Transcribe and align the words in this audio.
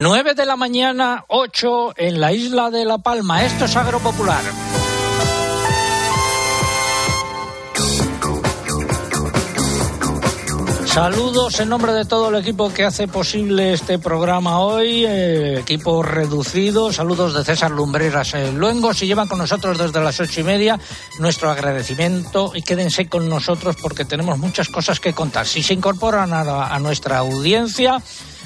9 0.00 0.34
de 0.34 0.46
la 0.46 0.54
mañana, 0.54 1.24
8 1.26 1.94
en 1.96 2.20
la 2.20 2.32
isla 2.32 2.70
de 2.70 2.84
La 2.84 2.98
Palma. 2.98 3.44
Esto 3.44 3.64
es 3.64 3.74
Agropopular. 3.74 4.44
Saludos 10.86 11.58
en 11.58 11.68
nombre 11.68 11.92
de 11.92 12.04
todo 12.04 12.28
el 12.28 12.36
equipo 12.36 12.72
que 12.72 12.84
hace 12.84 13.08
posible 13.08 13.72
este 13.72 13.98
programa 13.98 14.60
hoy, 14.60 15.04
eh, 15.04 15.58
equipo 15.58 16.04
reducido. 16.04 16.92
Saludos 16.92 17.34
de 17.34 17.44
César 17.44 17.72
Lumbreras 17.72 18.34
en 18.34 18.56
Luengo. 18.56 18.94
Si 18.94 19.08
llevan 19.08 19.26
con 19.26 19.38
nosotros 19.38 19.78
desde 19.78 20.00
las 20.00 20.20
ocho 20.20 20.42
y 20.42 20.44
media, 20.44 20.78
nuestro 21.18 21.50
agradecimiento 21.50 22.52
y 22.54 22.62
quédense 22.62 23.08
con 23.08 23.28
nosotros 23.28 23.74
porque 23.82 24.04
tenemos 24.04 24.38
muchas 24.38 24.68
cosas 24.68 25.00
que 25.00 25.12
contar. 25.12 25.44
Si 25.44 25.60
se 25.60 25.74
incorporan 25.74 26.32
a 26.32 26.78
nuestra 26.78 27.18
audiencia, 27.18 28.00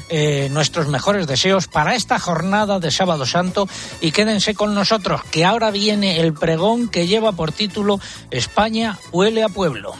eh, 0.09 0.49
nuestros 0.51 0.89
mejores 0.89 1.27
deseos 1.27 1.69
para 1.69 1.95
esta 1.95 2.19
jornada 2.19 2.79
de 2.79 2.91
Sábado 2.91 3.27
Santo 3.27 3.69
y 4.01 4.13
quédense 4.13 4.55
con 4.55 4.75
nosotros, 4.75 5.23
que 5.31 5.45
ahora 5.45 5.71
viene 5.71 6.21
el 6.21 6.35
pregón 6.35 6.89
que 6.89 7.07
lleva 7.07 7.33
por 7.33 7.53
título 7.53 8.01
España 8.31 8.99
huele 9.13 9.43
a 9.43 9.49
pueblo. 9.49 9.95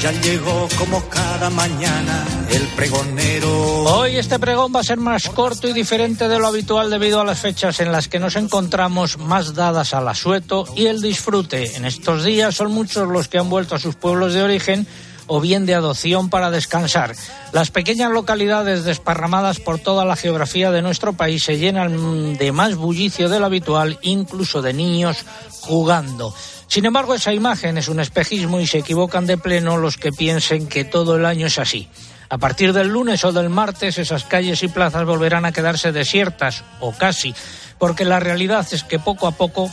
Ya 0.00 0.12
llegó 0.12 0.68
como 0.78 1.08
cada 1.08 1.50
mañana 1.50 2.24
el 2.50 2.62
pregonero. 2.68 3.82
Hoy 3.82 4.16
este 4.16 4.38
pregón 4.38 4.72
va 4.74 4.78
a 4.78 4.84
ser 4.84 4.98
más 4.98 5.28
corto 5.28 5.66
y 5.66 5.72
diferente 5.72 6.28
de 6.28 6.38
lo 6.38 6.46
habitual 6.46 6.88
debido 6.88 7.20
a 7.20 7.24
las 7.24 7.40
fechas 7.40 7.80
en 7.80 7.90
las 7.90 8.06
que 8.06 8.20
nos 8.20 8.36
encontramos 8.36 9.18
más 9.18 9.54
dadas 9.54 9.94
al 9.94 10.06
asueto 10.06 10.66
y 10.76 10.86
el 10.86 11.00
disfrute. 11.00 11.74
En 11.76 11.84
estos 11.84 12.24
días 12.24 12.54
son 12.54 12.70
muchos 12.70 13.08
los 13.08 13.26
que 13.26 13.38
han 13.38 13.50
vuelto 13.50 13.74
a 13.74 13.80
sus 13.80 13.96
pueblos 13.96 14.34
de 14.34 14.44
origen 14.44 14.86
o 15.28 15.40
bien 15.40 15.66
de 15.66 15.74
adopción 15.74 16.30
para 16.30 16.50
descansar. 16.50 17.14
Las 17.52 17.70
pequeñas 17.70 18.10
localidades 18.10 18.82
desparramadas 18.82 19.60
por 19.60 19.78
toda 19.78 20.04
la 20.04 20.16
geografía 20.16 20.72
de 20.72 20.82
nuestro 20.82 21.12
país 21.12 21.44
se 21.44 21.58
llenan 21.58 22.36
de 22.36 22.50
más 22.50 22.74
bullicio 22.74 23.28
del 23.28 23.44
habitual, 23.44 23.98
incluso 24.02 24.60
de 24.62 24.72
niños 24.72 25.24
jugando. 25.60 26.34
Sin 26.66 26.84
embargo, 26.84 27.14
esa 27.14 27.32
imagen 27.32 27.78
es 27.78 27.88
un 27.88 28.00
espejismo 28.00 28.60
y 28.60 28.66
se 28.66 28.78
equivocan 28.78 29.26
de 29.26 29.38
pleno 29.38 29.76
los 29.76 29.96
que 29.96 30.12
piensen 30.12 30.66
que 30.66 30.84
todo 30.84 31.16
el 31.16 31.24
año 31.24 31.46
es 31.46 31.58
así. 31.58 31.88
A 32.30 32.36
partir 32.36 32.74
del 32.74 32.88
lunes 32.88 33.24
o 33.24 33.32
del 33.32 33.48
martes 33.48 33.96
esas 33.96 34.24
calles 34.24 34.62
y 34.62 34.68
plazas 34.68 35.06
volverán 35.06 35.46
a 35.46 35.52
quedarse 35.52 35.92
desiertas, 35.92 36.62
o 36.80 36.92
casi, 36.92 37.34
porque 37.78 38.04
la 38.04 38.20
realidad 38.20 38.66
es 38.70 38.84
que 38.84 38.98
poco 38.98 39.26
a 39.26 39.32
poco 39.32 39.72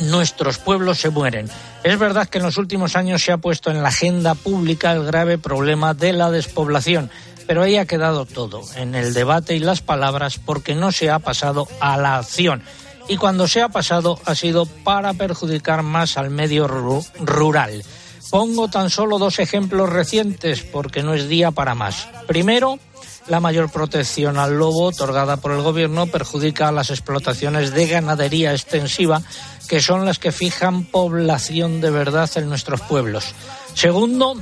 nuestros 0.00 0.58
pueblos 0.58 0.98
se 0.98 1.10
mueren. 1.10 1.48
Es 1.82 1.98
verdad 1.98 2.28
que 2.28 2.38
en 2.38 2.44
los 2.44 2.58
últimos 2.58 2.96
años 2.96 3.22
se 3.22 3.32
ha 3.32 3.38
puesto 3.38 3.70
en 3.70 3.82
la 3.82 3.88
agenda 3.88 4.34
pública 4.34 4.92
el 4.92 5.04
grave 5.04 5.38
problema 5.38 5.94
de 5.94 6.12
la 6.12 6.30
despoblación, 6.30 7.10
pero 7.46 7.62
ahí 7.62 7.76
ha 7.76 7.86
quedado 7.86 8.24
todo, 8.24 8.62
en 8.76 8.94
el 8.94 9.14
debate 9.14 9.54
y 9.54 9.58
las 9.58 9.80
palabras, 9.80 10.38
porque 10.38 10.74
no 10.74 10.92
se 10.92 11.10
ha 11.10 11.18
pasado 11.18 11.68
a 11.80 11.96
la 11.96 12.16
acción. 12.16 12.62
Y 13.06 13.16
cuando 13.16 13.46
se 13.46 13.60
ha 13.60 13.68
pasado 13.68 14.18
ha 14.24 14.34
sido 14.34 14.64
para 14.66 15.12
perjudicar 15.12 15.82
más 15.82 16.16
al 16.16 16.30
medio 16.30 16.66
rural. 16.66 17.84
Pongo 18.30 18.68
tan 18.68 18.88
solo 18.88 19.18
dos 19.18 19.38
ejemplos 19.38 19.90
recientes 19.90 20.62
porque 20.62 21.02
no 21.02 21.12
es 21.14 21.28
día 21.28 21.50
para 21.50 21.74
más. 21.74 22.08
Primero, 22.26 22.78
la 23.26 23.40
mayor 23.40 23.70
protección 23.70 24.38
al 24.38 24.58
lobo 24.58 24.84
otorgada 24.84 25.36
por 25.36 25.52
el 25.52 25.62
Gobierno 25.62 26.06
perjudica 26.06 26.68
a 26.68 26.72
las 26.72 26.90
explotaciones 26.90 27.72
de 27.72 27.86
ganadería 27.86 28.52
extensiva, 28.52 29.22
que 29.68 29.80
son 29.80 30.04
las 30.04 30.18
que 30.18 30.32
fijan 30.32 30.84
población 30.84 31.80
de 31.80 31.90
verdad 31.90 32.30
en 32.36 32.48
nuestros 32.48 32.80
pueblos. 32.82 33.34
Segundo, 33.74 34.36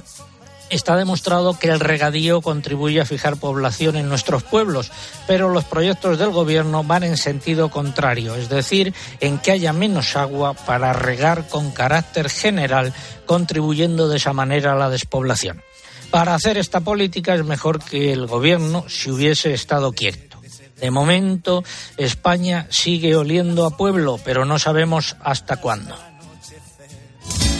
está 0.68 0.96
demostrado 0.96 1.58
que 1.58 1.68
el 1.68 1.80
regadío 1.80 2.40
contribuye 2.40 3.00
a 3.00 3.04
fijar 3.04 3.36
población 3.36 3.96
en 3.96 4.08
nuestros 4.08 4.42
pueblos, 4.42 4.90
pero 5.26 5.48
los 5.50 5.64
proyectos 5.64 6.18
del 6.18 6.30
Gobierno 6.30 6.82
van 6.82 7.04
en 7.04 7.16
sentido 7.16 7.70
contrario, 7.70 8.34
es 8.34 8.48
decir, 8.48 8.94
en 9.20 9.38
que 9.38 9.52
haya 9.52 9.72
menos 9.72 10.16
agua 10.16 10.54
para 10.54 10.92
regar 10.92 11.48
con 11.48 11.70
carácter 11.70 12.30
general, 12.30 12.92
contribuyendo 13.26 14.08
de 14.08 14.16
esa 14.16 14.32
manera 14.32 14.72
a 14.72 14.76
la 14.76 14.90
despoblación. 14.90 15.62
Para 16.12 16.34
hacer 16.34 16.58
esta 16.58 16.80
política 16.80 17.34
es 17.34 17.42
mejor 17.42 17.82
que 17.82 18.12
el 18.12 18.26
gobierno 18.26 18.84
si 18.86 19.10
hubiese 19.10 19.54
estado 19.54 19.92
quieto. 19.92 20.36
De 20.78 20.90
momento, 20.90 21.64
España 21.96 22.66
sigue 22.70 23.16
oliendo 23.16 23.64
a 23.64 23.78
pueblo, 23.78 24.20
pero 24.22 24.44
no 24.44 24.58
sabemos 24.58 25.16
hasta 25.22 25.56
cuándo. 25.56 25.96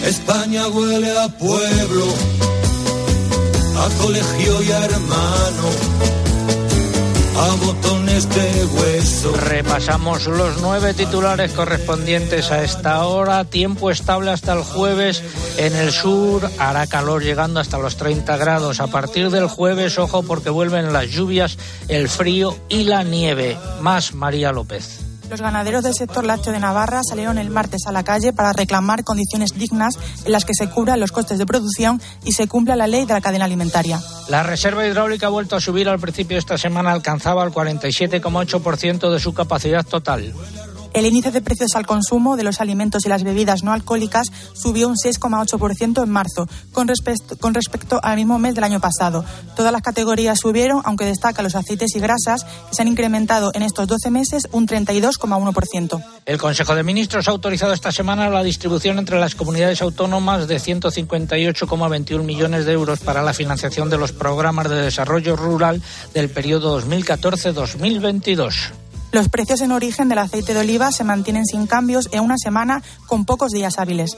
España 0.04 0.68
huele 0.68 1.18
a 1.18 1.28
pueblo, 1.28 2.06
a 3.78 3.88
colegio 4.02 4.62
y 4.62 4.70
a 4.70 4.84
hermano 4.84 6.11
a 7.42 7.54
botones 7.56 8.28
de 8.28 8.64
hueso. 8.66 9.34
Repasamos 9.36 10.26
los 10.26 10.60
nueve 10.62 10.94
titulares 10.94 11.52
correspondientes 11.52 12.50
a 12.52 12.62
esta 12.62 13.04
hora. 13.04 13.44
Tiempo 13.44 13.90
estable 13.90 14.30
hasta 14.30 14.52
el 14.52 14.62
jueves 14.62 15.22
en 15.56 15.74
el 15.74 15.90
sur. 15.90 16.48
Hará 16.58 16.86
calor 16.86 17.22
llegando 17.22 17.58
hasta 17.58 17.78
los 17.78 17.96
30 17.96 18.36
grados. 18.36 18.80
A 18.80 18.86
partir 18.86 19.30
del 19.30 19.48
jueves, 19.48 19.98
ojo, 19.98 20.22
porque 20.22 20.50
vuelven 20.50 20.92
las 20.92 21.08
lluvias, 21.10 21.58
el 21.88 22.08
frío 22.08 22.56
y 22.68 22.84
la 22.84 23.02
nieve. 23.02 23.56
Más 23.80 24.14
María 24.14 24.52
López. 24.52 25.01
Los 25.32 25.40
ganaderos 25.40 25.82
del 25.82 25.94
sector 25.94 26.26
lácteo 26.26 26.52
de 26.52 26.60
Navarra 26.60 27.00
salieron 27.02 27.38
el 27.38 27.48
martes 27.48 27.86
a 27.86 27.92
la 27.92 28.04
calle 28.04 28.34
para 28.34 28.52
reclamar 28.52 29.02
condiciones 29.02 29.54
dignas 29.54 29.98
en 30.26 30.30
las 30.30 30.44
que 30.44 30.52
se 30.52 30.68
cubran 30.68 31.00
los 31.00 31.10
costes 31.10 31.38
de 31.38 31.46
producción 31.46 32.02
y 32.22 32.32
se 32.32 32.48
cumpla 32.48 32.76
la 32.76 32.86
ley 32.86 33.06
de 33.06 33.14
la 33.14 33.22
cadena 33.22 33.46
alimentaria. 33.46 33.98
La 34.28 34.42
reserva 34.42 34.86
hidráulica 34.86 35.28
ha 35.28 35.30
vuelto 35.30 35.56
a 35.56 35.60
subir 35.62 35.88
al 35.88 35.98
principio 35.98 36.34
de 36.34 36.40
esta 36.40 36.58
semana, 36.58 36.92
alcanzaba 36.92 37.42
el 37.44 37.50
47,8% 37.50 39.10
de 39.10 39.20
su 39.20 39.32
capacidad 39.32 39.86
total. 39.86 40.34
El 40.94 41.06
índice 41.06 41.30
de 41.30 41.40
precios 41.40 41.74
al 41.74 41.86
consumo 41.86 42.36
de 42.36 42.44
los 42.44 42.60
alimentos 42.60 43.06
y 43.06 43.08
las 43.08 43.24
bebidas 43.24 43.62
no 43.62 43.72
alcohólicas 43.72 44.26
subió 44.52 44.88
un 44.88 44.96
6,8% 44.96 46.02
en 46.02 46.10
marzo, 46.10 46.46
con 46.72 46.86
respecto, 46.86 47.98
al 48.02 48.16
mismo 48.16 48.38
mes 48.38 48.54
del 48.54 48.64
año 48.64 48.78
pasado. 48.78 49.24
Todas 49.56 49.72
las 49.72 49.80
categorías 49.80 50.40
subieron, 50.40 50.82
aunque 50.84 51.06
destaca 51.06 51.42
los 51.42 51.54
aceites 51.54 51.96
y 51.96 52.00
grasas, 52.00 52.44
que 52.44 52.74
se 52.74 52.82
han 52.82 52.88
incrementado 52.88 53.52
en 53.54 53.62
estos 53.62 53.86
12 53.86 54.10
meses 54.10 54.48
un 54.52 54.66
32,1%. 54.66 56.04
El 56.26 56.38
Consejo 56.38 56.74
de 56.74 56.82
Ministros 56.82 57.26
ha 57.26 57.30
autorizado 57.30 57.72
esta 57.72 57.90
semana 57.90 58.28
la 58.28 58.42
distribución 58.42 58.98
entre 58.98 59.18
las 59.18 59.34
comunidades 59.34 59.80
autónomas 59.80 60.46
de 60.46 60.56
158,21 60.56 62.22
millones 62.22 62.66
de 62.66 62.72
euros 62.72 63.00
para 63.00 63.22
la 63.22 63.32
financiación 63.32 63.88
de 63.88 63.96
los 63.96 64.12
programas 64.12 64.68
de 64.68 64.76
desarrollo 64.76 65.36
rural 65.36 65.80
del 66.12 66.28
periodo 66.28 66.82
2014-2022. 66.82 68.81
Los 69.12 69.28
precios 69.28 69.60
en 69.60 69.72
origen 69.72 70.08
del 70.08 70.18
aceite 70.18 70.54
de 70.54 70.60
oliva 70.60 70.90
se 70.90 71.04
mantienen 71.04 71.44
sin 71.44 71.66
cambios 71.66 72.08
en 72.12 72.20
una 72.20 72.38
semana 72.38 72.82
con 73.06 73.26
pocos 73.26 73.52
días 73.52 73.78
hábiles. 73.78 74.16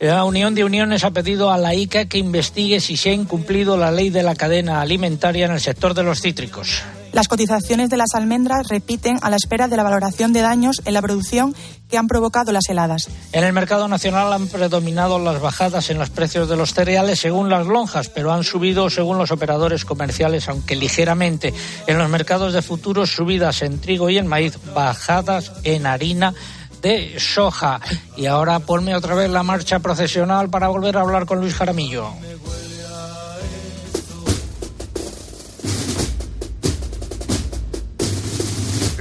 La 0.00 0.24
Unión 0.24 0.56
de 0.56 0.64
Uniones 0.64 1.04
ha 1.04 1.12
pedido 1.12 1.52
a 1.52 1.58
la 1.58 1.74
ICA 1.74 2.06
que 2.06 2.18
investigue 2.18 2.80
si 2.80 2.96
se 2.96 3.10
ha 3.10 3.12
incumplido 3.12 3.76
la 3.76 3.92
ley 3.92 4.10
de 4.10 4.24
la 4.24 4.34
cadena 4.34 4.80
alimentaria 4.80 5.46
en 5.46 5.52
el 5.52 5.60
sector 5.60 5.94
de 5.94 6.02
los 6.02 6.20
cítricos. 6.20 6.82
Las 7.12 7.28
cotizaciones 7.28 7.90
de 7.90 7.98
las 7.98 8.14
almendras 8.14 8.68
repiten 8.68 9.18
a 9.20 9.28
la 9.28 9.36
espera 9.36 9.68
de 9.68 9.76
la 9.76 9.82
valoración 9.82 10.32
de 10.32 10.40
daños 10.40 10.80
en 10.86 10.94
la 10.94 11.02
producción 11.02 11.54
que 11.90 11.98
han 11.98 12.08
provocado 12.08 12.52
las 12.52 12.68
heladas. 12.70 13.08
En 13.32 13.44
el 13.44 13.52
mercado 13.52 13.86
nacional 13.86 14.32
han 14.32 14.48
predominado 14.48 15.18
las 15.18 15.40
bajadas 15.40 15.90
en 15.90 15.98
los 15.98 16.08
precios 16.08 16.48
de 16.48 16.56
los 16.56 16.72
cereales 16.72 17.20
según 17.20 17.50
las 17.50 17.66
lonjas, 17.66 18.08
pero 18.08 18.32
han 18.32 18.44
subido 18.44 18.88
según 18.88 19.18
los 19.18 19.30
operadores 19.30 19.84
comerciales, 19.84 20.48
aunque 20.48 20.74
ligeramente. 20.74 21.52
En 21.86 21.98
los 21.98 22.08
mercados 22.08 22.54
de 22.54 22.62
futuros, 22.62 23.10
subidas 23.10 23.60
en 23.60 23.78
trigo 23.78 24.08
y 24.08 24.16
en 24.16 24.26
maíz, 24.26 24.58
bajadas 24.74 25.52
en 25.64 25.86
harina 25.86 26.32
de 26.80 27.18
soja. 27.18 27.80
Y 28.16 28.26
ahora 28.26 28.58
ponme 28.60 28.96
otra 28.96 29.14
vez 29.14 29.30
la 29.30 29.42
marcha 29.42 29.78
procesional 29.80 30.48
para 30.48 30.68
volver 30.68 30.96
a 30.96 31.02
hablar 31.02 31.26
con 31.26 31.40
Luis 31.40 31.54
Jaramillo. 31.54 32.08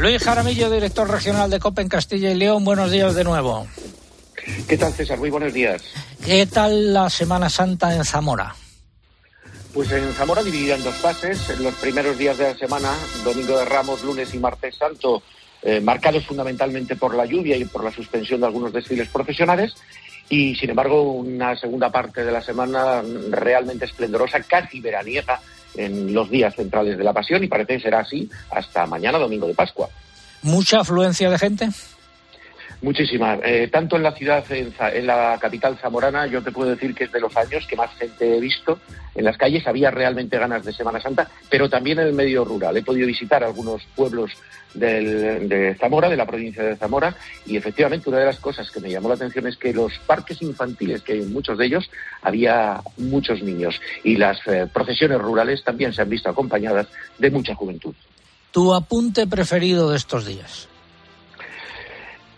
Luis 0.02 0.24
Jaramillo, 0.24 0.72
director 0.72 1.08
regional 1.08 1.52
de 1.52 1.60
COPE 1.60 1.84
en 1.84 1.88
Castilla 1.88 2.32
y 2.32 2.34
León, 2.34 2.66
buenos 2.66 2.90
días 2.90 3.14
de 3.14 3.24
nuevo. 3.24 3.68
¿Qué 4.68 4.76
tal, 4.76 4.92
César? 4.94 5.20
Muy 5.20 5.30
buenos 5.30 5.54
días. 5.54 5.84
¿Qué 6.26 6.48
tal 6.48 6.92
la 6.92 7.08
Semana 7.08 7.50
Santa 7.50 7.96
en 7.96 8.04
Zamora? 8.04 8.56
Pues 9.72 9.92
en 9.92 10.12
Zamora 10.14 10.42
dividida 10.42 10.74
en 10.74 10.84
dos 10.84 10.96
fases. 10.96 11.48
En 11.52 11.64
los 11.64 11.76
primeros 11.76 12.18
días 12.18 12.36
de 12.40 12.46
la 12.46 12.58
semana, 12.58 12.92
domingo 13.24 13.56
de 13.60 13.66
Ramos, 13.66 14.04
lunes 14.04 14.34
y 14.34 14.40
martes 14.40 14.76
santo, 14.76 15.22
eh, 15.62 15.80
marcados 15.80 16.26
fundamentalmente 16.26 16.96
por 16.96 17.14
la 17.14 17.28
lluvia 17.28 17.56
y 17.56 17.66
por 17.66 17.84
la 17.84 17.92
suspensión 17.92 18.40
de 18.40 18.48
algunos 18.48 18.74
desfiles 18.74 19.08
profesionales. 19.10 19.76
Y, 20.30 20.56
sin 20.56 20.72
embargo, 20.72 21.12
una 21.12 21.56
segunda 21.56 21.92
parte 21.92 22.26
de 22.26 22.32
la 22.32 22.42
semana 22.42 23.04
realmente 23.30 23.86
esplendorosa, 23.86 24.42
casi 24.42 24.82
veraniega, 24.82 25.40
en 25.76 26.14
los 26.14 26.30
días 26.30 26.56
centrales 26.56 26.98
de 26.98 27.04
la 27.04 27.14
Pasión 27.14 27.44
y 27.44 27.48
parece 27.48 27.78
que 27.78 27.84
será 27.84 28.00
así 28.00 28.30
hasta 28.52 28.86
mañana, 28.86 29.18
domingo 29.18 29.48
de 29.48 29.54
Pascua. 29.54 29.90
¿Mucha 30.44 30.82
afluencia 30.82 31.30
de 31.30 31.38
gente? 31.38 31.70
Muchísimas. 32.82 33.40
Eh, 33.44 33.70
tanto 33.72 33.96
en 33.96 34.04
la 34.04 34.12
ciudad, 34.12 34.44
en, 34.52 35.06
la 35.06 35.38
capital 35.40 35.78
zamorana, 35.78 36.26
yo 36.26 36.42
te 36.42 36.52
puedo 36.52 36.72
decir 36.72 36.96
que 36.96 37.04
es 37.04 37.12
de 37.12 37.20
los 37.20 37.36
años 37.38 37.68
que 37.68 37.76
más 37.76 37.92
gente 37.96 38.38
he 38.38 38.40
visto. 38.40 38.80
En 39.14 39.24
las 39.24 39.38
calles 39.38 39.68
había 39.68 39.92
realmente 39.92 40.40
ganas 40.40 40.66
de 40.66 40.74
Semana 40.74 41.00
Santa, 41.00 41.30
pero 41.50 41.70
también 41.70 42.00
en 42.00 42.08
el 42.08 42.14
medio 42.14 42.44
rural. 42.44 42.76
He 42.76 42.82
podido 42.82 43.06
visitar 43.06 43.44
algunos 43.44 43.84
pueblos 43.96 44.32
de 44.74 45.76
Zamora, 45.80 46.10
de 46.10 46.18
la 46.18 46.26
provincia 46.26 46.64
de 46.64 46.76
Zamora, 46.76 47.14
y 47.46 47.56
efectivamente 47.56 48.10
una 48.10 48.20
de 48.20 48.26
las 48.26 48.40
cosas 48.40 48.72
que 48.72 48.80
me 48.80 48.90
llamó 48.90 49.10
la 49.10 49.16
atención 49.16 49.46
es 49.46 49.58
que 49.58 49.74
los 49.74 50.00
parques 50.08 50.42
infantiles, 50.42 51.04
que 51.04 51.22
en 51.22 51.32
muchos 51.32 51.58
de 51.58 51.66
ellos 51.66 51.92
había 52.22 52.82
muchos 52.98 53.44
niños, 53.44 53.80
y 54.04 54.16
las 54.16 54.40
eh, 54.48 54.68
procesiones 54.74 55.20
rurales 55.20 55.64
también 55.64 55.94
se 55.94 56.02
han 56.02 56.10
visto 56.10 56.30
acompañadas 56.30 56.88
de 57.20 57.30
mucha 57.30 57.54
juventud. 57.54 57.94
¿Tu 58.52 58.74
apunte 58.74 59.28
preferido 59.28 59.92
de 59.92 59.98
estos 59.98 60.26
días? 60.26 60.71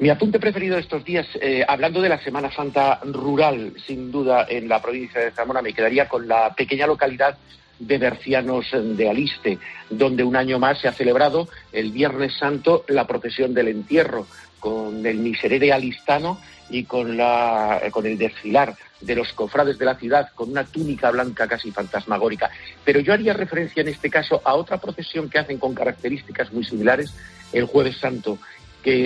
Mi 0.04 0.10
apunte 0.10 0.38
preferido 0.38 0.78
estos 0.78 1.06
días, 1.06 1.26
eh, 1.40 1.64
hablando 1.66 2.02
de 2.02 2.10
la 2.10 2.22
Semana 2.22 2.52
Santa 2.52 3.00
rural, 3.06 3.72
sin 3.88 4.12
duda, 4.12 4.46
en 4.50 4.68
la 4.68 4.82
provincia 4.82 5.22
de 5.22 5.32
Zamora, 5.32 5.62
me 5.62 5.72
quedaría 5.72 6.10
con 6.10 6.28
la 6.28 6.54
pequeña 6.54 6.86
localidad 6.86 7.38
de 7.80 7.98
Bercianos 8.00 8.68
de 8.74 9.10
Aliste, 9.10 9.60
donde 9.90 10.26
un 10.26 10.36
año 10.36 10.60
más 10.60 10.82
se 10.82 10.90
ha 10.90 10.92
celebrado 10.92 11.48
el 11.72 11.94
Viernes 11.94 12.34
Santo 12.38 12.84
la 12.90 13.08
procesión 13.08 13.54
del 13.54 13.70
entierro, 13.70 14.28
con 14.60 15.06
el 15.06 15.20
miserere 15.20 15.72
alistano 15.72 16.38
y 16.70 16.84
con 16.84 17.18
el 17.18 18.18
desfilar 18.18 18.76
de 19.00 19.16
los 19.16 19.32
cofrades 19.32 19.78
de 19.78 19.86
la 19.86 19.96
ciudad 19.96 20.32
con 20.36 20.50
una 20.50 20.66
túnica 20.66 21.12
blanca 21.12 21.48
casi 21.48 21.72
fantasmagórica. 21.72 22.50
Pero 22.84 23.00
yo 23.00 23.14
haría 23.14 23.32
referencia 23.32 23.80
en 23.80 23.88
este 23.88 24.10
caso 24.10 24.42
a 24.44 24.56
otra 24.56 24.82
procesión 24.82 25.30
que 25.30 25.40
hacen 25.40 25.60
con 25.60 25.74
características 25.74 26.52
muy 26.52 26.66
similares 26.66 27.14
el 27.54 27.66
Jueves 27.66 27.98
Santo, 27.98 28.40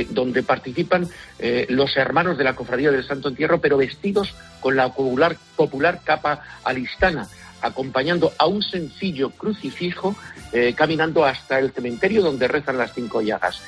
donde 0.10 0.44
participan 0.44 1.08
eh, 1.40 1.66
los 1.70 1.96
hermanos 1.98 2.38
de 2.38 2.44
la 2.44 2.56
Cofradía 2.56 2.92
del 2.92 3.06
Santo 3.06 3.30
Entierro, 3.30 3.62
pero 3.62 3.78
vestidos 3.78 4.34
con 4.60 4.76
la 4.76 4.90
popular, 4.90 6.02
capa 6.04 6.42
alistana 6.64 7.28
acompañando 7.62 8.34
a 8.38 8.46
un 8.46 8.62
sencillo 8.62 9.32
crucifijo 9.32 10.16
eh, 10.52 10.74
caminando 10.76 11.26
hasta 11.26 11.60
el 11.60 11.72
cementerio 11.72 12.22
donde 12.22 12.48
rezan 12.48 12.78
las 12.78 12.94
cinco 12.94 13.22
llagas. 13.22 13.62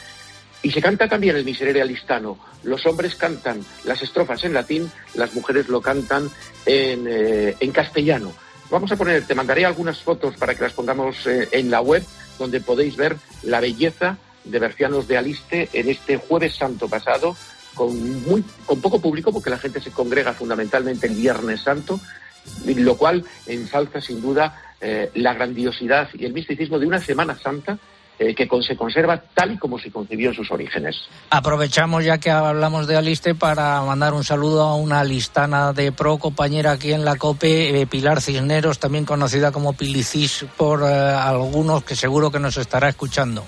Y 0.62 0.72
se 0.72 0.82
canta 0.82 1.08
también 1.08 1.36
el 1.36 1.46
miserere 1.46 1.82
alistano. 1.82 2.38
Los 2.64 2.86
hombres 2.86 3.16
cantan 3.16 3.64
las 3.86 4.02
estrofas 4.02 4.44
en 4.44 4.54
latín, 4.54 4.92
las 5.16 5.34
mujeres 5.34 5.70
lo 5.70 5.82
cantan 5.82 6.30
en, 6.66 7.06
eh, 7.08 7.72
castellano. 7.74 8.34
Vamos 8.70 8.92
a 8.92 8.96
poner, 8.96 9.26
te 9.26 9.36
mandaré 9.36 9.66
algunas 9.66 10.00
fotos 10.02 10.36
para 10.36 10.54
que 10.54 10.64
las 10.64 10.74
pongamos 10.74 11.26
en 11.26 11.72
la 11.72 11.82
web, 11.82 12.04
donde 12.38 12.62
podéis 12.62 12.96
ver 12.98 13.16
la 13.44 13.60
belleza 13.60 14.18
de 14.44 14.60
Bercianos 14.60 15.08
de 15.08 15.18
Aliste 15.18 15.70
en 15.74 15.90
este 15.90 16.18
jueves 16.18 16.56
santo 16.56 16.88
pasado, 16.88 17.36
con, 17.74 18.24
muy, 18.24 18.44
con 18.66 18.82
poco 18.82 19.00
público, 19.00 19.32
porque 19.32 19.50
la 19.50 19.58
gente 19.58 19.82
se 19.82 19.92
congrega 19.92 20.34
fundamentalmente 20.34 21.08
el 21.08 21.16
Viernes 21.16 21.62
Santo, 21.62 22.00
lo 22.66 22.98
cual 22.98 23.24
ensalza 23.46 24.02
sin 24.02 24.22
duda 24.22 24.62
eh, 24.82 25.12
la 25.16 25.34
grandiosidad 25.34 26.10
y 26.14 26.26
el 26.26 26.34
misticismo 26.34 26.80
de 26.80 26.88
una 26.88 27.00
Semana 27.00 27.38
Santa 27.38 27.78
eh, 28.18 28.36
que 28.36 28.50
se 28.62 28.76
conserva 28.76 29.22
tal 29.34 29.54
y 29.54 29.58
como 29.58 29.80
se 29.80 29.92
concibió 29.92 30.30
en 30.30 30.36
sus 30.36 30.52
orígenes. 30.52 30.96
Aprovechamos 31.30 32.04
ya 32.04 32.18
que 32.18 32.30
hablamos 32.30 32.86
de 32.86 32.98
Aliste 32.98 33.34
para 33.34 33.82
mandar 33.82 34.14
un 34.14 34.26
saludo 34.26 34.64
a 34.64 34.76
una 34.76 35.04
listana 35.06 35.72
de 35.72 35.94
pro 35.94 36.18
compañera 36.18 36.72
aquí 36.72 36.92
en 36.92 37.06
la 37.06 37.16
COPE, 37.16 37.82
eh, 37.82 37.88
Pilar 37.88 38.22
Cisneros, 38.22 38.80
también 38.80 39.06
conocida 39.06 39.54
como 39.54 39.72
Pilicis 39.72 40.46
por 40.58 40.84
algunos 40.84 41.84
que 41.84 41.96
seguro 41.96 42.30
que 42.30 42.40
nos 42.40 42.58
estará 42.58 42.90
escuchando. 42.90 43.46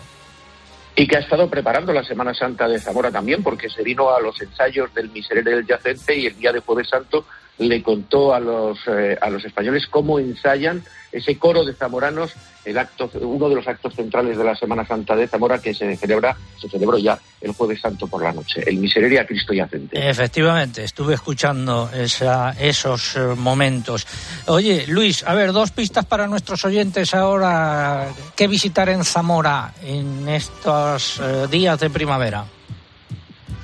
Y 1.02 1.08
que 1.08 1.18
ha 1.18 1.22
estado 1.22 1.50
preparando 1.50 1.92
la 1.94 2.04
Semana 2.04 2.32
Santa 2.36 2.68
de 2.68 2.78
Zamora 2.78 3.10
también, 3.10 3.42
porque 3.42 3.72
se 3.72 3.82
vino 3.82 4.16
a 4.16 4.22
los 4.22 4.40
ensayos 4.40 4.94
del 4.94 5.10
Miserere 5.10 5.56
del 5.56 5.66
Yacente 5.66 6.16
y 6.16 6.28
el 6.28 6.38
día 6.38 6.54
de 6.54 6.60
Jueves 6.60 6.90
Santo 6.90 7.26
le 7.58 7.82
contó 7.82 8.36
a 8.36 8.40
los, 8.40 8.78
eh, 8.88 9.18
a 9.20 9.32
los 9.32 9.44
españoles 9.44 9.88
cómo 9.88 10.20
ensayan 10.20 10.84
ese 11.12 11.40
coro 11.40 11.66
de 11.66 11.74
zamoranos, 11.74 12.36
el 12.66 12.78
acto, 12.78 13.10
uno 13.22 13.50
de 13.50 13.56
los 13.56 13.68
actos 13.68 13.96
centrales 13.96 14.38
de 14.38 14.44
la 14.44 14.56
Semana 14.56 14.86
Santa 14.86 15.16
de 15.16 15.28
Zamora 15.28 15.60
que 15.60 15.74
se 15.74 15.96
celebra, 15.96 16.36
se 16.60 16.70
celebró 16.70 16.98
ya 16.98 17.18
el 17.42 17.54
Jueves 17.54 17.82
Santo 17.82 18.08
por 18.08 18.22
la 18.22 18.32
noche, 18.32 18.62
el 18.66 18.78
Misereria 18.78 19.26
Cristo 19.26 19.54
Yacente. 19.54 20.10
Efectivamente, 20.10 20.84
estuve 20.84 21.16
escuchando 21.16 21.90
esa, 21.94 22.52
esos 22.60 23.16
eh, 23.16 23.20
momentos. 23.36 24.06
Oye, 24.48 24.86
Luis, 24.88 25.24
a 25.26 25.34
ver, 25.34 25.52
dos 25.52 25.72
pistas 25.72 26.06
para 26.06 26.28
nuestros 26.28 26.64
oyentes 26.66 27.14
ahora. 27.14 28.10
¿Qué 28.36 28.48
visitar 28.48 28.90
en 28.90 29.04
Zamora 29.04 29.74
en 29.84 30.28
estos 30.30 31.20
eh, 31.20 31.48
días 31.50 31.80
de 31.80 31.90
primavera? 31.90 32.46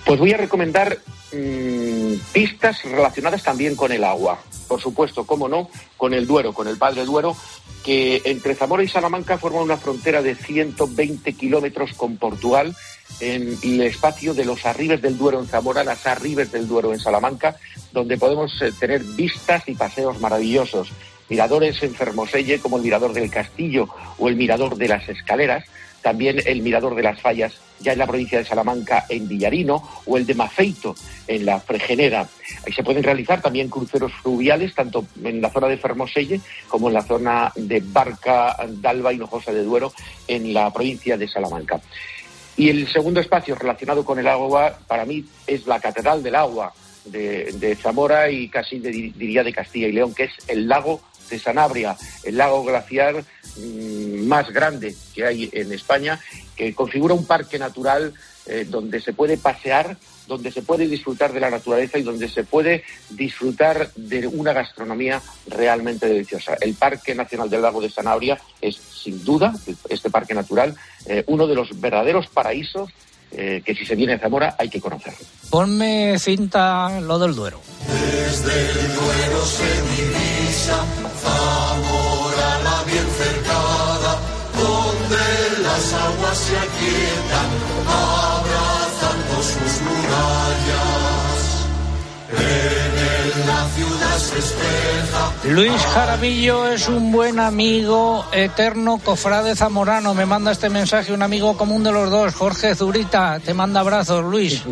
Pues 0.05 0.19
voy 0.19 0.33
a 0.33 0.37
recomendar 0.37 0.97
mmm, 1.31 2.13
pistas 2.33 2.83
relacionadas 2.83 3.43
también 3.43 3.75
con 3.75 3.91
el 3.91 4.03
agua. 4.03 4.39
Por 4.67 4.81
supuesto, 4.81 5.25
cómo 5.25 5.47
no, 5.47 5.69
con 5.95 6.13
el 6.13 6.27
Duero, 6.27 6.53
con 6.53 6.67
el 6.67 6.77
Padre 6.77 7.05
Duero, 7.05 7.35
que 7.83 8.21
entre 8.25 8.55
Zamora 8.55 8.83
y 8.83 8.87
Salamanca 8.87 9.37
forma 9.37 9.61
una 9.61 9.77
frontera 9.77 10.21
de 10.21 10.35
120 10.35 11.33
kilómetros 11.33 11.93
con 11.93 12.17
Portugal 12.17 12.75
en 13.19 13.57
el 13.63 13.81
espacio 13.81 14.33
de 14.33 14.45
los 14.45 14.65
arribes 14.65 15.01
del 15.01 15.17
Duero 15.17 15.39
en 15.39 15.47
Zamora, 15.47 15.83
las 15.83 16.05
arribes 16.05 16.51
del 16.51 16.67
Duero 16.67 16.93
en 16.93 16.99
Salamanca, 16.99 17.55
donde 17.91 18.17
podemos 18.17 18.61
eh, 18.61 18.71
tener 18.77 19.03
vistas 19.03 19.63
y 19.67 19.75
paseos 19.75 20.19
maravillosos. 20.19 20.91
Miradores 21.29 21.81
en 21.83 21.93
Fermoselle, 21.93 22.59
como 22.59 22.77
el 22.77 22.83
Mirador 22.83 23.13
del 23.13 23.29
Castillo 23.29 23.89
o 24.17 24.29
el 24.29 24.35
Mirador 24.35 24.77
de 24.77 24.87
las 24.87 25.09
Escaleras, 25.09 25.65
también 26.01 26.41
el 26.45 26.61
Mirador 26.61 26.95
de 26.95 27.03
las 27.03 27.21
Fallas, 27.21 27.53
ya 27.79 27.93
en 27.93 27.99
la 27.99 28.07
provincia 28.07 28.39
de 28.39 28.45
Salamanca, 28.45 29.05
en 29.09 29.27
Villarino, 29.27 29.87
o 30.05 30.17
el 30.17 30.25
de 30.25 30.35
Mafeito, 30.35 30.95
en 31.27 31.45
la 31.45 31.59
Fregenera. 31.59 32.27
Ahí 32.65 32.73
se 32.73 32.83
pueden 32.83 33.03
realizar 33.03 33.41
también 33.41 33.69
cruceros 33.69 34.11
fluviales, 34.21 34.73
tanto 34.73 35.05
en 35.23 35.41
la 35.41 35.49
zona 35.49 35.67
de 35.67 35.77
Fermoselle 35.77 36.41
como 36.67 36.87
en 36.87 36.93
la 36.93 37.03
zona 37.03 37.51
de 37.55 37.81
Barca, 37.85 38.55
Dalba 38.67 39.13
y 39.13 39.17
Hinojosa 39.17 39.51
de 39.51 39.63
Duero, 39.63 39.93
en 40.27 40.53
la 40.53 40.71
provincia 40.71 41.17
de 41.17 41.27
Salamanca. 41.27 41.79
Y 42.55 42.69
el 42.69 42.87
segundo 42.91 43.19
espacio 43.19 43.53
relacionado 43.53 44.03
con 44.03 44.17
el 44.17 44.27
agua, 44.27 44.79
para 44.87 45.05
mí, 45.05 45.23
es 45.45 45.67
la 45.67 45.79
Catedral 45.79 46.23
del 46.23 46.35
Agua 46.35 46.73
de, 47.11 47.77
Zamora 47.81 48.29
y 48.29 48.49
casi 48.49 48.79
diría 48.79 49.43
de 49.43 49.53
Castilla 49.53 49.87
y 49.87 49.91
León, 49.91 50.13
que 50.13 50.25
es 50.25 50.31
el 50.47 50.67
lago 50.67 51.01
de 51.29 51.39
Sanabria, 51.39 51.95
el 52.23 52.37
lago 52.37 52.63
glaciar 52.63 53.23
mmm, 53.57 54.27
más 54.27 54.51
grande 54.51 54.95
que 55.13 55.25
hay 55.25 55.49
en 55.51 55.71
España, 55.71 56.19
que 56.55 56.73
configura 56.73 57.13
un 57.13 57.25
parque 57.25 57.59
natural 57.59 58.13
eh, 58.45 58.65
donde 58.67 59.01
se 59.01 59.13
puede 59.13 59.37
pasear, 59.37 59.97
donde 60.27 60.51
se 60.51 60.61
puede 60.61 60.87
disfrutar 60.87 61.33
de 61.33 61.39
la 61.39 61.49
naturaleza 61.49 61.97
y 61.97 62.03
donde 62.03 62.29
se 62.29 62.43
puede 62.43 62.83
disfrutar 63.09 63.91
de 63.95 64.27
una 64.27 64.53
gastronomía 64.53 65.21
realmente 65.47 66.07
deliciosa. 66.07 66.55
El 66.61 66.73
Parque 66.73 67.15
Nacional 67.15 67.49
del 67.49 67.61
Lago 67.61 67.81
de 67.81 67.89
Sanabria 67.89 68.39
es, 68.61 68.75
sin 68.75 69.23
duda, 69.23 69.53
este 69.89 70.09
parque 70.09 70.33
natural, 70.33 70.75
eh, 71.07 71.23
uno 71.27 71.47
de 71.47 71.55
los 71.55 71.79
verdaderos 71.79 72.27
paraísos 72.27 72.89
eh, 73.31 73.61
que 73.65 73.75
si 73.75 73.85
se 73.85 73.95
viene 73.95 74.13
a 74.13 74.19
Zamora 74.19 74.55
hay 74.57 74.69
que 74.69 74.79
conocerlo. 74.79 75.19
Ponme 75.49 76.17
cinta 76.19 76.99
lo 77.01 77.19
del 77.19 77.35
Duero. 77.35 77.61
Desde 77.87 78.69
el 78.71 78.93
Duero 78.93 79.45
se 79.45 79.81
divisa 79.95 80.83
Zamora 81.21 82.59
la 82.63 82.83
bien 82.83 83.07
cercada, 83.17 84.19
donde 84.57 85.63
las 85.63 85.93
aguas 85.93 86.37
se 86.37 86.57
aquietan, 86.57 87.49
abrazando 87.87 89.43
sus 89.43 89.81
murallas. 89.81 91.37
En 92.29 93.47
la 93.47 93.67
ciudad. 93.75 93.96
Luis 95.43 95.81
Jaramillo 95.93 96.67
es 96.71 96.87
un 96.87 97.11
buen 97.11 97.39
amigo 97.39 98.25
eterno, 98.31 98.99
cofrade 99.03 99.55
zamorano. 99.55 100.15
Me 100.15 100.25
manda 100.25 100.51
este 100.51 100.69
mensaje 100.69 101.13
un 101.13 101.21
amigo 101.21 101.55
común 101.55 101.83
de 101.83 101.91
los 101.91 102.09
dos, 102.09 102.33
Jorge 102.33 102.73
Zurita. 102.73 103.39
Te 103.39 103.53
manda 103.53 103.81
abrazos, 103.81 104.23
Luis. 104.25 104.63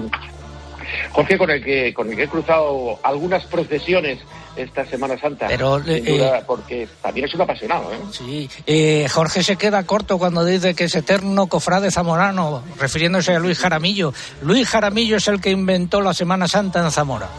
Jorge, 1.11 1.37
con 1.37 1.51
el 1.51 1.63
que, 1.63 1.93
con 1.93 2.09
el 2.09 2.15
que 2.15 2.23
he 2.23 2.27
cruzado 2.27 2.99
algunas 3.03 3.45
procesiones 3.45 4.19
esta 4.55 4.85
Semana 4.85 5.17
Santa. 5.19 5.47
Pero, 5.47 5.83
sin 5.83 5.93
eh, 6.07 6.43
porque 6.47 6.87
también 7.01 7.27
es 7.27 7.33
un 7.35 7.41
apasionado, 7.41 7.93
¿eh? 7.93 7.97
Sí, 8.11 8.49
eh, 8.65 9.07
Jorge 9.11 9.43
se 9.43 9.57
queda 9.57 9.83
corto 9.83 10.17
cuando 10.17 10.43
dice 10.43 10.73
que 10.73 10.85
es 10.85 10.95
eterno 10.95 11.47
cofrade 11.47 11.91
zamorano, 11.91 12.63
refiriéndose 12.79 13.35
a 13.35 13.39
Luis 13.39 13.59
Jaramillo. 13.59 14.13
Luis 14.41 14.67
Jaramillo 14.67 15.17
es 15.17 15.27
el 15.27 15.39
que 15.39 15.51
inventó 15.51 16.01
la 16.01 16.13
Semana 16.13 16.47
Santa 16.47 16.83
en 16.83 16.91
Zamora. 16.91 17.29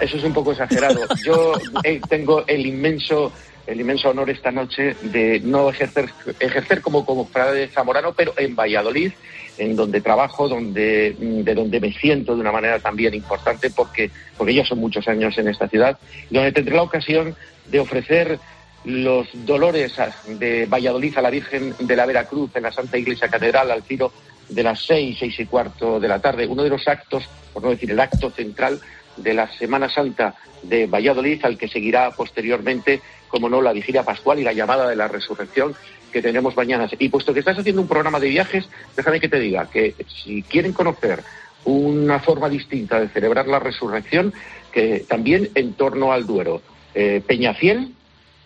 Eso 0.00 0.16
es 0.16 0.24
un 0.24 0.32
poco 0.32 0.52
exagerado. 0.52 1.00
Yo 1.24 1.54
eh, 1.84 2.00
tengo 2.08 2.44
el 2.46 2.66
inmenso 2.66 3.32
el 3.66 3.80
inmenso 3.80 4.10
honor 4.10 4.30
esta 4.30 4.52
noche 4.52 4.94
de 5.02 5.40
no 5.40 5.68
ejercer 5.70 6.08
ejercer 6.38 6.80
como 6.80 7.04
como 7.04 7.26
frade 7.26 7.68
zamorano, 7.68 8.12
pero 8.12 8.32
en 8.36 8.54
Valladolid, 8.54 9.12
en 9.58 9.74
donde 9.74 10.00
trabajo, 10.00 10.48
donde 10.48 11.16
de 11.18 11.54
donde 11.54 11.80
me 11.80 11.92
siento 11.92 12.34
de 12.34 12.42
una 12.42 12.52
manera 12.52 12.78
también 12.78 13.14
importante 13.14 13.70
porque 13.70 14.10
porque 14.36 14.54
ya 14.54 14.64
son 14.64 14.78
muchos 14.78 15.08
años 15.08 15.36
en 15.38 15.48
esta 15.48 15.68
ciudad, 15.68 15.98
donde 16.30 16.52
tendré 16.52 16.76
la 16.76 16.82
ocasión 16.82 17.34
de 17.66 17.80
ofrecer 17.80 18.38
los 18.84 19.26
dolores 19.44 19.94
de 20.28 20.66
Valladolid 20.66 21.18
a 21.18 21.22
la 21.22 21.30
Virgen 21.30 21.74
de 21.80 21.96
la 21.96 22.06
Veracruz 22.06 22.54
en 22.54 22.62
la 22.62 22.72
Santa 22.72 22.96
Iglesia 22.96 23.28
Catedral 23.28 23.72
al 23.72 23.82
tiro 23.82 24.12
de 24.48 24.62
las 24.62 24.86
seis, 24.86 25.16
seis 25.18 25.40
y 25.40 25.46
cuarto 25.46 25.98
de 25.98 26.06
la 26.06 26.20
tarde, 26.20 26.46
uno 26.46 26.62
de 26.62 26.70
los 26.70 26.86
actos, 26.86 27.24
por 27.52 27.64
no 27.64 27.70
decir 27.70 27.90
el 27.90 27.98
acto 27.98 28.30
central 28.30 28.80
de 29.16 29.34
la 29.34 29.50
Semana 29.52 29.88
Santa 29.88 30.34
de 30.62 30.86
Valladolid, 30.86 31.44
al 31.44 31.58
que 31.58 31.68
seguirá 31.68 32.10
posteriormente, 32.10 33.00
como 33.28 33.48
no, 33.48 33.62
la 33.62 33.72
vigilia 33.72 34.02
pascual 34.02 34.38
y 34.38 34.44
la 34.44 34.52
llamada 34.52 34.88
de 34.88 34.96
la 34.96 35.08
resurrección 35.08 35.74
que 36.12 36.22
tenemos 36.22 36.56
mañana. 36.56 36.88
Y 36.98 37.08
puesto 37.08 37.32
que 37.34 37.40
estás 37.40 37.58
haciendo 37.58 37.82
un 37.82 37.88
programa 37.88 38.20
de 38.20 38.28
viajes, 38.28 38.68
déjame 38.96 39.20
que 39.20 39.28
te 39.28 39.38
diga 39.38 39.68
que 39.70 39.94
si 40.06 40.42
quieren 40.42 40.72
conocer 40.72 41.22
una 41.64 42.20
forma 42.20 42.48
distinta 42.48 43.00
de 43.00 43.08
celebrar 43.08 43.48
la 43.48 43.58
resurrección, 43.58 44.32
que 44.72 45.04
también 45.08 45.50
en 45.54 45.74
torno 45.74 46.12
al 46.12 46.26
Duero, 46.26 46.62
eh, 46.94 47.22
Peñafiel, 47.26 47.92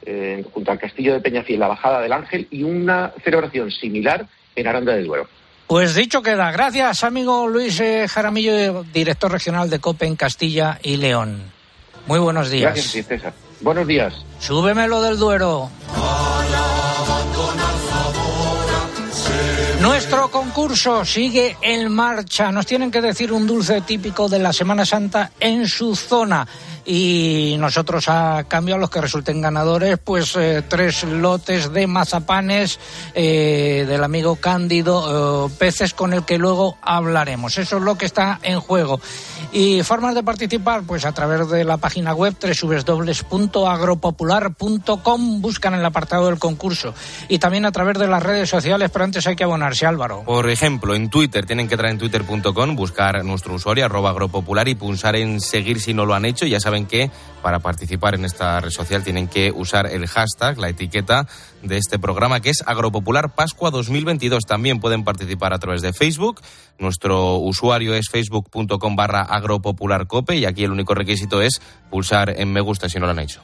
eh, 0.03 0.45
junto 0.53 0.73
al 0.73 0.79
castillo 0.79 1.13
de 1.13 1.21
Peñafiel, 1.21 1.61
la 1.61 1.69
bajada 1.69 2.01
del 2.01 2.13
Ángel 2.13 2.49
y 2.51 2.63
una 2.63 3.13
celebración 3.23 3.71
similar 3.71 4.27
en 4.57 4.67
Aranda 4.67 4.95
del 4.95 5.07
Duero. 5.07 5.29
Pues 5.71 5.95
dicho 5.95 6.21
queda. 6.21 6.51
Gracias, 6.51 7.05
amigo 7.05 7.47
Luis 7.47 7.79
eh, 7.79 8.09
Jaramillo, 8.09 8.83
director 8.93 9.31
regional 9.31 9.71
de 9.71 9.79
COPE 9.79 10.05
en 10.05 10.17
Castilla 10.17 10.81
y 10.83 10.97
León. 10.97 11.45
Muy 12.09 12.19
buenos 12.19 12.51
días. 12.51 12.75
Gracias, 12.75 13.07
César. 13.07 13.33
Buenos 13.61 13.87
días. 13.87 14.13
Súbeme 14.41 14.89
lo 14.89 15.01
del 15.01 15.17
Duero. 15.17 15.71
Nuestro 19.81 20.29
concurso 20.33 21.05
sigue 21.05 21.57
en 21.63 21.93
marcha. 21.93 22.51
Nos 22.51 22.67
tienen 22.67 22.91
que 22.91 23.01
decir 23.01 23.33
un 23.33 23.47
dulce 23.47 23.81
típico 23.83 24.29
de 24.29 24.41
la 24.41 24.53
Semana 24.53 24.85
Santa 24.85 25.31
en 25.39 25.69
su 25.69 25.95
zona 25.95 26.49
y 26.85 27.57
nosotros 27.59 28.09
a 28.09 28.45
cambio 28.49 28.75
a 28.75 28.79
los 28.79 28.91
que 28.91 29.01
resulten 29.01 29.41
ganadores 29.41 29.99
pues 29.99 30.37
eh, 30.37 30.63
tres 30.67 31.05
lotes 31.05 31.73
de 31.73 31.87
mazapanes 31.87 32.81
eh, 33.15 33.87
del 33.89 34.03
amigo 34.05 34.37
Cándido 34.37 35.47
eh, 35.47 35.51
Peces 35.59 35.95
con 35.95 36.13
el 36.13 36.25
que 36.25 36.39
luego 36.39 36.77
hablaremos. 36.83 37.57
Eso 37.59 37.79
es 37.79 37.83
lo 37.83 37.97
que 37.97 38.07
está 38.07 38.39
en 38.43 38.61
juego. 38.61 39.01
Y 39.53 39.83
formas 39.83 40.15
de 40.15 40.23
participar 40.23 40.85
pues 40.85 41.05
a 41.05 41.11
través 41.13 41.49
de 41.49 41.65
la 41.65 41.77
página 41.77 42.15
web 42.15 42.37
www.agropopular.com 42.41 45.41
buscan 45.41 45.75
el 45.75 45.85
apartado 45.85 46.27
del 46.27 46.39
concurso. 46.39 46.95
Y 47.29 47.39
también 47.39 47.67
a 47.67 47.73
través 47.73 47.99
de 47.99 48.07
las 48.07 48.23
redes 48.23 48.49
sociales 48.49 48.91
pero 48.93 49.05
antes 49.05 49.27
hay 49.27 49.35
que 49.37 49.45
abonarse 49.45 49.85
Álvaro. 49.87 50.23
Por 50.25 50.49
ejemplo 50.49 50.95
en 50.95 51.11
Twitter 51.11 51.45
tienen 51.47 51.69
que 51.69 51.75
entrar 51.75 51.91
en 51.91 51.99
twitter.com 51.99 52.77
buscar 52.77 53.25
nuestro 53.25 53.55
usuario 53.55 53.85
arroba 53.85 54.11
agropopular 54.11 54.69
y 54.69 54.75
pulsar 54.75 55.17
en 55.17 55.41
seguir 55.41 55.81
si 55.81 55.95
no 55.95 56.07
lo 56.07 56.15
han 56.15 56.25
hecho. 56.25 56.47
Ya 56.47 56.61
saben 56.61 56.70
que 56.87 57.11
para 57.43 57.61
participar 57.61 58.15
en 58.15 58.25
esta 58.25 58.61
red 58.61 58.71
social 58.71 59.03
tienen 59.03 59.29
que 59.29 59.51
usar 59.51 59.87
el 59.87 60.07
hashtag, 60.07 60.59
la 60.59 60.69
etiqueta 60.69 61.27
de 61.63 61.79
este 61.79 61.99
programa 61.99 62.41
que 62.41 62.51
es 62.51 62.63
Agropopular 62.67 63.35
Pascua 63.35 63.71
2022. 63.71 64.45
También 64.47 64.81
pueden 64.81 65.05
participar 65.05 65.53
a 65.53 65.59
través 65.59 65.83
de 65.83 65.93
Facebook. 65.93 66.41
Nuestro 66.79 67.37
usuario 67.37 67.95
es 67.95 68.09
facebook.com 68.11 68.97
barra 68.97 69.23
agropopularcope 69.23 70.37
y 70.37 70.45
aquí 70.45 70.65
el 70.65 70.73
único 70.73 70.95
requisito 70.95 71.43
es 71.43 71.61
pulsar 71.91 72.35
en 72.39 72.53
me 72.53 72.61
gusta 72.61 72.89
si 72.89 72.99
no 72.99 73.07
lo 73.07 73.13
han 73.13 73.21
hecho. 73.21 73.43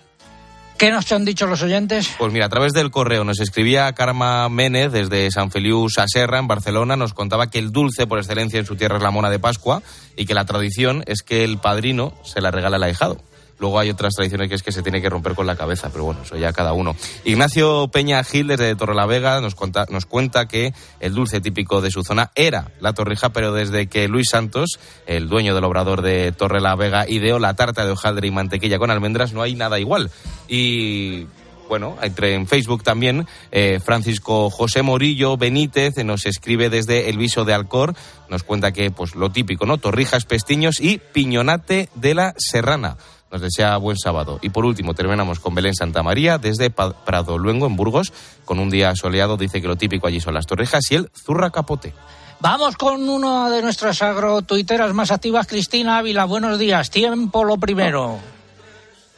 ¿Qué 0.79 0.91
nos 0.91 1.11
han 1.11 1.25
dicho 1.25 1.47
los 1.47 1.63
oyentes? 1.63 2.11
Pues 2.19 2.33
mira, 2.35 2.47
a 2.47 2.49
través 2.51 2.75
del 2.75 2.91
correo 2.91 3.25
nos 3.25 3.41
escribía 3.41 3.91
Karma 3.95 4.47
Ménez 4.51 4.93
desde 4.93 5.31
San 5.31 5.51
Feliu 5.51 5.89
Saserra, 5.89 6.39
en 6.39 6.49
Barcelona. 6.49 6.97
Nos 6.97 7.15
contaba 7.15 7.49
que 7.49 7.59
el 7.59 7.73
dulce 7.73 8.07
por 8.07 8.19
excelencia 8.19 8.61
en 8.61 8.67
su 8.67 8.77
tierra 8.77 8.99
es 8.99 9.03
la 9.03 9.11
mona 9.11 9.31
de 9.31 9.39
Pascua 9.39 9.83
y 10.17 10.27
que 10.27 10.35
la 10.35 10.45
tradición 10.45 11.03
es 11.07 11.23
que 11.23 11.45
el 11.45 11.57
padrino 11.57 12.13
se 12.25 12.43
la 12.43 12.51
regala 12.51 12.77
al 12.77 12.83
ahijado. 12.83 13.17
Luego 13.59 13.79
hay 13.79 13.91
otras 13.91 14.15
tradiciones 14.15 14.49
que 14.49 14.55
es 14.55 14.63
que 14.63 14.73
se 14.73 14.83
tiene 14.83 15.01
que 15.01 15.09
romper 15.09 15.35
con 15.35 15.47
la 15.47 15.57
cabeza, 15.57 15.91
pero 15.91 16.05
bueno, 16.05 16.23
eso 16.23 16.37
ya 16.37 16.53
cada 16.53 16.73
uno. 16.73 16.95
Ignacio 17.25 17.89
Peña 17.89 18.23
Gil 18.25 18.49
desde 18.49 18.75
Torrelavega 18.77 19.41
nos, 19.41 19.55
cuenta, 19.55 19.87
nos 19.91 20.07
cuenta 20.07 20.47
que 20.47 20.75
el 21.01 21.15
dulce 21.15 21.41
típico 21.41 21.81
de 21.81 21.91
su 21.91 22.03
zona 22.03 22.31
era 22.35 22.73
la 22.81 22.93
torrija, 22.93 23.31
pero 23.31 23.53
desde 23.53 23.87
que 23.87 24.09
Luis 24.09 24.29
Santos, 24.31 24.79
el 25.07 25.29
dueño 25.29 25.55
del 25.55 25.65
obrador 25.65 26.03
de 26.03 26.33
Torrelavega, 26.33 27.09
ideó 27.09 27.39
la 27.39 27.55
tarta 27.55 27.85
de 27.85 27.93
hojaldre 27.93 28.29
y 28.29 28.31
mantequilla 28.31 28.79
con 28.79 28.91
almendras, 28.91 29.33
no 29.33 29.43
hay 29.43 29.55
nada 29.55 29.79
igual. 29.79 30.11
Y 30.49 31.27
bueno, 31.69 31.97
entre 32.03 32.35
en 32.35 32.47
Facebook 32.47 32.83
también, 32.83 33.27
eh, 33.51 33.81
Francisco 33.85 34.51
José 34.51 34.83
Morillo 34.83 35.37
Benítez 35.37 35.97
nos 36.05 36.27
escribe 36.27 36.71
desde 36.71 37.09
el 37.09 37.19
viso 37.19 37.45
de 37.45 37.55
Alcor, 37.55 37.95
nos 38.29 38.43
cuenta 38.43 38.73
que 38.73 38.91
pues 38.91 39.15
lo 39.15 39.31
típico, 39.31 39.67
¿no? 39.67 39.79
Torrijas, 39.79 40.27
pestiños 40.27 40.81
y 40.81 40.99
piñonate 40.99 41.89
de 41.95 42.15
la 42.15 42.35
serrana. 42.39 42.97
Nos 43.37 43.43
desea 43.43 43.77
buen 43.77 43.99
sábado. 43.99 44.39
Y 44.41 44.49
por 44.49 44.65
último, 44.65 44.95
terminamos 44.95 45.41
con 45.41 45.55
Belén 45.55 45.75
Santa 45.75 46.03
María 46.03 46.39
desde 46.39 46.71
Prado 46.71 47.37
Luengo, 47.37 47.67
en 47.67 47.77
Burgos, 47.77 48.11
con 48.47 48.59
un 48.59 48.71
día 48.71 48.97
soleado. 48.97 49.37
Dice 49.37 49.61
que 49.61 49.69
lo 49.69 49.77
típico 49.77 50.07
allí 50.07 50.21
son 50.21 50.33
las 50.33 50.47
torrejas 50.47 50.91
y 50.91 50.95
el 50.95 51.11
zurra 51.13 51.51
capote. 51.51 51.93
Vamos 52.41 52.79
con 52.79 53.07
una 53.07 53.51
de 53.51 53.61
nuestras 53.61 54.01
agrotuiteras 54.01 54.95
más 54.95 55.11
activas, 55.11 55.47
Cristina 55.47 55.99
Ávila. 55.99 56.25
Buenos 56.25 56.59
días. 56.59 56.91
Tiempo 56.91 57.45
lo 57.45 57.59
primero. 57.59 58.21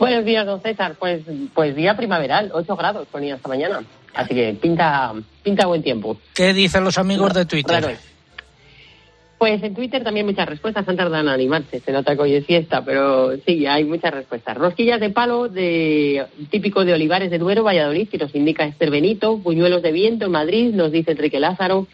Buenos 0.01 0.25
días, 0.25 0.45
don 0.45 0.61
César. 0.63 0.97
Pues, 0.99 1.23
pues 1.55 1.77
día 1.77 1.97
primaveral, 1.97 2.51
8 2.53 2.75
grados 2.75 3.07
ponía 3.13 3.37
esta 3.37 3.49
mañana. 3.49 3.85
Así 4.15 4.35
que 4.35 4.59
pinta, 4.61 5.15
pinta 5.45 5.69
buen 5.69 5.85
tiempo. 5.85 6.17
¿Qué 6.35 6.53
dicen 6.53 6.83
los 6.83 6.99
amigos 6.99 7.35
de 7.35 7.47
Twitter? 7.47 7.97
Pues 9.39 9.63
en 9.63 9.73
Twitter 9.73 10.03
también 10.03 10.27
muchas 10.27 10.49
respuestas 10.49 10.89
han 10.89 10.97
tardado 10.97 11.23
en 11.23 11.29
animarse. 11.29 11.79
Se 11.79 11.93
nota 11.93 12.17
que 12.17 12.23
hoy 12.23 12.35
es 12.35 12.45
fiesta, 12.45 12.85
pero 12.85 13.37
sí, 13.47 13.67
hay 13.67 13.85
muchas 13.85 14.13
respuestas. 14.13 14.59
Rosquillas 14.59 14.99
de 14.99 15.11
palo 15.11 15.49
de 15.49 16.27
típico 16.51 16.85
de 16.85 16.93
Olivares 16.93 17.31
de 17.31 17.39
Duero, 17.39 17.63
Valladolid, 17.63 18.09
que 18.09 18.19
nos 18.19 18.35
indica 18.35 18.65
Esther 18.65 18.91
Benito. 18.91 19.39
Puñuelos 19.39 19.81
de 19.83 19.93
viento 19.93 20.27
en 20.27 20.33
Madrid, 20.33 20.75
nos 20.75 20.91
dice 20.91 21.13
Enrique 21.13 21.39
Lázaro. 21.39 21.87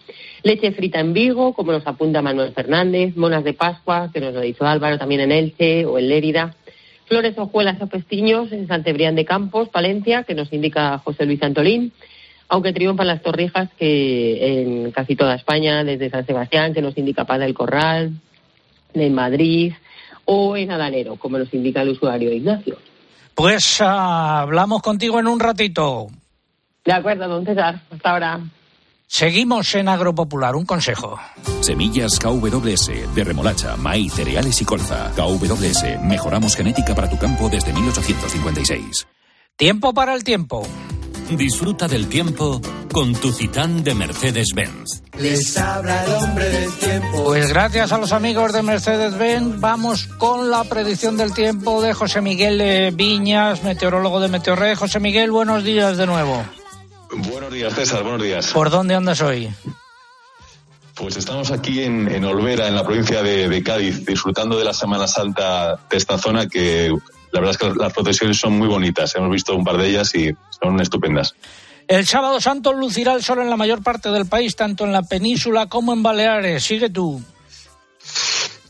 Leche 0.42 0.72
frita 0.72 1.00
en 1.00 1.12
Vigo, 1.12 1.52
como 1.52 1.72
nos 1.72 1.86
apunta 1.86 2.22
Manuel 2.22 2.52
Fernández. 2.54 3.14
Monas 3.14 3.44
de 3.44 3.52
Pascua, 3.52 4.10
que 4.10 4.20
nos 4.20 4.32
lo 4.32 4.40
dicho 4.40 4.64
Álvaro, 4.64 4.96
también 4.96 5.20
en 5.20 5.32
Elche 5.32 5.84
o 5.84 5.98
en 5.98 6.08
Lérida. 6.08 6.54
Flores, 7.04 7.36
hojuelas 7.36 7.80
o 7.82 7.86
pestiños 7.88 8.52
en 8.52 8.66
Santebrián 8.66 9.16
de 9.16 9.26
Campos, 9.26 9.68
Palencia, 9.68 10.22
que 10.22 10.34
nos 10.34 10.50
indica 10.50 10.96
José 11.04 11.26
Luis 11.26 11.42
Antolín 11.42 11.92
aunque 12.54 12.72
triunfan 12.72 13.08
las 13.08 13.20
torrijas 13.20 13.68
que 13.76 14.62
en 14.62 14.92
casi 14.92 15.16
toda 15.16 15.34
España, 15.34 15.82
desde 15.82 16.08
San 16.08 16.24
Sebastián, 16.24 16.72
que 16.72 16.82
nos 16.82 16.96
indica 16.96 17.24
Paz 17.24 17.40
del 17.40 17.52
Corral, 17.52 18.12
en 18.94 19.12
Madrid 19.12 19.72
o 20.24 20.56
en 20.56 20.70
Adanero, 20.70 21.16
como 21.16 21.36
nos 21.36 21.52
indica 21.52 21.82
el 21.82 21.88
usuario 21.88 22.32
Ignacio. 22.32 22.78
Pues 23.34 23.80
ah, 23.80 24.42
hablamos 24.42 24.82
contigo 24.82 25.18
en 25.18 25.26
un 25.26 25.40
ratito. 25.40 26.06
De 26.84 26.92
acuerdo, 26.92 27.26
don 27.26 27.44
César. 27.44 27.80
Hasta 27.90 28.10
ahora. 28.10 28.40
Seguimos 29.08 29.74
en 29.74 29.88
Agropopular. 29.88 30.54
Un 30.54 30.64
consejo. 30.64 31.18
Semillas 31.60 32.20
KWS 32.20 33.16
de 33.16 33.24
remolacha, 33.24 33.76
maíz, 33.76 34.12
cereales 34.12 34.62
y 34.62 34.64
colza. 34.64 35.10
KWS. 35.16 36.00
Mejoramos 36.04 36.54
genética 36.54 36.94
para 36.94 37.10
tu 37.10 37.18
campo 37.18 37.48
desde 37.48 37.72
1856. 37.72 39.08
Tiempo 39.56 39.92
para 39.92 40.14
el 40.14 40.22
tiempo. 40.22 40.64
Disfruta 41.30 41.88
del 41.88 42.06
tiempo 42.08 42.60
con 42.92 43.14
tu 43.14 43.32
Citán 43.32 43.82
de 43.82 43.94
Mercedes-Benz. 43.94 45.02
Les 45.18 45.56
habla 45.56 46.04
el 46.04 46.12
hombre 46.12 46.48
del 46.48 46.72
tiempo. 46.74 47.24
Pues 47.24 47.48
gracias 47.48 47.92
a 47.92 47.98
los 47.98 48.12
amigos 48.12 48.52
de 48.52 48.62
Mercedes-Benz 48.62 49.58
vamos 49.58 50.06
con 50.18 50.50
la 50.50 50.64
predicción 50.64 51.16
del 51.16 51.32
tiempo 51.32 51.80
de 51.82 51.94
José 51.94 52.20
Miguel 52.20 52.92
Viñas, 52.94 53.64
meteorólogo 53.64 54.20
de 54.20 54.28
Meteorred. 54.28 54.76
José 54.76 55.00
Miguel, 55.00 55.30
buenos 55.30 55.64
días 55.64 55.96
de 55.96 56.06
nuevo. 56.06 56.44
Buenos 57.30 57.52
días, 57.52 57.74
César, 57.74 58.02
buenos 58.02 58.22
días. 58.22 58.48
¿Por 58.48 58.70
dónde 58.70 58.94
andas 58.94 59.20
hoy? 59.20 59.50
Pues 60.94 61.16
estamos 61.16 61.50
aquí 61.50 61.82
en, 61.82 62.08
en 62.08 62.24
Olvera, 62.24 62.68
en 62.68 62.76
la 62.76 62.84
provincia 62.84 63.22
de, 63.22 63.48
de 63.48 63.62
Cádiz, 63.62 64.04
disfrutando 64.04 64.56
de 64.58 64.64
la 64.64 64.74
Semana 64.74 65.08
Santa 65.08 65.80
de 65.90 65.96
esta 65.96 66.18
zona 66.18 66.48
que 66.48 66.92
la 67.34 67.40
verdad 67.40 67.50
es 67.50 67.58
que 67.58 67.78
las 67.80 67.92
procesiones 67.92 68.38
son 68.38 68.56
muy 68.56 68.68
bonitas. 68.68 69.16
Hemos 69.16 69.30
visto 69.30 69.56
un 69.56 69.64
par 69.64 69.76
de 69.76 69.88
ellas 69.88 70.14
y 70.14 70.30
son 70.62 70.80
estupendas. 70.80 71.34
El 71.88 72.06
sábado 72.06 72.40
santo 72.40 72.72
lucirá 72.72 73.12
el 73.12 73.24
sol 73.24 73.40
en 73.40 73.50
la 73.50 73.56
mayor 73.56 73.82
parte 73.82 74.08
del 74.10 74.26
país, 74.26 74.54
tanto 74.54 74.84
en 74.84 74.92
la 74.92 75.02
península 75.02 75.66
como 75.66 75.92
en 75.92 76.04
Baleares. 76.04 76.62
Sigue 76.62 76.90
tú. 76.90 77.20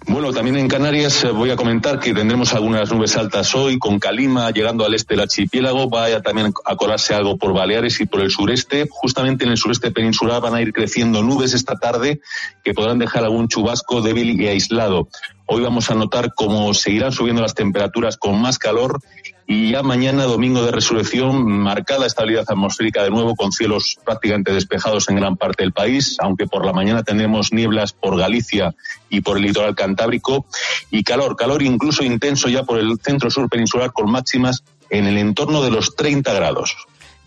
Bueno, 0.07 0.33
también 0.33 0.59
en 0.59 0.69
Canarias 0.69 1.25
eh, 1.25 1.31
voy 1.31 1.51
a 1.51 1.57
comentar 1.57 1.99
que 1.99 2.13
tendremos 2.13 2.53
algunas 2.53 2.93
nubes 2.93 3.17
altas 3.17 3.55
hoy, 3.55 3.79
con 3.79 3.99
Calima 3.99 4.51
llegando 4.51 4.85
al 4.85 4.95
este 4.95 5.15
del 5.15 5.23
archipiélago, 5.23 5.89
vaya 5.89 6.21
también 6.21 6.53
a 6.65 6.77
colarse 6.77 7.15
algo 7.15 7.39
por 7.39 7.55
Baleares 7.55 8.01
y 8.01 8.07
por 8.07 8.21
el 8.21 8.31
sureste. 8.31 8.87
Justamente 8.91 9.45
en 9.45 9.53
el 9.53 9.57
sureste 9.57 9.91
peninsular 9.91 10.43
van 10.43 10.55
a 10.55 10.61
ir 10.61 10.75
creciendo 10.75 11.23
nubes 11.23 11.55
esta 11.55 11.77
tarde 11.77 12.21
que 12.63 12.75
podrán 12.75 12.99
dejar 12.99 13.25
algún 13.25 13.49
chubasco 13.49 14.03
débil 14.03 14.39
y 14.41 14.47
aislado. 14.47 15.09
Hoy 15.47 15.63
vamos 15.63 15.91
a 15.91 15.95
notar 15.95 16.33
cómo 16.35 16.75
seguirán 16.75 17.13
subiendo 17.13 17.41
las 17.41 17.55
temperaturas 17.55 18.19
con 18.19 18.41
más 18.41 18.59
calor 18.59 19.01
y 19.47 19.73
ya 19.73 19.83
mañana, 19.83 20.25
domingo 20.25 20.65
de 20.65 20.73
resurrección, 20.73 21.47
marcada 21.47 22.07
estabilidad 22.07 22.45
atmosférica 22.49 23.03
de 23.03 23.11
nuevo 23.11 23.37
con 23.37 23.53
cielos 23.53 23.99
prácticamente 24.05 24.53
despejados 24.53 25.09
en 25.11 25.17
gran 25.17 25.37
parte 25.37 25.65
del 25.65 25.73
país, 25.73 26.17
aunque 26.21 26.47
por 26.47 26.65
la 26.65 26.73
mañana 26.73 27.03
tendremos 27.03 27.53
nieblas 27.53 27.93
por 27.93 28.19
Galicia 28.19 28.75
y 29.11 29.21
por 29.21 29.37
el 29.37 29.45
litoral 29.45 29.75
cantábrico 29.75 30.47
y 30.91 31.05
calor, 31.05 31.37
calor 31.37 31.63
incluso 31.63 32.03
intenso 32.05 32.49
ya 32.49 32.63
por 32.63 32.79
el 32.79 32.99
centro 33.03 33.31
sur 33.31 33.51
peninsular 33.51 33.93
con 33.93 34.11
máximas 34.11 34.65
en 34.89 35.07
el 35.07 35.19
entorno 35.19 35.63
de 35.63 35.71
los 35.71 35.95
30 35.95 36.33
grados. 36.33 36.75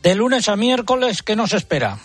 De 0.01 0.15
lunes 0.15 0.49
a 0.49 0.55
miércoles, 0.55 1.21
¿qué 1.21 1.35
nos 1.35 1.53
espera? 1.53 1.99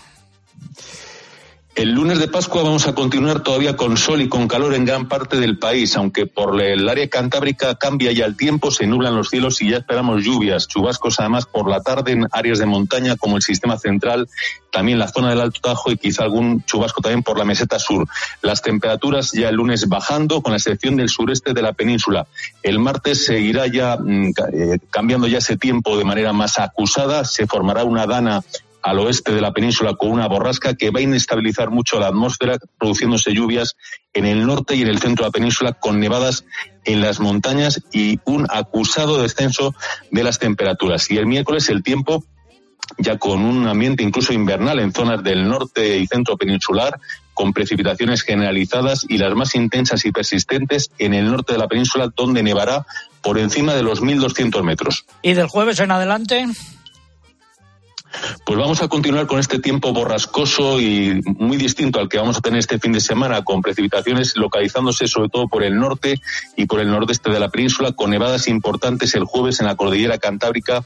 El 1.75 1.93
lunes 1.93 2.19
de 2.19 2.29
Pascua 2.29 2.63
vamos 2.63 2.87
a 2.87 2.95
continuar 2.95 3.41
todavía 3.41 3.77
con 3.77 3.97
sol 3.97 4.21
y 4.21 4.29
con 4.29 4.47
calor 4.47 4.75
en 4.75 4.85
gran 4.85 5.09
parte 5.09 5.39
del 5.39 5.59
país, 5.59 5.97
aunque 5.97 6.27
por 6.27 6.61
el 6.61 6.87
área 6.87 7.09
cantábrica 7.09 7.77
cambia 7.77 8.13
ya 8.13 8.27
el 8.27 8.37
tiempo, 8.37 8.71
se 8.71 8.87
nublan 8.87 9.17
los 9.17 9.31
cielos 9.31 9.63
y 9.63 9.71
ya 9.71 9.79
esperamos 9.79 10.23
lluvias, 10.23 10.69
chubascos 10.69 11.19
además 11.19 11.47
por 11.47 11.71
la 11.71 11.81
tarde 11.81 12.13
en 12.13 12.27
áreas 12.31 12.59
de 12.59 12.67
montaña 12.67 13.17
como 13.17 13.39
el 13.39 13.43
sistema 13.43 13.79
central, 13.79 14.29
también 14.71 14.99
la 14.99 15.09
zona 15.09 15.31
del 15.31 15.41
Alto 15.41 15.61
Tajo 15.63 15.91
y 15.91 15.97
quizá 15.97 16.25
algún 16.25 16.63
chubasco 16.65 17.01
también 17.01 17.23
por 17.23 17.39
la 17.39 17.47
meseta 17.47 17.79
sur. 17.79 18.07
Las 18.43 18.61
temperaturas 18.61 19.33
ya 19.33 19.49
el 19.49 19.57
lunes 19.57 19.89
bajando, 19.89 20.43
con 20.43 20.53
la 20.53 20.59
excepción 20.59 20.97
del 20.97 21.09
sureste 21.09 21.55
de 21.55 21.63
la 21.63 21.73
península. 21.73 22.27
El 22.63 22.81
martes 22.81 23.25
seguirá 23.25 23.67
ya 23.67 23.97
mm, 23.97 24.33
eh, 24.53 24.79
cambiando 24.91 25.27
ya 25.27 25.39
ese 25.39 25.57
tiempo 25.57 25.97
de 25.97 26.05
manera 26.05 26.35
más 26.35 26.59
acusada, 26.59 27.25
se 27.25 27.47
formará 27.47 27.83
una 27.85 28.07
dana 28.07 28.43
al 28.83 28.99
oeste 28.99 29.33
de 29.33 29.41
la 29.41 29.53
península 29.53 29.95
con 29.95 30.11
una 30.11 30.27
borrasca 30.27 30.75
que 30.75 30.91
va 30.91 31.01
a 31.01 31.03
inestabilizar 31.03 31.71
mucho 31.71 31.99
la 32.01 32.09
atmósfera, 32.09 32.59
produciéndose 32.79 33.33
lluvias 33.33 33.77
en 34.13 34.27
el 34.27 34.47
norte 34.47 34.75
y 34.75 34.83
en 34.83 34.89
el 34.89 34.99
centro 34.99 35.25
de 35.25 35.29
la 35.29 35.33
península 35.33 35.73
con 35.73 36.01
nevadas 36.01 36.45
en 36.85 37.01
las 37.01 37.21
montañas 37.21 37.83
y 37.93 38.19
un 38.25 38.47
acusado 38.51 39.23
descenso 39.23 39.75
de 40.11 40.25
las 40.25 40.39
temperaturas. 40.39 41.11
Y 41.11 41.19
el 41.19 41.27
miércoles 41.27 41.69
el 41.69 41.83
tiempo 41.83 42.25
ya 42.99 43.19
con 43.19 43.45
un 43.45 43.67
ambiente 43.67 44.03
incluso 44.03 44.33
invernal 44.33 44.79
en 44.81 44.93
zonas 44.93 45.23
del 45.23 45.49
norte 45.49 45.99
y 45.99 46.07
centro 46.07 46.37
peninsular, 46.37 46.99
con 47.35 47.53
precipitaciones 47.53 48.23
generalizadas 48.23 49.07
y 49.09 49.19
las 49.19 49.35
más 49.35 49.55
intensas 49.55 50.05
y 50.05 50.13
persistentes 50.13 50.91
en 50.99 51.15
el 51.15 51.31
norte 51.31 51.55
de 51.55 51.59
la 51.59 51.69
península, 51.69 52.13
donde 52.15 52.43
nevará 52.43 52.87
por 53.23 53.39
encima 53.39 53.75
de 53.75 53.83
los 53.83 54.03
1.200 54.03 54.63
metros. 54.63 55.07
¿Y 55.23 55.33
del 55.33 55.47
jueves 55.47 55.81
en 55.81 55.93
adelante? 55.93 56.47
Pues 58.45 58.59
vamos 58.59 58.83
a 58.83 58.89
continuar 58.89 59.27
con 59.27 59.39
este 59.39 59.59
tiempo 59.59 59.93
borrascoso 59.93 60.81
y 60.81 61.21
muy 61.25 61.57
distinto 61.57 61.99
al 61.99 62.09
que 62.09 62.19
vamos 62.19 62.37
a 62.39 62.41
tener 62.41 62.59
este 62.59 62.79
fin 62.79 62.93
de 62.93 63.01
semana, 63.01 63.43
con 63.45 63.63
precipitaciones 63.63 64.37
localizándose 64.37 65.07
sobre 65.07 65.29
todo 65.29 65.49
por 65.49 65.63
el 65.63 65.79
norte 65.79 66.21
y 66.57 66.67
por 66.67 66.81
el 66.81 66.91
nordeste 66.91 67.31
de 67.31 67.41
la 67.41 67.51
península, 67.51 67.93
con 67.93 68.11
nevadas 68.11 68.49
importantes 68.49 69.15
el 69.15 69.25
jueves 69.25 69.61
en 69.61 69.67
la 69.67 69.77
cordillera 69.77 70.19
cantábrica 70.19 70.85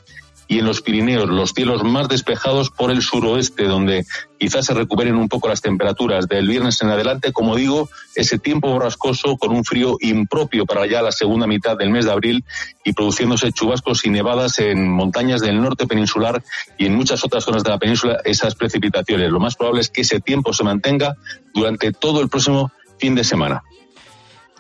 y 0.48 0.58
en 0.58 0.66
los 0.66 0.82
Pirineos 0.82 1.28
los 1.28 1.52
cielos 1.52 1.82
más 1.82 2.08
despejados 2.08 2.70
por 2.70 2.90
el 2.90 3.02
suroeste, 3.02 3.64
donde 3.64 4.06
quizás 4.38 4.66
se 4.66 4.74
recuperen 4.74 5.16
un 5.16 5.28
poco 5.28 5.48
las 5.48 5.60
temperaturas. 5.60 6.28
Del 6.28 6.46
viernes 6.48 6.80
en 6.82 6.90
adelante, 6.90 7.32
como 7.32 7.56
digo, 7.56 7.88
ese 8.14 8.38
tiempo 8.38 8.70
borrascoso 8.70 9.36
con 9.36 9.52
un 9.52 9.64
frío 9.64 9.96
impropio 10.00 10.66
para 10.66 10.86
ya 10.86 11.02
la 11.02 11.12
segunda 11.12 11.46
mitad 11.46 11.76
del 11.76 11.90
mes 11.90 12.04
de 12.04 12.12
abril 12.12 12.44
y 12.84 12.92
produciéndose 12.92 13.52
chubascos 13.52 14.04
y 14.06 14.10
nevadas 14.10 14.58
en 14.58 14.88
montañas 14.88 15.40
del 15.40 15.60
norte 15.60 15.86
peninsular 15.86 16.42
y 16.78 16.86
en 16.86 16.94
muchas 16.94 17.24
otras 17.24 17.44
zonas 17.44 17.64
de 17.64 17.70
la 17.70 17.78
península 17.78 18.18
esas 18.24 18.54
precipitaciones. 18.54 19.30
Lo 19.30 19.40
más 19.40 19.56
probable 19.56 19.80
es 19.80 19.90
que 19.90 20.02
ese 20.02 20.20
tiempo 20.20 20.52
se 20.52 20.64
mantenga 20.64 21.16
durante 21.52 21.92
todo 21.92 22.20
el 22.20 22.28
próximo 22.28 22.70
fin 22.98 23.14
de 23.14 23.24
semana. 23.24 23.62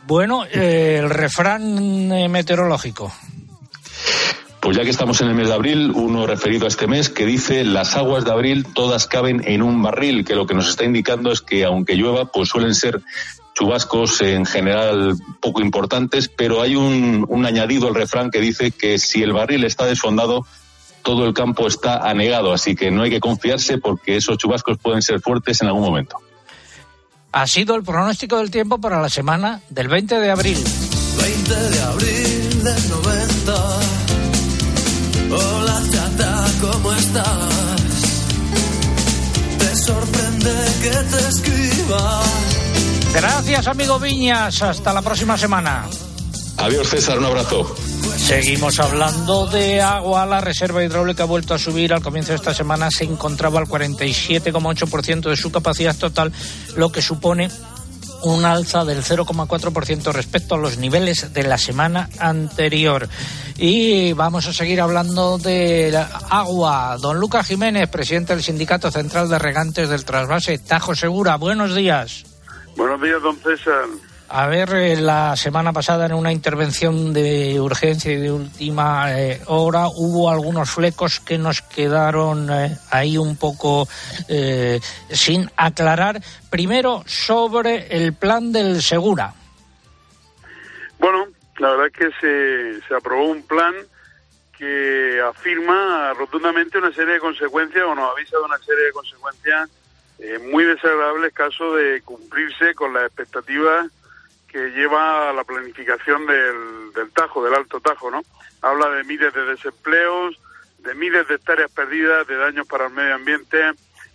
Bueno, 0.06 0.44
eh, 0.46 0.98
el 1.00 1.10
refrán 1.10 2.12
eh, 2.12 2.28
meteorológico. 2.28 3.12
Pues 4.66 4.76
ya 4.76 4.82
que 4.82 4.90
estamos 4.90 5.20
en 5.20 5.28
el 5.28 5.36
mes 5.36 5.46
de 5.46 5.54
abril, 5.54 5.92
uno 5.92 6.26
referido 6.26 6.64
a 6.64 6.68
este 6.68 6.88
mes 6.88 7.08
que 7.08 7.24
dice 7.24 7.62
las 7.62 7.94
aguas 7.94 8.24
de 8.24 8.32
abril 8.32 8.66
todas 8.74 9.06
caben 9.06 9.40
en 9.46 9.62
un 9.62 9.80
barril, 9.80 10.24
que 10.24 10.34
lo 10.34 10.44
que 10.44 10.54
nos 10.54 10.68
está 10.68 10.82
indicando 10.82 11.30
es 11.30 11.40
que 11.40 11.64
aunque 11.64 11.94
llueva, 11.94 12.32
pues 12.32 12.48
suelen 12.48 12.74
ser 12.74 13.00
chubascos 13.54 14.22
en 14.22 14.44
general 14.44 15.14
poco 15.40 15.60
importantes, 15.60 16.28
pero 16.28 16.62
hay 16.62 16.74
un, 16.74 17.46
añadido 17.46 17.86
al 17.86 17.94
refrán 17.94 18.32
que 18.32 18.40
dice 18.40 18.72
que 18.72 18.98
si 18.98 19.22
el 19.22 19.32
barril 19.32 19.62
está 19.62 19.86
desfondado, 19.86 20.44
todo 21.02 21.26
el 21.26 21.32
campo 21.32 21.68
está 21.68 21.98
anegado, 21.98 22.52
así 22.52 22.74
que 22.74 22.90
no 22.90 23.02
hay 23.02 23.10
que 23.10 23.20
confiarse 23.20 23.78
porque 23.78 24.16
esos 24.16 24.36
chubascos 24.36 24.78
pueden 24.78 25.00
ser 25.00 25.20
fuertes 25.20 25.62
en 25.62 25.68
algún 25.68 25.82
momento. 25.82 26.16
Ha 27.30 27.46
sido 27.46 27.76
el 27.76 27.84
pronóstico 27.84 28.38
del 28.38 28.50
tiempo 28.50 28.80
para 28.80 29.00
la 29.00 29.10
semana 29.10 29.60
del 29.70 29.86
20 29.86 30.18
de 30.18 30.28
abril. 30.28 30.58
20 31.20 31.54
de 31.54 31.82
abril 31.82 32.64
del 32.64 32.95
que 40.86 40.96
te 40.96 41.28
escriba. 41.28 42.22
Gracias, 43.12 43.66
amigo 43.66 43.98
Viñas. 43.98 44.62
Hasta 44.62 44.92
la 44.92 45.02
próxima 45.02 45.36
semana. 45.36 45.86
Adiós, 46.58 46.88
César. 46.88 47.18
Un 47.18 47.24
abrazo. 47.24 47.74
Seguimos 48.16 48.78
hablando 48.78 49.46
de 49.46 49.80
agua. 49.80 50.26
La 50.26 50.40
reserva 50.40 50.84
hidráulica 50.84 51.24
ha 51.24 51.26
vuelto 51.26 51.54
a 51.54 51.58
subir. 51.58 51.92
Al 51.92 52.02
comienzo 52.02 52.32
de 52.32 52.36
esta 52.36 52.54
semana 52.54 52.88
se 52.90 53.04
encontraba 53.04 53.58
al 53.58 53.66
47,8% 53.66 55.28
de 55.28 55.36
su 55.36 55.50
capacidad 55.50 55.96
total, 55.96 56.32
lo 56.76 56.92
que 56.92 57.02
supone 57.02 57.50
un 58.34 58.44
alza 58.44 58.84
del 58.84 59.02
0,4% 59.02 60.12
respecto 60.12 60.54
a 60.54 60.58
los 60.58 60.78
niveles 60.78 61.32
de 61.32 61.42
la 61.42 61.58
semana 61.58 62.08
anterior. 62.18 63.08
Y 63.56 64.12
vamos 64.12 64.46
a 64.46 64.52
seguir 64.52 64.80
hablando 64.80 65.38
de 65.38 65.96
agua. 66.30 66.96
Don 67.00 67.20
Lucas 67.20 67.46
Jiménez, 67.46 67.88
presidente 67.88 68.34
del 68.34 68.42
Sindicato 68.42 68.90
Central 68.90 69.28
de 69.28 69.38
Regantes 69.38 69.88
del 69.88 70.04
Trasvase 70.04 70.58
Tajo 70.58 70.94
Segura. 70.94 71.36
Buenos 71.36 71.74
días. 71.74 72.24
Buenos 72.76 73.00
días, 73.00 73.22
don 73.22 73.36
César. 73.36 73.84
A 74.28 74.48
ver, 74.48 74.70
eh, 74.74 74.96
la 74.96 75.36
semana 75.36 75.72
pasada 75.72 76.06
en 76.06 76.14
una 76.14 76.32
intervención 76.32 77.12
de 77.12 77.60
urgencia 77.60 78.12
y 78.12 78.16
de 78.16 78.32
última 78.32 79.20
eh, 79.20 79.40
hora 79.46 79.86
hubo 79.86 80.28
algunos 80.28 80.68
flecos 80.68 81.20
que 81.20 81.38
nos 81.38 81.62
quedaron 81.62 82.50
eh, 82.50 82.76
ahí 82.90 83.18
un 83.18 83.36
poco 83.36 83.86
sin 85.10 85.48
aclarar. 85.56 86.20
Primero, 86.50 87.04
sobre 87.06 87.86
el 87.96 88.14
plan 88.14 88.50
del 88.50 88.82
Segura. 88.82 89.32
Bueno, 90.98 91.28
la 91.58 91.70
verdad 91.70 91.86
es 91.86 91.92
que 91.92 92.10
se, 92.20 92.88
se 92.88 92.94
aprobó 92.94 93.26
un 93.26 93.46
plan 93.46 93.74
que 94.58 95.20
afirma 95.20 96.12
rotundamente 96.14 96.78
una 96.78 96.92
serie 96.92 97.14
de 97.14 97.20
consecuencias 97.20 97.84
o 97.84 97.94
nos 97.94 98.12
avisa 98.12 98.38
de 98.38 98.42
una 98.42 98.58
serie 98.58 98.86
de 98.86 98.92
consecuencias 98.92 99.70
muy 100.50 100.64
desagradables 100.64 101.32
caso 101.34 101.74
de 101.74 102.00
cumplirse 102.00 102.74
con 102.74 102.94
las 102.94 103.04
expectativas 103.04 103.86
que 104.56 104.70
lleva 104.70 105.34
la 105.34 105.44
planificación 105.44 106.24
del, 106.24 106.90
del 106.94 107.10
Tajo, 107.10 107.44
del 107.44 107.52
Alto 107.52 107.78
Tajo, 107.78 108.10
¿no? 108.10 108.22
Habla 108.62 108.88
de 108.88 109.04
miles 109.04 109.34
de 109.34 109.44
desempleos, 109.44 110.40
de 110.78 110.94
miles 110.94 111.28
de 111.28 111.34
hectáreas 111.34 111.70
perdidas, 111.70 112.26
de 112.26 112.36
daños 112.36 112.66
para 112.66 112.86
el 112.86 112.94
medio 112.94 113.16
ambiente 113.16 113.58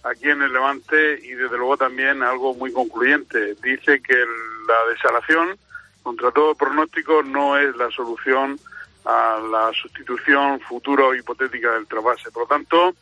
aquí 0.02 0.32
en 0.32 0.42
el 0.42 0.52
Levante 0.52 1.20
y 1.22 1.34
desde 1.34 1.60
luego 1.60 1.78
también 1.78 2.24
algo 2.24 2.56
muy 2.56 2.74
concluyente. 2.74 3.54
Dice 3.62 4.02
que 4.02 4.16
la 4.16 4.90
desalación, 4.92 5.60
contra 6.02 6.32
todo 6.32 6.56
pronóstico, 6.56 7.22
no 7.22 7.56
es 7.56 7.76
la 7.76 7.92
solución 7.92 8.60
a 9.06 9.40
la 9.48 9.72
sustitución 9.80 10.60
futura 10.62 11.06
o 11.06 11.14
hipotética 11.14 11.74
del 11.74 11.86
trasvase. 11.86 12.32
Por 12.32 12.44
lo 12.44 12.48
tanto, 12.48 12.96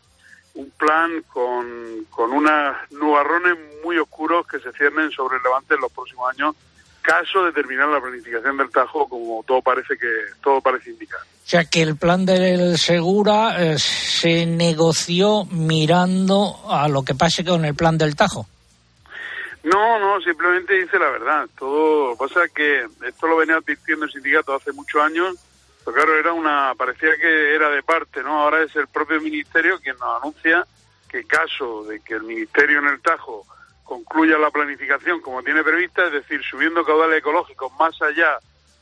un 0.55 0.69
plan 0.71 1.23
con, 1.31 2.05
con 2.09 2.33
unos 2.33 2.75
nubarrones 2.91 3.57
muy 3.81 3.97
oscuros 3.97 4.45
que 4.45 4.59
se 4.59 4.73
ciernen 4.73 5.09
sobre 5.11 5.37
el 5.37 5.43
Levante 5.43 5.75
en 5.75 5.79
los 5.79 5.91
próximos 5.93 6.29
años 6.31 6.53
caso 7.09 7.43
de 7.43 7.51
terminar 7.51 7.89
la 7.89 7.99
planificación 7.99 8.55
del 8.57 8.69
Tajo, 8.69 9.09
como 9.09 9.43
todo 9.43 9.63
parece 9.63 9.97
que 9.97 10.07
todo 10.43 10.61
parece 10.61 10.91
indicar. 10.91 11.19
O 11.21 11.49
sea 11.49 11.65
que 11.65 11.81
el 11.81 11.95
plan 11.97 12.23
del 12.23 12.77
Segura 12.77 13.55
eh, 13.57 13.79
se 13.79 14.45
negoció 14.45 15.45
mirando 15.45 16.59
a 16.69 16.87
lo 16.87 17.03
que 17.03 17.15
pase 17.15 17.43
con 17.43 17.65
el 17.65 17.73
plan 17.73 17.97
del 17.97 18.15
Tajo. 18.15 18.45
No, 19.63 19.97
no, 19.97 20.21
simplemente 20.21 20.75
dice 20.75 20.99
la 20.99 21.09
verdad. 21.09 21.49
Todo 21.57 22.15
pasa 22.15 22.41
que 22.53 22.85
esto 23.07 23.27
lo 23.27 23.37
venía 23.37 23.55
advirtiendo 23.55 24.05
el 24.05 24.11
sindicato 24.11 24.53
hace 24.53 24.71
muchos 24.71 25.01
años, 25.01 25.35
pero 25.83 25.95
claro, 25.95 26.15
era 26.15 26.33
una 26.33 26.75
parecía 26.77 27.09
que 27.19 27.55
era 27.55 27.71
de 27.71 27.81
parte, 27.81 28.21
¿no? 28.21 28.43
Ahora 28.43 28.61
es 28.61 28.75
el 28.75 28.87
propio 28.87 29.19
ministerio 29.19 29.79
quien 29.79 29.97
nos 29.97 30.21
anuncia 30.21 30.63
que 31.09 31.23
caso 31.23 31.85
de 31.85 32.01
que 32.01 32.13
el 32.13 32.21
ministerio 32.21 32.77
en 32.77 32.87
el 32.87 33.01
Tajo 33.01 33.47
concluya 33.89 34.37
la 34.37 34.51
planificación 34.51 35.19
como 35.19 35.41
tiene 35.41 35.63
prevista, 35.63 36.05
es 36.05 36.13
decir, 36.13 36.43
subiendo 36.43 36.85
caudales 36.85 37.17
ecológicos 37.17 37.71
más 37.79 37.99
allá 38.03 38.37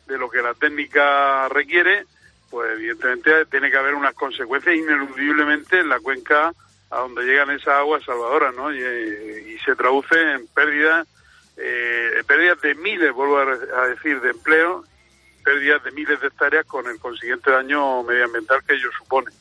de 0.06 0.17
lo 0.17 0.30
que 0.30 0.41
la 0.41 0.54
técnica 0.54 1.48
requiere, 1.48 2.06
pues 2.50 2.74
evidentemente 2.74 3.46
tiene 3.46 3.72
que 3.72 3.78
haber 3.78 3.96
unas 3.96 4.13
consecuencias 4.13 4.76
ineludiblemente 4.76 5.80
en 5.80 5.88
la 5.88 6.02
cuenca 6.02 6.52
a 6.89 7.00
donde 7.00 7.24
llegan 7.24 7.50
esas 7.52 7.76
aguas 7.80 8.04
salvadoras, 8.04 8.54
¿no? 8.54 8.74
Y, 8.74 9.58
se 9.65 9.76
traduce 9.76 10.15
en 10.34 10.48
pérdidas, 10.48 11.08
eh, 11.58 12.24
pérdidas 12.26 12.62
de 12.62 12.76
miles, 12.76 13.12
vuelvo 13.12 13.39
a, 13.39 13.88
decir, 13.88 14.22
de 14.22 14.30
empleo, 14.32 14.84
pérdidas 15.43 15.84
de 15.84 15.91
miles 15.91 16.22
de 16.22 16.28
hectáreas 16.28 16.65
con 16.65 16.86
el 16.86 17.00
consiguiente 17.00 17.52
daño 17.52 18.04
medioambiental 18.04 18.63
que 18.63 18.76
ello 18.76 18.89
supone 18.98 19.32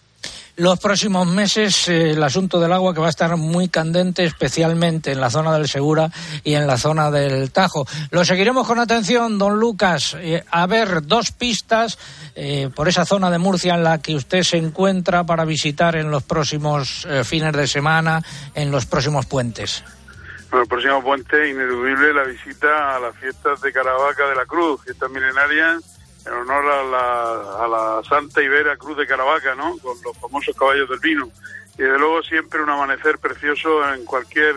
los 0.57 0.79
próximos 0.79 1.27
meses 1.27 1.89
eh, 1.89 2.13
el 2.13 2.23
asunto 2.23 2.59
del 2.59 2.73
agua 2.73 2.95
que 2.95 3.01
va 3.01 3.07
a 3.07 3.11
estar 3.11 3.37
muy 3.37 3.69
candente, 3.69 4.25
especialmente 4.25 5.13
en 5.13 5.21
la 5.21 5.31
zona 5.31 5.53
del 5.53 5.69
Segura 5.69 6.11
y 6.45 6.55
en 6.55 6.67
la 6.67 6.79
zona 6.79 7.11
del 7.11 7.51
Tajo. 7.53 7.87
Lo 8.11 8.25
seguiremos 8.25 8.67
con 8.67 8.79
atención, 8.79 9.39
don 9.39 9.59
Lucas. 9.59 10.17
Eh, 10.19 10.43
a 10.51 10.67
ver, 10.67 11.07
dos 11.07 11.33
pistas 11.33 11.99
eh, 12.35 12.71
por 12.75 12.89
esa 12.89 13.05
zona 13.05 13.31
de 13.31 13.39
Murcia 13.39 13.75
en 13.75 13.85
la 13.85 14.01
que 14.01 14.15
usted 14.15 14.43
se 14.43 14.57
encuentra 14.57 15.25
para 15.25 15.45
visitar 15.45 15.97
en 15.97 16.11
los 16.11 16.23
próximos 16.23 17.07
fines 17.25 17.53
de 17.53 17.67
semana, 17.67 18.23
en 18.55 18.71
los 18.71 18.87
próximos 18.87 19.27
puentes. 19.27 19.85
Bueno, 20.51 20.63
el 20.63 20.69
próximo 20.69 21.03
puente, 21.03 21.51
ineludible, 21.51 22.15
la 22.15 22.25
visita 22.25 22.97
a 22.97 23.01
las 23.01 23.17
fiestas 23.17 23.61
de 23.61 23.73
Caravaca 23.73 24.29
de 24.29 24.35
la 24.35 24.47
Cruz, 24.47 24.83
fiestas 24.85 25.11
milenarias 25.11 25.96
en 26.27 26.33
honor 26.33 26.65
a 26.71 26.83
la, 26.83 27.65
a 27.65 27.69
la 27.69 28.03
Santa 28.09 28.43
Ibera 28.43 28.77
Cruz 28.77 28.97
de 28.97 29.07
Caravaca, 29.07 29.55
¿no? 29.55 29.79
Con 29.79 29.97
los 30.03 30.17
famosos 30.19 30.57
caballos 30.57 30.89
del 30.89 30.99
vino. 30.99 31.31
Y 31.79 31.83
de 31.83 31.99
luego 31.99 32.23
siempre 32.23 32.63
un 32.63 32.71
amanecer 32.71 33.19
precioso 33.19 33.89
en 33.93 34.05
cualquier 34.05 34.57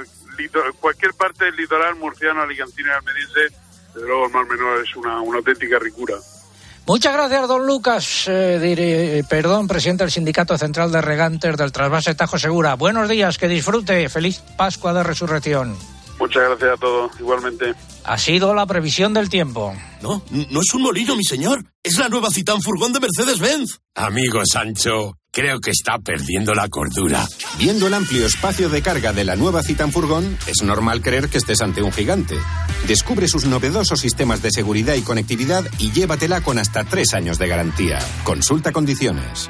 cualquier 0.80 1.14
parte 1.14 1.46
del 1.46 1.56
litoral 1.56 1.96
murciano, 1.96 2.42
alicantino 2.42 2.90
y 2.90 2.92
almeriense. 2.92 3.56
Desde 3.94 4.08
luego 4.08 4.28
el 4.28 4.32
Mar 4.32 4.46
Menor 4.46 4.84
es 4.84 4.96
una, 4.96 5.20
una 5.22 5.40
auténtica 5.40 5.80
ricura. 5.80 6.16
Muchas 6.86 7.14
gracias, 7.14 7.48
don 7.48 7.68
Lucas, 7.68 8.28
eh, 8.28 8.58
diré, 8.60 9.24
perdón, 9.30 9.68
presidente 9.68 10.04
del 10.04 10.12
Sindicato 10.12 10.58
Central 10.58 10.92
de 10.92 11.02
Regantes 11.02 11.56
del 11.56 11.72
Trasvase 11.72 12.16
Tajo 12.16 12.40
Segura. 12.40 12.76
Buenos 12.76 13.08
días, 13.08 13.38
que 13.38 13.48
disfrute. 13.48 14.10
Feliz 14.10 14.42
Pascua 14.58 14.94
de 14.94 15.04
Resurrección. 15.04 15.78
Muchas 16.20 16.44
gracias 16.44 16.72
a 16.74 16.78
todos, 16.78 17.12
igualmente. 17.20 17.74
Ha 18.04 18.18
sido 18.18 18.54
la 18.54 18.66
previsión 18.66 19.14
del 19.14 19.30
tiempo. 19.30 19.74
No, 20.02 20.24
no 20.32 20.62
es 20.62 20.74
un 20.74 20.82
molino, 20.82 21.16
mi 21.16 21.24
señor. 21.24 21.64
Es 21.82 21.98
la 21.98 22.10
nueva 22.10 22.30
Citán 22.30 22.62
Furgón 22.62 22.92
de 22.92 23.00
Mercedes-Benz. 23.00 23.80
Amigo 23.96 24.42
Sancho, 24.46 25.18
creo 25.32 25.60
que 25.60 25.72
está 25.72 25.98
perdiendo 26.00 26.54
la 26.54 26.68
cordura. 26.68 27.26
Viendo 27.58 27.88
el 27.88 27.94
amplio 27.94 28.26
espacio 28.26 28.70
de 28.70 28.82
carga 28.82 29.14
de 29.14 29.24
la 29.24 29.36
nueva 29.36 29.64
Citan 29.64 29.92
Furgón, 29.92 30.38
es 30.46 30.62
normal 30.64 31.02
creer 31.02 31.30
que 31.30 31.38
estés 31.38 31.62
ante 31.62 31.82
un 31.82 31.92
gigante. 31.92 32.36
Descubre 32.88 33.28
sus 33.28 33.46
novedosos 33.46 34.00
sistemas 34.00 34.42
de 34.42 34.52
seguridad 34.52 34.96
y 34.96 35.02
conectividad 35.02 35.64
y 35.78 35.92
llévatela 35.92 36.42
con 36.42 36.60
hasta 36.60 36.84
tres 36.84 37.14
años 37.14 37.38
de 37.38 37.48
garantía. 37.48 38.00
Consulta 38.24 38.72
condiciones. 38.72 39.50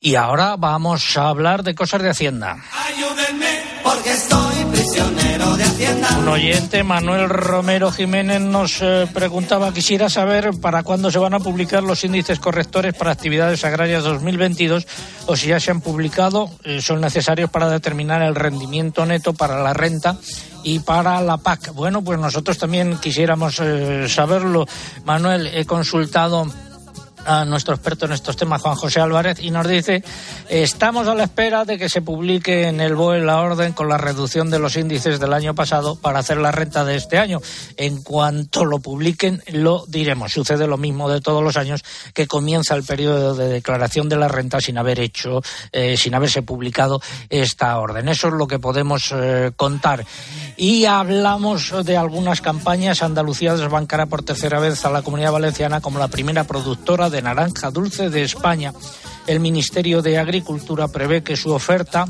Y 0.00 0.14
ahora 0.14 0.56
vamos 0.56 1.16
a 1.16 1.28
hablar 1.28 1.62
de 1.62 1.74
cosas 1.74 2.02
de 2.02 2.10
Hacienda. 2.10 2.62
Ayúdenme 2.72 3.62
porque 3.82 4.12
estoy 4.12 4.45
Un 6.18 6.28
oyente, 6.28 6.82
Manuel 6.82 7.28
Romero 7.28 7.90
Jiménez, 7.90 8.40
nos 8.40 8.80
eh, 8.82 9.06
preguntaba, 9.12 9.72
quisiera 9.72 10.08
saber 10.08 10.50
para 10.60 10.82
cuándo 10.82 11.10
se 11.10 11.18
van 11.18 11.34
a 11.34 11.40
publicar 11.40 11.82
los 11.82 12.04
índices 12.04 12.38
correctores 12.38 12.94
para 12.94 13.12
actividades 13.12 13.64
agrarias 13.64 14.04
2022 14.04 14.86
o 15.26 15.36
si 15.36 15.48
ya 15.48 15.60
se 15.60 15.70
han 15.70 15.80
publicado, 15.80 16.50
eh, 16.64 16.80
son 16.80 17.00
necesarios 17.00 17.50
para 17.50 17.68
determinar 17.68 18.22
el 18.22 18.34
rendimiento 18.34 19.06
neto 19.06 19.34
para 19.34 19.62
la 19.62 19.72
renta 19.72 20.16
y 20.62 20.80
para 20.80 21.20
la 21.20 21.36
PAC. 21.36 21.72
Bueno, 21.72 22.02
pues 22.02 22.18
nosotros 22.18 22.58
también 22.58 22.98
quisiéramos 22.98 23.60
eh, 23.60 24.08
saberlo. 24.08 24.66
Manuel, 25.04 25.46
he 25.54 25.64
consultado 25.64 26.46
a 27.26 27.44
nuestro 27.44 27.74
experto 27.74 28.06
en 28.06 28.12
estos 28.12 28.36
temas, 28.36 28.62
Juan 28.62 28.76
José 28.76 29.00
Álvarez, 29.00 29.38
y 29.40 29.50
nos 29.50 29.66
dice, 29.66 30.02
estamos 30.48 31.08
a 31.08 31.14
la 31.14 31.24
espera 31.24 31.64
de 31.64 31.78
que 31.78 31.88
se 31.88 32.02
publique 32.02 32.68
en 32.68 32.80
el 32.80 32.94
BOE 32.94 33.20
la 33.20 33.40
orden 33.40 33.72
con 33.72 33.88
la 33.88 33.98
reducción 33.98 34.50
de 34.50 34.58
los 34.58 34.76
índices 34.76 35.18
del 35.20 35.32
año 35.32 35.54
pasado 35.54 35.96
para 35.96 36.20
hacer 36.20 36.38
la 36.38 36.52
renta 36.52 36.84
de 36.84 36.96
este 36.96 37.18
año. 37.18 37.40
En 37.76 38.02
cuanto 38.02 38.64
lo 38.64 38.78
publiquen, 38.78 39.42
lo 39.48 39.84
diremos. 39.86 40.32
Sucede 40.32 40.66
lo 40.66 40.76
mismo 40.76 41.10
de 41.10 41.20
todos 41.20 41.42
los 41.42 41.56
años, 41.56 41.84
que 42.14 42.26
comienza 42.26 42.74
el 42.74 42.84
periodo 42.84 43.34
de 43.34 43.48
declaración 43.48 44.08
de 44.08 44.16
la 44.16 44.28
renta 44.28 44.60
sin 44.60 44.78
haber 44.78 45.00
hecho, 45.00 45.42
eh, 45.72 45.96
sin 45.96 46.14
haberse 46.14 46.42
publicado 46.42 47.00
esta 47.28 47.78
orden. 47.78 48.08
Eso 48.08 48.28
es 48.28 48.34
lo 48.34 48.46
que 48.46 48.58
podemos 48.58 49.12
eh, 49.12 49.52
contar. 49.56 50.04
Y 50.56 50.84
hablamos 50.84 51.74
de 51.84 51.96
algunas 51.96 52.40
campañas. 52.40 53.02
Andalucía 53.02 53.54
desbancará 53.54 54.06
por 54.06 54.22
tercera 54.22 54.60
vez 54.60 54.84
a 54.84 54.90
la 54.90 55.02
Comunidad 55.02 55.32
Valenciana 55.32 55.80
como 55.80 55.98
la 55.98 56.08
primera 56.08 56.44
productora 56.44 57.10
de 57.10 57.15
naranja 57.22 57.70
dulce 57.70 58.10
de 58.10 58.22
España. 58.22 58.72
El 59.26 59.40
Ministerio 59.40 60.02
de 60.02 60.18
Agricultura 60.18 60.88
prevé 60.88 61.22
que 61.22 61.36
su 61.36 61.52
oferta 61.52 62.06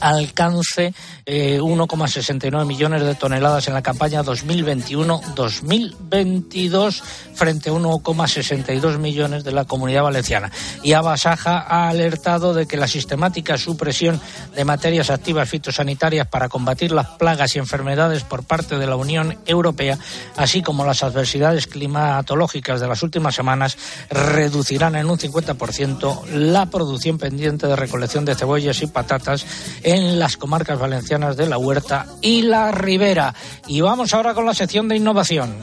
alcance 0.00 0.94
eh, 1.26 1.60
1,69 1.60 2.64
millones 2.64 3.02
de 3.02 3.14
toneladas 3.14 3.68
en 3.68 3.74
la 3.74 3.82
campaña 3.82 4.24
2021-2022 4.24 7.02
frente 7.34 7.68
a 7.70 7.72
1,62 7.72 8.98
millones 8.98 9.44
de 9.44 9.52
la 9.52 9.64
comunidad 9.64 10.02
valenciana. 10.04 10.50
Y 10.82 10.94
Abasaja 10.94 11.58
ha 11.58 11.88
alertado 11.88 12.54
de 12.54 12.66
que 12.66 12.76
la 12.76 12.88
sistemática 12.88 13.58
supresión 13.58 14.20
de 14.54 14.64
materias 14.64 15.10
activas 15.10 15.48
fitosanitarias 15.48 16.26
para 16.26 16.48
combatir 16.48 16.92
las 16.92 17.08
plagas 17.08 17.54
y 17.54 17.58
enfermedades 17.58 18.24
por 18.24 18.44
parte 18.44 18.78
de 18.78 18.86
la 18.86 18.96
Unión 18.96 19.36
Europea, 19.46 19.98
así 20.36 20.62
como 20.62 20.84
las 20.84 21.02
adversidades 21.02 21.66
climatológicas 21.66 22.80
de 22.80 22.88
las 22.88 23.02
últimas 23.02 23.34
semanas, 23.34 23.76
reducirán 24.10 24.96
en 24.96 25.10
un 25.10 25.18
50% 25.18 26.26
la 26.28 26.66
producción 26.66 27.18
pendiente 27.18 27.66
de 27.66 27.76
recolección 27.76 28.24
de 28.24 28.34
cebollas 28.34 28.82
y 28.82 28.86
patatas 28.86 29.44
en 29.88 30.18
las 30.18 30.36
comarcas 30.36 30.78
valencianas 30.78 31.36
de 31.38 31.48
la 31.48 31.56
Huerta 31.56 32.06
y 32.20 32.42
la 32.42 32.70
Ribera. 32.72 33.34
Y 33.66 33.80
vamos 33.80 34.12
ahora 34.12 34.34
con 34.34 34.44
la 34.44 34.52
sección 34.52 34.86
de 34.86 34.96
innovación. 34.96 35.54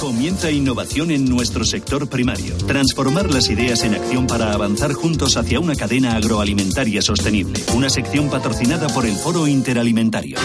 Comienza 0.00 0.48
innovación 0.50 1.10
en 1.10 1.24
nuestro 1.24 1.64
sector 1.64 2.08
primario. 2.08 2.56
Transformar 2.68 3.32
las 3.32 3.48
ideas 3.48 3.82
en 3.82 3.94
acción 3.94 4.28
para 4.28 4.52
avanzar 4.52 4.92
juntos 4.92 5.36
hacia 5.36 5.58
una 5.58 5.74
cadena 5.74 6.14
agroalimentaria 6.14 7.02
sostenible. 7.02 7.60
Una 7.74 7.90
sección 7.90 8.30
patrocinada 8.30 8.86
por 8.88 9.06
el 9.06 9.16
Foro 9.16 9.48
Interalimentario. 9.48 10.38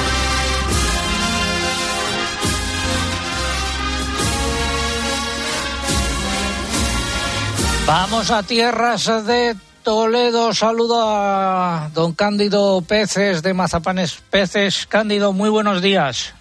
Vamos 7.85 8.31
a 8.31 8.41
tierras 8.43 9.05
de 9.25 9.55
Toledo. 9.89 10.53
Saludo 10.53 11.01
a 11.03 11.89
don 11.95 12.13
Cándido 12.13 12.79
Peces 12.83 13.41
de 13.41 13.55
Mazapanes 13.55 14.21
Peces. 14.29 14.85
Cándido, 14.85 15.33
muy 15.33 15.49
buenos 15.49 15.81
días. 15.81 16.35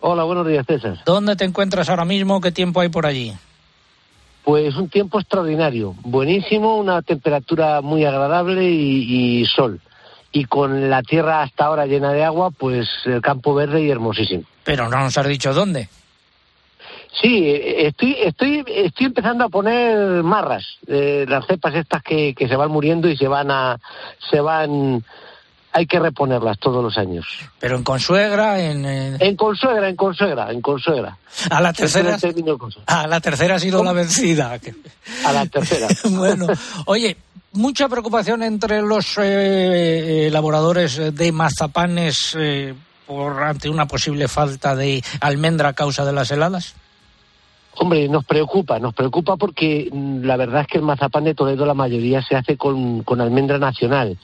Hola, 0.00 0.24
buenos 0.24 0.44
días, 0.44 0.66
César. 0.66 0.98
¿Dónde 1.06 1.36
te 1.36 1.44
encuentras 1.44 1.88
ahora 1.88 2.04
mismo? 2.04 2.40
¿Qué 2.40 2.50
tiempo 2.50 2.80
hay 2.80 2.88
por 2.88 3.06
allí? 3.06 3.32
Pues 4.42 4.74
un 4.74 4.88
tiempo 4.88 5.20
extraordinario, 5.20 5.94
buenísimo, 6.02 6.76
una 6.76 7.00
temperatura 7.02 7.80
muy 7.80 8.04
agradable 8.04 8.68
y, 8.68 9.42
y 9.42 9.46
sol. 9.46 9.80
Y 10.32 10.46
con 10.46 10.90
la 10.90 11.02
tierra 11.02 11.42
hasta 11.42 11.66
ahora 11.66 11.86
llena 11.86 12.10
de 12.10 12.24
agua, 12.24 12.50
pues 12.50 12.88
el 13.04 13.22
campo 13.22 13.54
verde 13.54 13.84
y 13.84 13.90
hermosísimo. 13.90 14.42
Pero 14.64 14.88
no 14.88 14.98
nos 14.98 15.16
has 15.16 15.28
dicho 15.28 15.54
dónde. 15.54 15.88
Sí, 17.20 17.44
estoy, 17.46 18.16
estoy, 18.20 18.64
estoy 18.66 19.06
empezando 19.06 19.44
a 19.44 19.48
poner 19.48 20.22
marras, 20.22 20.64
eh, 20.86 21.24
las 21.28 21.46
cepas 21.46 21.74
estas 21.74 22.02
que, 22.02 22.34
que 22.34 22.48
se 22.48 22.56
van 22.56 22.70
muriendo 22.70 23.08
y 23.08 23.16
se 23.16 23.28
van 23.28 23.50
a, 23.52 23.78
se 24.30 24.40
van, 24.40 25.04
hay 25.72 25.86
que 25.86 26.00
reponerlas 26.00 26.58
todos 26.58 26.82
los 26.82 26.98
años. 26.98 27.24
Pero 27.60 27.76
en 27.76 27.84
consuegra, 27.84 28.60
en, 28.60 28.84
en... 28.84 29.16
En 29.20 29.36
consuegra, 29.36 29.88
en 29.88 29.96
consuegra, 29.96 30.50
en 30.50 30.60
consuegra. 30.60 31.16
a 31.50 31.60
la 31.60 31.72
tercera, 31.72 32.16
a 32.86 33.06
la 33.06 33.20
tercera 33.20 33.54
ha 33.56 33.58
sido 33.60 33.84
la 33.84 33.92
vencida. 33.92 34.58
A 35.24 35.32
la 35.32 35.46
tercera. 35.46 35.86
bueno, 36.10 36.48
oye, 36.86 37.16
mucha 37.52 37.88
preocupación 37.88 38.42
entre 38.42 38.82
los 38.82 39.18
eh, 39.18 40.26
elaboradores 40.26 41.14
de 41.14 41.32
mazapanes 41.32 42.36
eh, 42.36 42.74
por 43.06 43.42
ante 43.42 43.68
una 43.68 43.86
posible 43.86 44.26
falta 44.28 44.74
de 44.74 45.02
almendra 45.20 45.70
a 45.70 45.72
causa 45.74 46.04
de 46.04 46.12
las 46.12 46.30
heladas. 46.30 46.74
Hombre, 47.76 48.08
nos 48.08 48.24
preocupa, 48.24 48.78
nos 48.78 48.94
preocupa 48.94 49.36
porque 49.36 49.88
mm, 49.92 50.24
la 50.24 50.36
verdad 50.36 50.62
es 50.62 50.66
que 50.68 50.78
el 50.78 50.84
mazapán 50.84 51.24
de 51.24 51.34
Toledo 51.34 51.66
la 51.66 51.74
mayoría 51.74 52.22
se 52.22 52.36
hace 52.36 52.56
con, 52.56 53.02
con 53.02 53.20
almendra 53.20 53.58
nacional. 53.58 54.16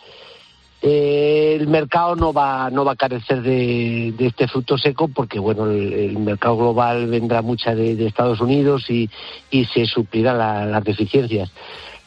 Eh, 0.83 1.59
el 1.61 1.67
mercado 1.67 2.17
no 2.17 2.33
va, 2.33 2.71
no 2.71 2.85
va 2.87 2.93
a 2.93 2.97
carecer 2.97 3.43
de, 3.43 4.15
de 4.17 4.27
este 4.29 4.49
fruto 4.49 4.79
seco 4.79 5.09
porque 5.09 5.39
bueno 5.39 5.67
el, 5.71 6.19
mercado 6.19 6.57
global 6.57 7.07
vendrá 7.07 7.43
mucha 7.43 7.75
de, 7.75 7.97
de 7.97 8.07
Estados 8.07 8.41
Unidos 8.41 8.89
y, 8.89 9.11
y 9.51 9.67
se 9.67 9.85
suplirán 9.85 10.39
la- 10.39 10.65
las 10.65 10.83
deficiencias. 10.85 11.51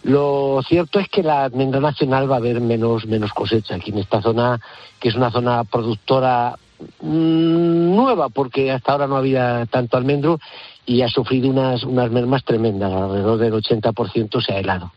Lo 0.02 0.62
cierto 0.68 1.00
es 1.00 1.08
que 1.08 1.22
la 1.24 1.44
almendra 1.46 1.80
nacional 1.82 2.30
va 2.30 2.36
a 2.36 2.40
haber 2.40 2.60
menos, 2.62 3.06
menos 3.06 3.32
cosecha 3.32 3.76
aquí 3.76 3.92
en 3.92 4.00
esta 4.00 4.22
zona, 4.22 4.60
que 5.00 5.10
es 5.10 5.16
una 5.16 5.30
zona 5.30 5.64
productora 5.66 6.56
mm, 7.00 7.96
nueva 7.96 8.30
porque 8.30 8.72
hasta 8.72 8.92
ahora 8.94 9.08
no 9.08 9.18
había 9.18 9.68
tanto 9.70 9.98
almendro 9.98 10.40
y 10.86 11.02
ha 11.02 11.08
sufrido 11.08 11.50
unas, 11.50 11.84
unas 11.84 12.12
mermas 12.12 12.44
tremendas, 12.44 12.92
alrededor 12.92 13.38
del 13.40 13.54
80% 13.54 14.46
se 14.46 14.54
ha 14.54 14.60
helado. 14.60 14.92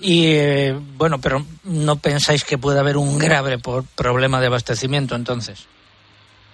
Y 0.00 0.26
eh, 0.26 0.78
bueno, 0.96 1.18
pero 1.20 1.44
no 1.64 1.96
pensáis 1.96 2.44
que 2.44 2.58
puede 2.58 2.78
haber 2.78 2.96
un 2.96 3.18
grave 3.18 3.58
por- 3.58 3.84
problema 3.84 4.40
de 4.40 4.46
abastecimiento 4.46 5.14
entonces. 5.14 5.66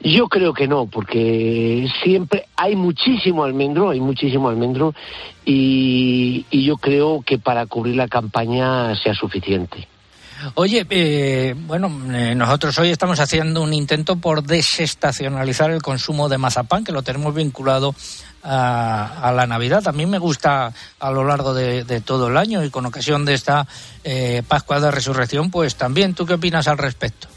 Yo 0.04 0.28
creo 0.28 0.52
que 0.52 0.66
no, 0.66 0.87
porque 0.87 1.87
siempre 2.02 2.46
hay 2.56 2.74
muchísimo 2.74 3.44
almendro, 3.44 3.90
hay 3.90 4.00
muchísimo 4.00 4.48
almendro 4.48 4.94
y, 5.44 6.44
y 6.50 6.64
yo 6.64 6.76
creo 6.76 7.22
que 7.24 7.38
para 7.38 7.66
cubrir 7.66 7.94
la 7.96 8.08
campaña 8.08 8.96
sea 8.96 9.14
suficiente. 9.14 9.87
Oye, 10.54 10.85
eh, 10.90 11.54
bueno, 11.56 11.87
eh, 12.12 12.35
nosotros 12.35 12.76
hoy 12.80 12.88
estamos 12.90 13.20
haciendo 13.20 13.62
un 13.62 13.72
intento 13.72 14.16
por 14.16 14.42
desestacionalizar 14.42 15.70
el 15.70 15.82
consumo 15.82 16.28
de 16.28 16.38
mazapán, 16.38 16.82
que 16.82 16.90
lo 16.90 17.02
tenemos 17.02 17.32
vinculado 17.32 17.94
a, 18.42 19.28
a 19.28 19.33
la 19.33 19.46
Navidad. 19.46 19.87
A 19.87 19.92
mí 19.92 20.07
me 20.07 20.18
gusta 20.18 20.72
a 20.98 21.11
lo 21.11 21.24
largo 21.24 21.55
de, 21.55 22.00
todo 22.00 22.28
el 22.28 22.37
año 22.37 22.64
y 22.64 22.70
con 22.70 22.87
ocasión 22.87 23.24
de 23.24 23.35
esta 23.35 23.66
eh, 24.05 24.42
Pascua 24.46 24.81
de 24.81 24.90
Resurrección, 24.90 25.50
pues 25.50 25.76
también. 25.76 26.14
¿Tú 26.14 26.26
qué 26.26 26.35
opinas 26.35 26.68
al 26.68 26.78
respecto? 26.78 27.28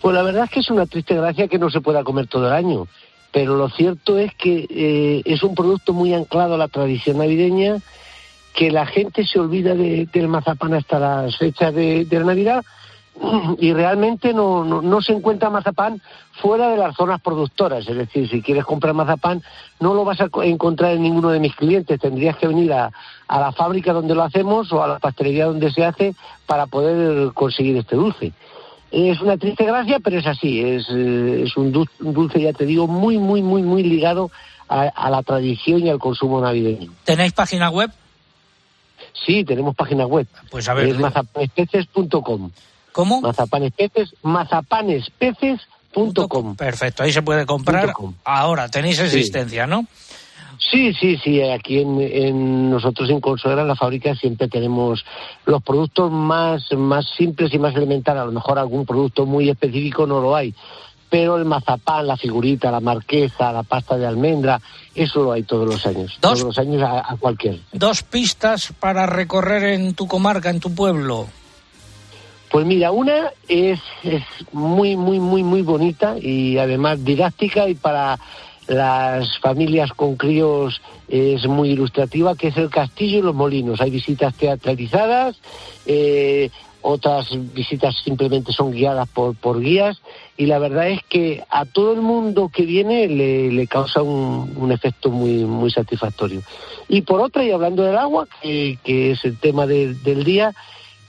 Pues 0.00 0.14
la 0.14 0.22
verdad 0.22 0.44
es 0.44 0.50
que 0.50 0.60
es 0.60 0.70
una 0.70 0.86
triste 0.86 1.14
gracia 1.14 1.48
que 1.48 1.58
no 1.58 1.70
se 1.70 1.80
pueda 1.80 2.04
comer 2.04 2.26
todo 2.26 2.46
el 2.46 2.52
año, 2.52 2.86
pero 3.32 3.56
lo 3.56 3.70
cierto 3.70 4.18
es 4.18 4.34
que 4.34 4.66
eh, 4.68 5.22
es 5.24 5.42
un 5.42 5.54
producto 5.54 5.92
muy 5.92 6.12
anclado 6.12 6.54
a 6.54 6.58
la 6.58 6.68
tradición 6.68 7.18
navideña, 7.18 7.78
que 8.54 8.70
la 8.70 8.86
gente 8.86 9.26
se 9.26 9.40
olvida 9.40 9.74
de, 9.74 10.06
del 10.12 10.28
mazapán 10.28 10.74
hasta 10.74 10.98
las 10.98 11.36
fechas 11.38 11.74
de, 11.74 12.04
de 12.04 12.18
la 12.18 12.26
Navidad 12.26 12.64
y 13.58 13.72
realmente 13.72 14.34
no, 14.34 14.64
no, 14.64 14.82
no, 14.82 15.00
se 15.00 15.12
encuentra 15.12 15.50
mazapán 15.50 16.00
fuera 16.32 16.68
de 16.68 16.76
las 16.76 16.96
zonas 16.96 17.20
productoras. 17.20 17.86
Es 17.88 17.96
decir, 17.96 18.28
si 18.28 18.42
quieres 18.42 18.64
comprar 18.64 18.92
mazapán, 18.94 19.42
no 19.80 19.94
lo 19.94 20.04
vas 20.04 20.20
a 20.20 20.28
encontrar 20.42 20.92
en 20.92 21.02
ninguno 21.02 21.30
de 21.30 21.38
mis 21.38 21.54
clientes. 21.54 22.00
Tendrías 22.00 22.36
que 22.36 22.48
venir 22.48 22.72
a, 22.72 22.90
a 23.28 23.40
la 23.40 23.52
fábrica 23.52 23.92
donde 23.92 24.14
lo 24.14 24.24
hacemos 24.24 24.72
o 24.72 24.82
a 24.82 24.88
la 24.88 24.98
pastelería 24.98 25.46
donde 25.46 25.70
se 25.70 25.84
hace 25.84 26.14
para 26.46 26.66
poder 26.66 27.32
conseguir 27.34 27.76
este 27.76 27.96
dulce. 27.96 28.32
Es 28.90 29.20
una 29.20 29.36
triste 29.36 29.64
gracia, 29.64 30.00
pero 30.00 30.18
es 30.18 30.26
así. 30.26 30.60
Es, 30.60 30.86
eh, 30.90 31.42
es 31.44 31.56
un, 31.56 31.72
dulce, 31.72 32.40
ya 32.40 32.52
te 32.52 32.66
digo, 32.66 32.86
muy, 32.86 33.18
muy, 33.18 33.42
muy, 33.42 33.62
muy 33.62 33.82
ligado 33.82 34.30
a, 34.68 34.82
a 34.82 35.10
la 35.10 35.22
tradición 35.22 35.80
y 35.86 35.90
al 35.90 35.98
consumo 35.98 36.40
navideño. 36.40 36.92
¿Tenéis 37.04 37.32
página 37.32 37.70
web? 37.70 37.90
Sí, 39.24 39.44
tenemos 39.44 39.74
página 39.74 40.06
web. 40.06 40.26
Pues 40.50 40.68
a 40.68 40.74
ver. 40.74 40.88
Es 40.88 40.98
mazapanespeces.com. 40.98 42.50
¿Cómo? 42.94 43.20
Mazapanespeces, 43.20 44.14
mazapanespeces.com. 44.22 46.54
Perfecto, 46.54 47.02
ahí 47.02 47.12
se 47.12 47.22
puede 47.22 47.44
comprar. 47.44 47.92
Ahora, 48.24 48.68
tenéis 48.68 49.00
existencia, 49.00 49.64
sí. 49.64 49.70
¿no? 49.70 49.84
Sí, 50.70 50.94
sí, 50.94 51.16
sí. 51.16 51.42
Aquí 51.42 51.80
en, 51.80 52.00
en, 52.00 52.70
nosotros 52.70 53.10
en 53.10 53.20
Consuegra, 53.20 53.62
en 53.62 53.68
la 53.68 53.74
fábrica, 53.74 54.14
siempre 54.14 54.46
tenemos 54.46 55.04
los 55.44 55.60
productos 55.64 56.12
más, 56.12 56.62
más 56.76 57.04
simples 57.18 57.52
y 57.52 57.58
más 57.58 57.74
elementales. 57.74 58.22
A 58.22 58.26
lo 58.26 58.32
mejor 58.32 58.60
algún 58.60 58.86
producto 58.86 59.26
muy 59.26 59.50
específico 59.50 60.06
no 60.06 60.20
lo 60.20 60.36
hay. 60.36 60.54
Pero 61.10 61.36
el 61.36 61.46
mazapán, 61.46 62.06
la 62.06 62.16
figurita, 62.16 62.70
la 62.70 62.78
marquesa, 62.78 63.50
la 63.50 63.64
pasta 63.64 63.98
de 63.98 64.06
almendra, 64.06 64.60
eso 64.94 65.24
lo 65.24 65.32
hay 65.32 65.42
todos 65.42 65.66
los 65.66 65.84
años. 65.84 66.16
Dos, 66.20 66.34
todos 66.34 66.44
los 66.44 66.58
años 66.58 66.80
a, 66.80 67.12
a 67.12 67.16
cualquier. 67.16 67.58
Dos 67.72 68.04
pistas 68.04 68.72
para 68.78 69.06
recorrer 69.06 69.64
en 69.64 69.94
tu 69.94 70.06
comarca, 70.06 70.50
en 70.50 70.60
tu 70.60 70.72
pueblo. 70.72 71.26
Pues 72.54 72.66
mira, 72.66 72.92
una 72.92 73.32
es, 73.48 73.80
muy, 74.52 74.96
muy, 74.96 75.18
muy, 75.18 75.42
muy 75.42 75.62
bonita 75.62 76.14
y 76.16 76.56
además 76.56 77.04
didáctica 77.04 77.68
y 77.68 77.74
para 77.74 78.16
las 78.68 79.40
familias 79.40 79.90
con 79.92 80.14
críos 80.14 80.80
es 81.08 81.48
muy 81.48 81.70
ilustrativa, 81.70 82.36
que 82.36 82.46
es 82.46 82.56
el 82.56 82.70
Castillo 82.70 83.18
y 83.18 83.22
los 83.22 83.34
Molinos. 83.34 83.80
Hay 83.80 83.90
visitas 83.90 84.34
teatralizadas, 84.34 85.36
eh, 85.84 86.48
otras 86.80 87.26
visitas 87.52 87.96
simplemente 88.04 88.52
son 88.52 88.70
guiadas 88.70 89.08
por, 89.08 89.34
por 89.34 89.58
guías 89.58 90.00
y 90.36 90.46
la 90.46 90.60
verdad 90.60 90.90
es 90.90 91.02
que 91.08 91.42
a 91.50 91.64
todo 91.64 91.92
el 91.92 92.02
mundo 92.02 92.52
que 92.54 92.62
viene 92.62 93.08
le, 93.08 93.50
le 93.50 93.66
causa 93.66 94.00
un, 94.00 94.54
un, 94.56 94.70
efecto 94.70 95.10
muy, 95.10 95.44
muy 95.44 95.72
satisfactorio. 95.72 96.40
Y 96.88 97.02
por 97.02 97.20
otra, 97.20 97.44
y 97.44 97.50
hablando 97.50 97.82
del 97.82 97.96
agua, 97.96 98.28
que, 98.40 98.78
que 98.84 99.10
es 99.10 99.24
el 99.24 99.40
tema 99.40 99.66
de, 99.66 99.94
del 99.94 100.22
día, 100.22 100.54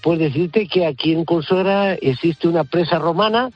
pues 0.06 0.20
decirte 0.20 0.68
que 0.68 0.86
aquí 0.86 1.14
en 1.14 1.26
Consuegra 1.26 1.96
existe 1.96 2.48
una 2.48 2.64
presa 2.64 3.00
romana 3.00 3.50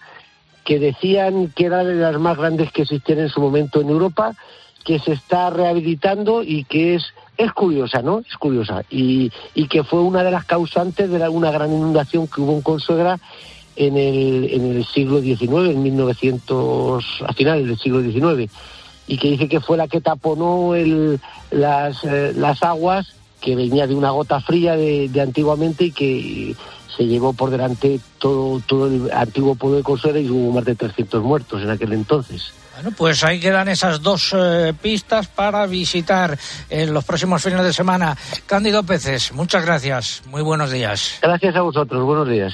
que 0.65 0.79
decían 0.79 1.53
que 1.55 1.65
era 1.65 1.83
de 1.83 1.93
las 1.93 2.19
más 2.19 2.39
grandes 2.39 2.71
que 2.71 2.81
existían 2.81 3.19
en 3.19 3.29
su 3.29 3.39
momento 3.39 3.81
en 3.81 3.89
Europa, 3.89 4.33
que 4.83 4.97
se 4.97 5.11
está 5.11 5.51
rehabilitando 5.51 6.41
y 6.41 6.63
que 6.63 6.95
es, 6.95 7.13
es 7.37 7.51
curiosa, 7.51 8.01
¿no? 8.01 8.23
Es 8.27 8.35
curiosa. 8.37 8.81
Y, 8.89 9.31
y 9.53 9.67
que 9.67 9.83
fue 9.83 10.01
una 10.01 10.23
de 10.23 10.31
las 10.31 10.43
causantes 10.45 11.11
de 11.11 11.29
una 11.29 11.51
gran 11.51 11.71
inundación 11.71 12.27
que 12.27 12.41
hubo 12.41 12.53
en 12.53 12.61
Consuegra 12.63 13.19
en 13.75 13.95
el, 13.95 14.49
en 14.51 14.75
el 14.75 14.85
siglo 14.85 15.21
XIX, 15.21 15.69
en 15.69 15.83
1900, 15.83 17.25
a 17.27 17.33
finales 17.33 17.67
del 17.67 17.77
siglo 17.77 18.01
XIX, 18.01 18.51
y 19.05 19.19
que 19.19 19.29
dice 19.29 19.47
que 19.47 19.59
fue 19.59 19.77
la 19.77 19.87
que 19.87 20.01
taponó 20.01 20.73
el, 20.73 21.19
las, 21.51 22.03
eh, 22.05 22.33
las 22.35 22.63
aguas 22.63 23.18
que 23.41 23.55
venía 23.55 23.87
de 23.87 23.95
una 23.95 24.11
gota 24.11 24.39
fría 24.41 24.75
de, 24.75 25.09
de 25.09 25.21
antiguamente 25.21 25.85
y 25.85 25.91
que 25.91 26.55
se 26.95 27.05
llevó 27.05 27.33
por 27.33 27.49
delante 27.49 27.99
todo, 28.17 28.61
todo 28.65 28.87
el 28.87 29.09
antiguo 29.11 29.55
pueblo 29.55 29.77
de 29.77 29.83
Consuegra 29.83 30.19
y 30.19 30.29
hubo 30.29 30.51
más 30.51 30.65
de 30.65 30.75
300 30.75 31.23
muertos 31.23 31.61
en 31.61 31.69
aquel 31.69 31.93
entonces. 31.93 32.51
Bueno, 32.73 32.95
pues 32.97 33.23
ahí 33.23 33.39
quedan 33.39 33.67
esas 33.67 34.01
dos 34.01 34.33
eh, 34.37 34.73
pistas 34.81 35.27
para 35.27 35.65
visitar 35.65 36.37
en 36.69 36.93
los 36.93 37.03
próximos 37.03 37.43
fines 37.43 37.63
de 37.63 37.73
semana. 37.73 38.17
Cándido 38.45 38.83
Peces, 38.83 39.33
muchas 39.33 39.65
gracias. 39.65 40.23
Muy 40.27 40.41
buenos 40.41 40.71
días. 40.71 41.19
Gracias 41.21 41.55
a 41.55 41.61
vosotros. 41.61 42.03
Buenos 42.03 42.29
días. 42.29 42.53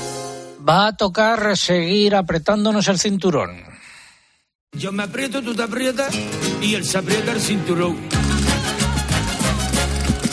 va 0.71 0.87
a 0.87 0.95
tocar 0.95 1.57
seguir 1.57 2.15
apretándonos 2.15 2.87
el 2.87 2.97
cinturón. 2.97 3.61
Yo 4.71 4.93
me 4.93 5.03
aprieto, 5.03 5.41
tú 5.41 5.53
te 5.53 5.63
aprietas 5.63 6.17
y 6.61 6.75
él 6.75 6.85
se 6.85 6.97
aprieta 6.97 7.33
el 7.33 7.41
cinturón. 7.41 7.97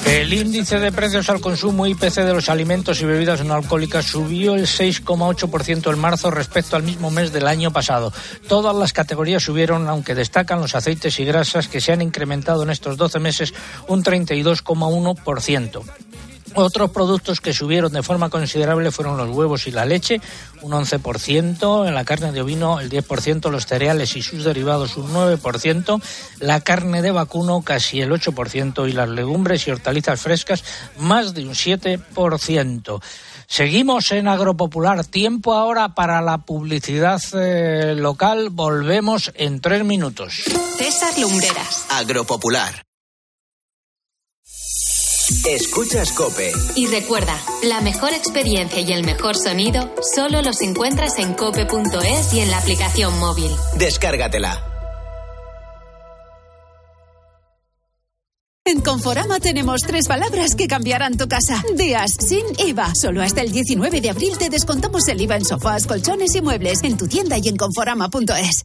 El 0.06 0.32
índice 0.32 0.78
de 0.78 0.92
precios 0.92 1.28
al 1.28 1.40
consumo 1.40 1.86
IPC 1.86 2.14
de 2.14 2.32
los 2.32 2.48
alimentos 2.48 3.02
y 3.02 3.04
bebidas 3.04 3.44
no 3.44 3.52
alcohólicas 3.52 4.06
subió 4.06 4.54
el 4.54 4.66
6,8% 4.66 5.92
en 5.92 5.98
marzo 5.98 6.30
respecto 6.30 6.76
al 6.76 6.84
mismo 6.84 7.10
mes 7.10 7.32
del 7.32 7.48
año 7.48 7.72
pasado. 7.72 8.12
Todas 8.48 8.76
las 8.76 8.92
categorías 8.92 9.42
subieron, 9.42 9.88
aunque 9.88 10.14
destacan 10.14 10.60
los 10.60 10.76
aceites 10.76 11.18
y 11.18 11.24
grasas 11.24 11.66
que 11.66 11.80
se 11.80 11.92
han 11.92 12.00
incrementado 12.00 12.62
en 12.62 12.70
estos 12.70 12.96
12 12.96 13.18
meses 13.18 13.52
un 13.88 14.04
32,1%. 14.04 15.82
Otros 16.60 16.90
productos 16.90 17.40
que 17.40 17.52
subieron 17.52 17.92
de 17.92 18.02
forma 18.02 18.30
considerable 18.30 18.90
fueron 18.90 19.16
los 19.16 19.28
huevos 19.30 19.68
y 19.68 19.70
la 19.70 19.86
leche, 19.86 20.20
un 20.60 20.72
11%, 20.72 21.86
en 21.86 21.94
la 21.94 22.04
carne 22.04 22.32
de 22.32 22.40
ovino 22.40 22.80
el 22.80 22.90
10%, 22.90 23.48
los 23.48 23.66
cereales 23.66 24.16
y 24.16 24.22
sus 24.22 24.42
derivados 24.42 24.96
un 24.96 25.14
9%, 25.14 26.02
la 26.40 26.60
carne 26.60 27.00
de 27.00 27.12
vacuno 27.12 27.62
casi 27.62 28.00
el 28.00 28.10
8% 28.10 28.88
y 28.88 28.92
las 28.92 29.08
legumbres 29.08 29.68
y 29.68 29.70
hortalizas 29.70 30.20
frescas 30.20 30.64
más 30.98 31.32
de 31.32 31.46
un 31.46 31.54
7%. 31.54 33.02
Seguimos 33.46 34.10
en 34.10 34.26
Agropopular. 34.26 35.04
Tiempo 35.06 35.54
ahora 35.54 35.94
para 35.94 36.20
la 36.22 36.38
publicidad 36.38 37.22
eh, 37.34 37.94
local. 37.94 38.48
Volvemos 38.50 39.30
en 39.36 39.60
tres 39.60 39.84
minutos. 39.84 40.42
César 40.76 41.16
Lumbreras. 41.20 41.86
Agropopular. 41.90 42.87
Escuchas 45.50 46.12
Cope. 46.12 46.52
Y 46.76 46.88
recuerda, 46.88 47.34
la 47.62 47.80
mejor 47.80 48.12
experiencia 48.12 48.80
y 48.80 48.92
el 48.92 49.02
mejor 49.02 49.34
sonido 49.34 49.94
solo 50.14 50.42
los 50.42 50.60
encuentras 50.60 51.18
en 51.18 51.32
cope.es 51.32 52.34
y 52.34 52.40
en 52.40 52.50
la 52.50 52.58
aplicación 52.58 53.18
móvil. 53.18 53.50
Descárgatela. 53.78 54.62
En 58.66 58.82
Conforama 58.82 59.40
tenemos 59.40 59.80
tres 59.80 60.06
palabras 60.06 60.54
que 60.54 60.68
cambiarán 60.68 61.16
tu 61.16 61.26
casa. 61.26 61.64
Días 61.74 62.10
sin 62.20 62.44
IVA. 62.58 62.92
Solo 62.94 63.22
hasta 63.22 63.40
el 63.40 63.50
19 63.50 64.02
de 64.02 64.10
abril 64.10 64.36
te 64.36 64.50
descontamos 64.50 65.08
el 65.08 65.18
IVA 65.22 65.36
en 65.36 65.46
sofás, 65.46 65.86
colchones 65.86 66.34
y 66.34 66.42
muebles 66.42 66.82
en 66.82 66.98
tu 66.98 67.08
tienda 67.08 67.38
y 67.38 67.48
en 67.48 67.56
conforama.es. 67.56 68.64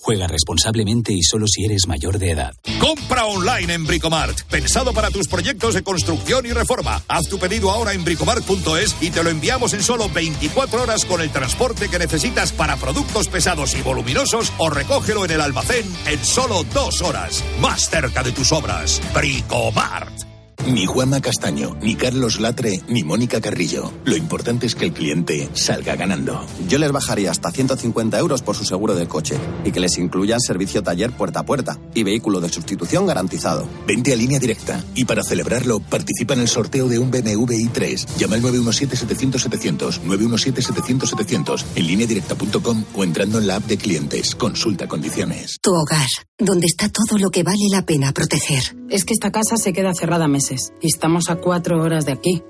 Juega 0.00 0.26
responsablemente 0.26 1.12
y 1.12 1.22
solo 1.22 1.46
si 1.48 1.64
eres 1.64 1.86
mayor 1.86 2.18
de 2.18 2.30
edad. 2.30 2.54
Compra 2.80 3.24
online 3.26 3.74
en 3.74 3.86
Bricomart. 3.86 4.42
Pensado 4.42 4.92
para 4.92 5.10
tus 5.10 5.26
proyectos 5.28 5.74
de 5.74 5.82
construcción 5.82 6.46
y 6.46 6.52
reforma. 6.52 7.02
Haz 7.08 7.28
tu 7.28 7.38
pedido 7.38 7.70
ahora 7.70 7.92
en 7.92 8.04
bricomart.es 8.04 8.96
y 9.00 9.10
te 9.10 9.22
lo 9.22 9.30
enviamos 9.30 9.74
en 9.74 9.82
solo 9.82 10.08
24 10.08 10.82
horas 10.82 11.04
con 11.04 11.20
el 11.20 11.30
transporte 11.30 11.88
que 11.88 11.98
necesitas 11.98 12.52
para 12.52 12.76
productos 12.76 13.28
pesados 13.28 13.74
y 13.74 13.82
voluminosos 13.82 14.52
o 14.58 14.70
recógelo 14.70 15.24
en 15.24 15.32
el 15.32 15.40
almacén 15.40 15.84
en 16.06 16.24
solo 16.24 16.64
dos 16.72 17.02
horas. 17.02 17.42
Más 17.60 17.90
cerca 17.90 18.22
de 18.22 18.32
tus 18.32 18.52
obras. 18.52 19.02
Bricomart. 19.12 20.27
Ni 20.68 20.84
Juanma 20.84 21.22
Castaño, 21.22 21.78
ni 21.80 21.94
Carlos 21.94 22.40
Latre, 22.40 22.82
ni 22.88 23.02
Mónica 23.02 23.40
Carrillo. 23.40 23.90
Lo 24.04 24.16
importante 24.16 24.66
es 24.66 24.74
que 24.74 24.84
el 24.84 24.92
cliente 24.92 25.48
salga 25.54 25.96
ganando. 25.96 26.44
Yo 26.68 26.76
les 26.76 26.92
bajaría 26.92 27.30
hasta 27.30 27.50
150 27.50 28.18
euros 28.18 28.42
por 28.42 28.54
su 28.54 28.66
seguro 28.66 28.94
de 28.94 29.08
coche 29.08 29.36
y 29.64 29.72
que 29.72 29.80
les 29.80 29.96
incluyan 29.96 30.40
servicio 30.40 30.82
taller 30.82 31.12
puerta 31.12 31.40
a 31.40 31.46
puerta 31.46 31.78
y 31.94 32.02
vehículo 32.02 32.40
de 32.40 32.50
sustitución 32.50 33.06
garantizado. 33.06 33.66
Vente 33.86 34.12
a 34.12 34.16
línea 34.16 34.38
directa 34.38 34.84
y 34.94 35.06
para 35.06 35.22
celebrarlo 35.22 35.80
participa 35.80 36.34
en 36.34 36.40
el 36.40 36.48
sorteo 36.48 36.86
de 36.86 36.98
un 36.98 37.10
BMW 37.10 37.46
i3. 37.46 38.18
Llama 38.18 38.36
al 38.36 38.42
917-700-700, 38.42 40.02
917-700-700 40.02 41.64
en 41.76 41.86
lineadirecta.com 41.86 42.84
o 42.94 43.04
entrando 43.04 43.38
en 43.38 43.46
la 43.46 43.56
app 43.56 43.64
de 43.64 43.78
clientes. 43.78 44.34
Consulta 44.34 44.86
condiciones. 44.86 45.56
Tu 45.62 45.70
hogar, 45.72 46.08
donde 46.38 46.66
está 46.66 46.90
todo 46.90 47.18
lo 47.18 47.30
que 47.30 47.42
vale 47.42 47.68
la 47.70 47.86
pena 47.86 48.12
proteger. 48.12 48.76
Es 48.90 49.04
que 49.06 49.14
esta 49.14 49.30
casa 49.30 49.56
se 49.56 49.72
queda 49.72 49.92
cerrada 49.94 50.28
meses 50.28 50.57
y 50.80 50.88
estamos 50.88 51.30
a 51.30 51.36
cuatro 51.36 51.80
horas 51.82 52.06
de 52.06 52.12
aquí. 52.12 52.42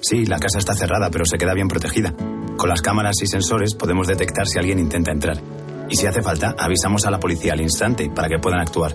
Sí, 0.00 0.26
la 0.26 0.38
casa 0.38 0.58
está 0.58 0.74
cerrada, 0.74 1.10
pero 1.10 1.24
se 1.24 1.38
queda 1.38 1.54
bien 1.54 1.68
protegida. 1.68 2.14
Con 2.56 2.68
las 2.68 2.82
cámaras 2.82 3.16
y 3.22 3.26
sensores 3.26 3.74
podemos 3.74 4.06
detectar 4.06 4.46
si 4.46 4.58
alguien 4.58 4.78
intenta 4.78 5.10
entrar. 5.10 5.40
Y 5.88 5.96
si 5.96 6.06
hace 6.06 6.22
falta, 6.22 6.54
avisamos 6.58 7.06
a 7.06 7.10
la 7.10 7.20
policía 7.20 7.52
al 7.52 7.60
instante 7.60 8.10
para 8.10 8.28
que 8.28 8.38
puedan 8.38 8.60
actuar. 8.60 8.94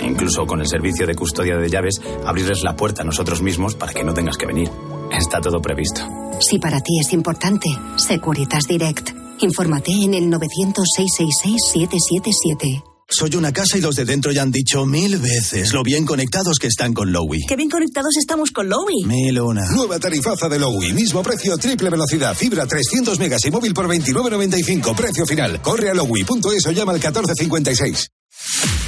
E 0.00 0.06
incluso 0.06 0.46
con 0.46 0.60
el 0.60 0.66
servicio 0.66 1.06
de 1.06 1.14
custodia 1.14 1.56
de 1.56 1.68
llaves, 1.68 2.00
abrirles 2.24 2.62
la 2.62 2.76
puerta 2.76 3.04
nosotros 3.04 3.42
mismos 3.42 3.74
para 3.74 3.92
que 3.92 4.04
no 4.04 4.14
tengas 4.14 4.36
que 4.36 4.46
venir. 4.46 4.70
Está 5.12 5.40
todo 5.40 5.60
previsto. 5.60 6.02
Si 6.40 6.58
para 6.58 6.80
ti 6.80 6.98
es 7.00 7.12
importante, 7.12 7.68
Securitas 7.96 8.64
Direct. 8.64 9.10
Infórmate 9.40 9.92
en 9.92 10.14
el 10.14 10.30
900 10.30 10.84
666 10.96 11.60
777. 11.72 12.93
Soy 13.16 13.36
una 13.36 13.52
casa 13.52 13.78
y 13.78 13.80
los 13.80 13.94
de 13.94 14.04
dentro 14.04 14.32
ya 14.32 14.42
han 14.42 14.50
dicho 14.50 14.84
mil 14.86 15.18
veces 15.18 15.72
lo 15.72 15.84
bien 15.84 16.04
conectados 16.04 16.58
que 16.58 16.66
están 16.66 16.92
con 16.92 17.12
Lowy. 17.12 17.46
¡Qué 17.46 17.54
bien 17.54 17.70
conectados 17.70 18.16
estamos 18.16 18.50
con 18.50 18.68
Lowy! 18.68 19.04
Mil 19.04 19.40
una. 19.40 19.70
Nueva 19.70 20.00
tarifaza 20.00 20.48
de 20.48 20.58
Lowy. 20.58 20.92
Mismo 20.92 21.22
precio, 21.22 21.56
triple 21.56 21.90
velocidad, 21.90 22.34
fibra 22.34 22.66
300 22.66 23.16
megas 23.20 23.44
y 23.44 23.52
móvil 23.52 23.72
por 23.72 23.86
29.95. 23.86 24.96
Precio 24.96 25.26
final. 25.26 25.62
Corre 25.62 25.90
a 25.90 25.94
lowy.es 25.94 26.66
o 26.66 26.72
llama 26.72 26.90
al 26.90 26.98
1456. 26.98 28.10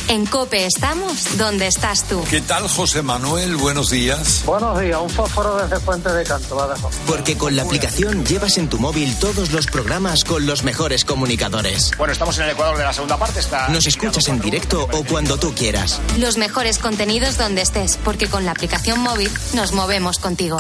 En 0.09 0.25
Cope 0.25 0.66
estamos 0.66 1.37
donde 1.37 1.66
estás 1.66 2.05
tú. 2.05 2.23
¿Qué 2.31 2.40
tal, 2.40 2.69
José 2.69 3.03
Manuel? 3.03 3.57
Buenos 3.57 3.90
días. 3.90 4.42
Buenos 4.47 4.79
días, 4.79 5.01
un 5.01 5.11
fósforo 5.11 5.57
desde 5.57 5.81
Fuente 5.81 6.12
de 6.12 6.23
Canto. 6.23 6.57
Porque 7.07 7.37
con 7.37 7.57
la 7.57 7.62
aplicación 7.62 8.25
llevas 8.25 8.57
en 8.59 8.69
tu 8.69 8.79
móvil 8.79 9.19
todos 9.19 9.51
los 9.51 9.66
programas 9.66 10.23
con 10.23 10.47
los 10.47 10.62
mejores 10.62 11.05
comunicadores. 11.05 11.90
Bueno, 11.99 12.12
estamos 12.12 12.38
en 12.38 12.45
el 12.45 12.51
Ecuador 12.51 12.77
de 12.79 12.85
la 12.85 12.92
segunda 12.92 13.19
parte. 13.19 13.40
Está 13.40 13.69
Nos 13.69 13.87
escuchas 13.87 14.29
en 14.29 14.40
directo 14.40 14.88
o 14.92 15.05
cuando 15.05 15.38
tú 15.38 15.53
quieras. 15.55 16.01
Los 16.19 16.37
mejores 16.37 16.79
contenidos 16.79 17.37
donde 17.37 17.62
estés, 17.62 17.99
porque 18.05 18.29
con 18.29 18.45
la 18.45 18.53
aplicación 18.53 19.01
móvil 19.01 19.31
nos 19.55 19.73
movemos 19.73 20.19
contigo. 20.19 20.59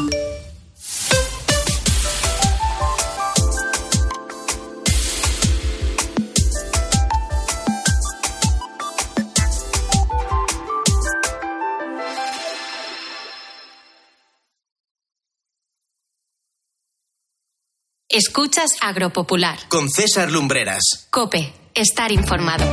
Escuchas 18.16 18.70
Agropopular. 18.80 19.58
Con 19.68 19.90
César 19.90 20.32
Lumbreras. 20.32 21.06
Cope, 21.10 21.52
estar 21.74 22.10
informado. 22.10 22.64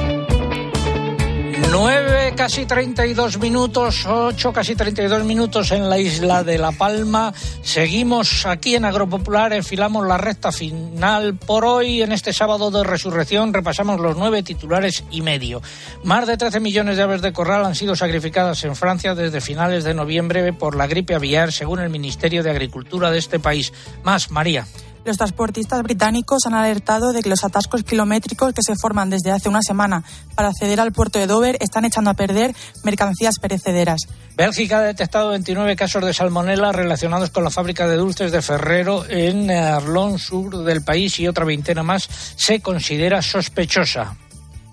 9, 1.70 2.34
casi 2.38 2.66
32 2.66 3.40
minutos, 3.40 4.06
8, 4.06 4.54
casi 4.54 4.74
32 4.74 5.26
minutos 5.26 5.72
en 5.72 5.90
la 5.90 5.98
isla 5.98 6.46
de 6.46 6.58
La 6.58 6.72
Palma. 6.72 7.34
Seguimos 7.62 8.46
aquí 8.46 8.76
en 8.76 8.86
Agropopular, 8.86 9.52
enfilamos 9.52 10.08
la 10.08 10.18
recta 10.18 10.54
final. 10.54 11.36
Por 11.36 11.66
hoy, 11.66 12.02
en 12.02 12.14
este 12.14 12.32
sábado 12.32 12.72
de 12.72 12.86
resurrección, 12.86 13.54
repasamos 13.54 14.00
los 14.00 14.16
nueve 14.16 14.44
titulares 14.44 15.04
y 15.12 15.24
medio. 15.24 15.62
Más 16.06 16.26
de 16.26 16.38
13 16.38 16.62
millones 16.62 16.96
de 16.96 17.04
aves 17.04 17.22
de 17.22 17.34
corral 17.34 17.66
han 17.66 17.76
sido 17.76 17.98
sacrificadas 17.98 18.64
en 18.64 18.78
Francia 18.78 19.14
desde 19.14 19.42
finales 19.42 19.84
de 19.84 19.94
noviembre 19.94 20.54
por 20.54 20.78
la 20.78 20.88
gripe 20.88 21.16
aviar, 21.16 21.52
según 21.52 21.82
el 21.82 21.90
Ministerio 21.90 22.44
de 22.44 22.52
Agricultura 22.52 23.12
de 23.12 23.20
este 23.20 23.40
país. 23.40 23.74
Más, 24.04 24.32
María. 24.32 24.66
Los 25.06 25.18
transportistas 25.18 25.84
británicos 25.84 26.46
han 26.46 26.54
alertado 26.54 27.12
de 27.12 27.22
que 27.22 27.30
los 27.30 27.44
atascos 27.44 27.84
kilométricos 27.84 28.54
que 28.54 28.62
se 28.62 28.76
forman 28.76 29.10
desde 29.10 29.32
hace 29.32 29.50
una 29.50 29.62
semana 29.62 30.04
para 30.36 30.50
acceder 30.50 30.80
al 30.80 30.94
puerto 30.94 31.20
de 31.20 31.28
Dover 31.28 31.58
están 31.60 31.84
echando 31.84 32.10
a 32.10 32.14
perder 32.14 32.56
mercancías 32.84 33.36
perecederas. 33.40 34.02
Bélgica 34.38 34.80
ha 34.80 34.82
detectado 34.82 35.30
29 35.30 35.76
casos 35.76 36.06
de 36.06 36.14
salmonela 36.14 36.72
relacionados 36.72 37.30
con 37.32 37.44
la 37.44 37.50
fábrica 37.50 37.88
de 37.88 37.98
dulces 37.98 38.32
de 38.32 38.42
Ferrero 38.42 39.04
en 39.10 39.52
Arlón, 39.52 40.20
sur 40.20 40.64
del 40.64 40.84
país, 40.84 41.20
y 41.20 41.28
otra 41.28 41.46
veintena 41.46 41.84
más 41.84 42.08
se 42.38 42.62
considera 42.62 43.22
sospechosa. 43.22 44.16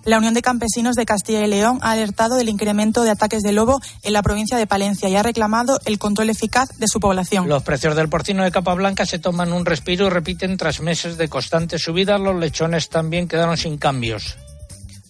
La 0.03 0.17
Unión 0.17 0.33
de 0.33 0.41
Campesinos 0.41 0.95
de 0.95 1.05
Castilla 1.05 1.45
y 1.45 1.47
León 1.47 1.77
ha 1.81 1.91
alertado 1.91 2.35
del 2.35 2.49
incremento 2.49 3.03
de 3.03 3.11
ataques 3.11 3.43
de 3.43 3.51
lobo 3.51 3.79
en 4.01 4.13
la 4.13 4.23
provincia 4.23 4.57
de 4.57 4.65
Palencia 4.65 5.07
y 5.09 5.15
ha 5.15 5.21
reclamado 5.21 5.79
el 5.85 5.99
control 5.99 6.31
eficaz 6.31 6.69
de 6.79 6.87
su 6.87 6.99
población. 6.99 7.47
Los 7.47 7.61
precios 7.61 7.95
del 7.95 8.09
porcino 8.09 8.43
de 8.43 8.51
capa 8.51 8.73
blanca 8.73 9.05
se 9.05 9.19
toman 9.19 9.53
un 9.53 9.65
respiro 9.65 10.07
y 10.07 10.09
repiten 10.09 10.57
tras 10.57 10.81
meses 10.81 11.17
de 11.17 11.27
constante 11.27 11.77
subida. 11.77 12.17
Los 12.17 12.35
lechones 12.35 12.89
también 12.89 13.27
quedaron 13.27 13.57
sin 13.57 13.77
cambios. 13.77 14.37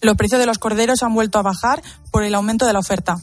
Los 0.02 0.16
precios 0.16 0.40
de 0.40 0.46
los 0.46 0.58
corderos 0.58 1.02
han 1.02 1.14
vuelto 1.14 1.38
a 1.38 1.42
bajar 1.42 1.82
por 2.10 2.24
el 2.24 2.34
aumento 2.34 2.66
de 2.66 2.74
la 2.74 2.80
oferta. 2.80 3.16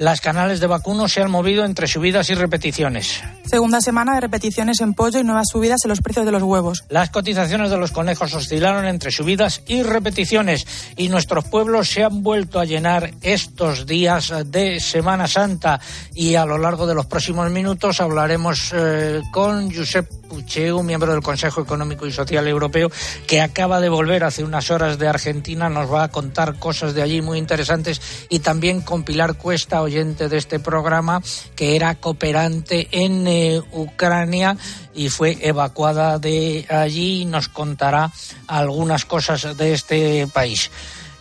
Las 0.00 0.22
canales 0.22 0.60
de 0.60 0.66
vacuno 0.66 1.08
se 1.08 1.20
han 1.20 1.30
movido 1.30 1.62
entre 1.62 1.86
subidas 1.86 2.30
y 2.30 2.34
repeticiones. 2.34 3.22
Segunda 3.44 3.82
semana 3.82 4.14
de 4.14 4.22
repeticiones 4.22 4.80
en 4.80 4.94
pollo 4.94 5.20
y 5.20 5.24
nuevas 5.24 5.48
subidas 5.52 5.84
en 5.84 5.90
los 5.90 6.00
precios 6.00 6.24
de 6.24 6.32
los 6.32 6.42
huevos. 6.42 6.84
Las 6.88 7.10
cotizaciones 7.10 7.68
de 7.68 7.76
los 7.76 7.92
conejos 7.92 8.32
oscilaron 8.32 8.86
entre 8.86 9.10
subidas 9.10 9.60
y 9.66 9.82
repeticiones 9.82 10.66
y 10.96 11.10
nuestros 11.10 11.44
pueblos 11.44 11.90
se 11.90 12.02
han 12.02 12.22
vuelto 12.22 12.58
a 12.58 12.64
llenar 12.64 13.10
estos 13.20 13.84
días 13.84 14.32
de 14.46 14.80
Semana 14.80 15.28
Santa 15.28 15.78
y 16.14 16.34
a 16.34 16.46
lo 16.46 16.56
largo 16.56 16.86
de 16.86 16.94
los 16.94 17.04
próximos 17.04 17.50
minutos 17.50 18.00
hablaremos 18.00 18.72
eh, 18.72 19.20
con 19.30 19.70
Josep 19.70 20.19
Pucheu, 20.30 20.84
miembro 20.84 21.12
del 21.12 21.22
Consejo 21.22 21.60
Económico 21.60 22.06
y 22.06 22.12
Social 22.12 22.46
Europeo, 22.46 22.88
que 23.26 23.40
acaba 23.40 23.80
de 23.80 23.88
volver 23.88 24.22
hace 24.22 24.44
unas 24.44 24.70
horas 24.70 24.96
de 24.96 25.08
Argentina, 25.08 25.68
nos 25.68 25.92
va 25.92 26.04
a 26.04 26.08
contar 26.08 26.60
cosas 26.60 26.94
de 26.94 27.02
allí 27.02 27.20
muy 27.20 27.36
interesantes 27.36 28.00
y 28.28 28.38
también 28.38 28.80
con 28.80 29.02
Pilar 29.02 29.36
Cuesta, 29.36 29.82
oyente 29.82 30.28
de 30.28 30.38
este 30.38 30.60
programa, 30.60 31.20
que 31.56 31.74
era 31.74 31.96
cooperante 31.96 32.86
en 32.92 33.26
eh, 33.26 33.60
Ucrania 33.72 34.56
y 34.94 35.08
fue 35.08 35.36
evacuada 35.40 36.20
de 36.20 36.64
allí 36.70 37.22
y 37.22 37.24
nos 37.24 37.48
contará 37.48 38.12
algunas 38.46 39.04
cosas 39.04 39.56
de 39.56 39.72
este 39.72 40.28
país. 40.28 40.70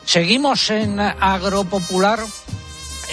Seguimos 0.06 0.70
en 0.70 1.00
Agropopular. 1.00 2.20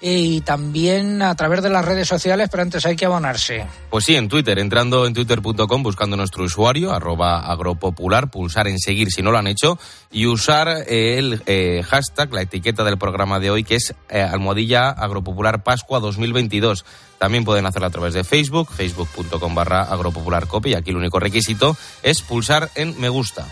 y 0.00 0.40
también 0.42 1.22
a 1.22 1.34
través 1.34 1.62
de 1.62 1.70
las 1.70 1.84
redes 1.84 2.08
sociales, 2.08 2.48
pero 2.50 2.62
antes 2.62 2.86
hay 2.86 2.96
que 2.96 3.06
abonarse. 3.06 3.66
Pues 3.90 4.04
sí, 4.04 4.16
en 4.16 4.28
Twitter, 4.28 4.58
entrando 4.58 5.06
en 5.06 5.14
twitter.com, 5.14 5.82
buscando 5.82 6.16
nuestro 6.16 6.44
usuario, 6.44 6.92
arroba 6.92 7.40
agropopular, 7.40 8.30
pulsar 8.30 8.68
en 8.68 8.78
seguir 8.78 9.10
si 9.10 9.22
no 9.22 9.32
lo 9.32 9.38
han 9.38 9.46
hecho 9.46 9.78
y 10.10 10.26
usar 10.26 10.68
el 10.86 11.42
eh, 11.46 11.82
hashtag, 11.86 12.32
la 12.32 12.42
etiqueta 12.42 12.84
del 12.84 12.98
programa 12.98 13.40
de 13.40 13.50
hoy, 13.50 13.64
que 13.64 13.76
es 13.76 13.94
eh, 14.08 14.20
almohadilla 14.20 14.90
agropopular 14.90 15.62
Pascua 15.62 16.00
2022. 16.00 16.84
También 17.18 17.44
pueden 17.44 17.66
hacerlo 17.66 17.88
a 17.88 17.90
través 17.90 18.14
de 18.14 18.24
Facebook, 18.24 18.70
facebook.com 18.70 19.54
barra 19.54 19.82
agropopularcopy 19.82 20.74
aquí 20.74 20.90
el 20.90 20.96
único 20.96 21.18
requisito 21.18 21.76
es 22.02 22.22
pulsar 22.22 22.70
en 22.74 22.98
me 23.00 23.08
gusta. 23.08 23.46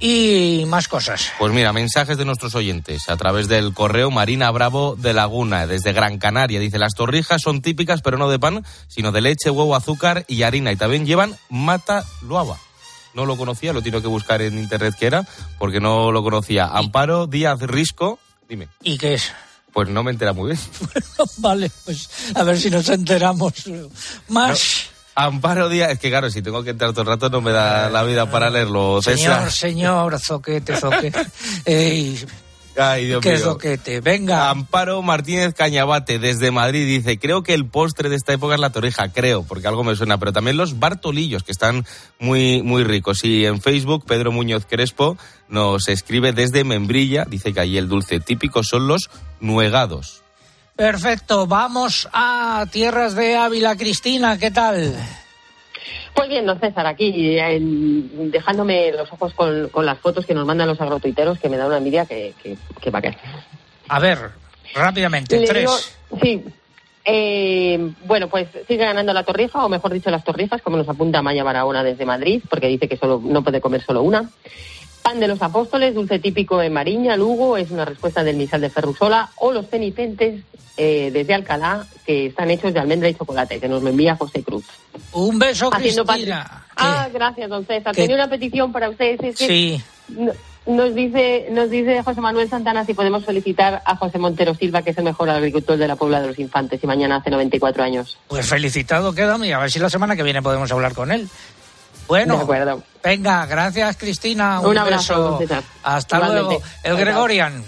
Y 0.00 0.64
más 0.66 0.88
cosas. 0.88 1.30
Pues 1.38 1.52
mira, 1.52 1.72
mensajes 1.72 2.16
de 2.16 2.24
nuestros 2.24 2.54
oyentes 2.54 3.08
a 3.08 3.16
través 3.16 3.48
del 3.48 3.74
correo 3.74 4.10
Marina 4.10 4.50
Bravo 4.50 4.96
de 4.96 5.12
Laguna, 5.12 5.66
desde 5.66 5.92
Gran 5.92 6.18
Canaria. 6.18 6.58
Dice, 6.58 6.78
las 6.78 6.94
torrijas 6.94 7.42
son 7.42 7.60
típicas, 7.60 8.00
pero 8.00 8.16
no 8.16 8.30
de 8.30 8.38
pan, 8.38 8.64
sino 8.88 9.12
de 9.12 9.20
leche, 9.20 9.50
huevo, 9.50 9.76
azúcar 9.76 10.24
y 10.26 10.42
harina. 10.42 10.72
Y 10.72 10.76
también 10.76 11.04
llevan 11.04 11.36
mata 11.50 12.04
luaba. 12.22 12.56
No 13.12 13.26
lo 13.26 13.36
conocía, 13.36 13.72
lo 13.72 13.82
tengo 13.82 14.00
que 14.00 14.08
buscar 14.08 14.40
en 14.40 14.58
internet 14.58 14.94
que 14.98 15.06
era, 15.06 15.26
porque 15.58 15.80
no 15.80 16.12
lo 16.12 16.22
conocía. 16.22 16.66
Amparo 16.66 17.26
Díaz 17.26 17.60
Risco, 17.60 18.18
dime. 18.48 18.68
¿Y 18.82 18.96
qué 18.96 19.14
es? 19.14 19.32
Pues 19.72 19.88
no 19.88 20.02
me 20.02 20.12
entera 20.12 20.32
muy 20.32 20.52
bien. 20.52 20.60
vale, 21.38 21.70
pues 21.84 22.08
a 22.34 22.42
ver 22.42 22.58
si 22.58 22.70
nos 22.70 22.88
enteramos 22.88 23.52
más. 24.28 24.90
Amparo 25.14 25.68
Díaz, 25.68 25.90
es 25.90 25.98
que 25.98 26.08
claro, 26.08 26.30
si 26.30 26.40
tengo 26.42 26.62
que 26.62 26.70
entrar 26.70 26.92
todo 26.92 27.02
el 27.02 27.08
rato 27.08 27.28
no 27.28 27.40
me 27.40 27.52
da 27.52 27.90
la 27.90 28.02
vida 28.04 28.30
para 28.30 28.48
leerlo. 28.50 29.02
Señor, 29.02 29.50
señor, 29.50 30.18
zoquete, 30.18 30.76
zoquete. 30.76 31.26
Ey, 31.64 32.24
Ay, 32.76 33.06
Dios 33.06 33.20
qué 33.20 33.34
mío. 33.34 33.44
zoquete. 33.44 34.00
Venga. 34.00 34.48
Amparo 34.48 35.02
Martínez 35.02 35.54
Cañabate, 35.54 36.18
desde 36.18 36.50
Madrid, 36.50 36.86
dice, 36.86 37.18
creo 37.18 37.42
que 37.42 37.52
el 37.52 37.66
postre 37.66 38.08
de 38.08 38.16
esta 38.16 38.32
época 38.32 38.54
es 38.54 38.60
la 38.60 38.70
torrija, 38.70 39.12
creo, 39.12 39.42
porque 39.42 39.66
algo 39.66 39.84
me 39.84 39.96
suena, 39.96 40.18
pero 40.18 40.32
también 40.32 40.56
los 40.56 40.78
bartolillos, 40.78 41.42
que 41.42 41.52
están 41.52 41.84
muy, 42.18 42.62
muy 42.62 42.84
ricos. 42.84 43.24
Y 43.24 43.44
en 43.44 43.60
Facebook, 43.60 44.04
Pedro 44.06 44.32
Muñoz 44.32 44.66
Crespo 44.66 45.18
nos 45.48 45.88
escribe 45.88 46.32
desde 46.32 46.64
Membrilla, 46.64 47.24
dice 47.24 47.52
que 47.52 47.60
allí 47.60 47.76
el 47.76 47.88
dulce 47.88 48.20
típico 48.20 48.62
son 48.62 48.86
los 48.86 49.10
nuegados. 49.40 50.19
Perfecto, 50.84 51.46
vamos 51.46 52.08
a 52.10 52.64
tierras 52.72 53.14
de 53.14 53.36
Ávila. 53.36 53.76
Cristina, 53.76 54.38
¿qué 54.38 54.50
tal? 54.50 54.94
Pues 56.14 56.30
bien, 56.30 56.46
don 56.46 56.58
César, 56.58 56.86
aquí 56.86 57.36
dejándome 58.30 58.90
los 58.92 59.12
ojos 59.12 59.34
con, 59.34 59.68
con 59.68 59.84
las 59.84 59.98
fotos 59.98 60.24
que 60.24 60.32
nos 60.32 60.46
mandan 60.46 60.68
los 60.68 60.80
agrotuiteros, 60.80 61.38
que 61.38 61.50
me 61.50 61.58
da 61.58 61.66
una 61.66 61.76
envidia 61.76 62.06
que, 62.06 62.32
que, 62.42 62.56
que 62.80 62.90
va 62.90 63.00
a 63.00 63.02
caer. 63.02 63.18
A 63.88 64.00
ver, 64.00 64.30
rápidamente, 64.74 65.38
Le 65.38 65.46
tres. 65.46 65.60
digo- 65.60 66.18
sí. 66.22 66.44
Eh, 67.04 67.92
bueno, 68.06 68.28
pues 68.28 68.48
sigue 68.66 68.82
ganando 68.86 69.12
la 69.12 69.22
torrija, 69.24 69.62
o 69.62 69.68
mejor 69.68 69.92
dicho, 69.92 70.08
las 70.10 70.24
torrijas, 70.24 70.62
como 70.62 70.78
nos 70.78 70.88
apunta 70.88 71.20
Maya 71.20 71.44
Barahona 71.44 71.82
desde 71.84 72.06
Madrid, 72.06 72.42
porque 72.48 72.68
dice 72.68 72.88
que 72.88 72.96
solo 72.96 73.20
no 73.22 73.42
puede 73.44 73.60
comer 73.60 73.82
solo 73.84 74.00
una. 74.00 74.30
Pan 75.10 75.18
de 75.18 75.26
los 75.26 75.42
apóstoles, 75.42 75.92
dulce 75.92 76.20
típico 76.20 76.62
en 76.62 76.72
Mariña, 76.72 77.16
Lugo, 77.16 77.56
es 77.56 77.72
una 77.72 77.84
respuesta 77.84 78.22
del 78.22 78.36
misal 78.36 78.60
de 78.60 78.70
Ferrusola, 78.70 79.28
o 79.38 79.50
los 79.50 79.66
penitentes 79.66 80.44
eh, 80.76 81.10
desde 81.12 81.34
Alcalá, 81.34 81.84
que 82.06 82.26
están 82.26 82.48
hechos 82.48 82.72
de 82.72 82.78
almendra 82.78 83.08
y 83.08 83.14
chocolate, 83.14 83.58
que 83.58 83.66
nos 83.68 83.82
lo 83.82 83.90
envía 83.90 84.14
José 84.14 84.44
Cruz. 84.44 84.64
Un 85.12 85.36
beso, 85.40 85.68
Haciendo 85.74 86.04
Cristina. 86.06 86.64
Ah, 86.76 87.08
gracias, 87.12 87.50
don 87.50 87.66
César. 87.66 87.92
¿Qué? 87.92 88.02
Tenía 88.02 88.14
una 88.14 88.30
petición 88.30 88.70
para 88.70 88.88
ustedes. 88.88 89.20
es 89.24 89.36
que 89.36 89.46
Sí. 89.48 89.82
no- 90.10 90.32
Nos 90.66 90.94
dice, 90.94 91.48
nos 91.50 91.70
dice 91.70 92.02
José 92.04 92.20
Manuel 92.20 92.48
Santana 92.48 92.84
si 92.84 92.92
podemos 92.94 93.24
felicitar 93.24 93.82
a 93.84 93.96
José 93.96 94.18
Montero 94.18 94.54
Silva, 94.54 94.82
que 94.82 94.90
es 94.90 94.98
el 94.98 95.04
mejor 95.04 95.28
agricultor 95.30 95.76
de 95.78 95.88
la 95.88 95.96
Puebla 95.96 96.20
de 96.20 96.28
los 96.28 96.38
Infantes, 96.38 96.78
y 96.84 96.86
mañana 96.86 97.16
hace 97.16 97.30
94 97.30 97.82
años. 97.82 98.16
Pues 98.28 98.46
felicitado 98.46 99.12
queda 99.14 99.44
y 99.44 99.50
a 99.52 99.58
ver 99.58 99.70
si 99.72 99.78
la 99.80 99.88
semana 99.90 100.14
que 100.14 100.22
viene 100.22 100.42
podemos 100.42 100.70
hablar 100.70 100.94
con 100.94 101.10
él. 101.10 101.28
Bueno, 102.10 102.38
De 102.38 102.42
acuerdo. 102.42 102.82
venga, 103.04 103.46
gracias 103.46 103.96
Cristina. 103.96 104.58
Un, 104.58 104.70
Un 104.70 104.78
abrazo, 104.78 105.38
beso. 105.38 105.62
Hasta 105.84 106.16
Igualmente. 106.16 106.42
luego. 106.54 106.62
El. 106.82 106.96
Gregorian. 106.96 107.64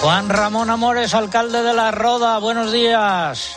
Juan 0.00 0.28
Ramón 0.28 0.68
Amores, 0.68 1.14
alcalde 1.14 1.62
de 1.62 1.74
La 1.74 1.92
Roda, 1.92 2.38
buenos 2.38 2.72
días. 2.72 3.56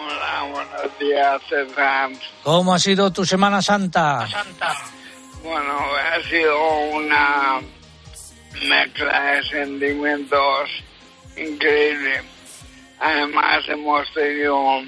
Hola, 0.00 0.50
buenos 0.50 0.98
días, 0.98 1.42
César. 1.50 2.10
¿Cómo 2.42 2.72
ha 2.72 2.78
sido 2.78 3.10
tu 3.12 3.26
Semana 3.26 3.60
Santa? 3.60 4.26
Bueno, 5.42 5.78
ha 6.14 6.26
sido 6.30 6.56
una 6.94 7.60
mezcla 8.66 9.20
de 9.20 9.42
sentimientos 9.50 10.70
increíble. 11.36 12.22
Además, 13.04 13.62
hemos 13.68 14.10
tenido 14.14 14.82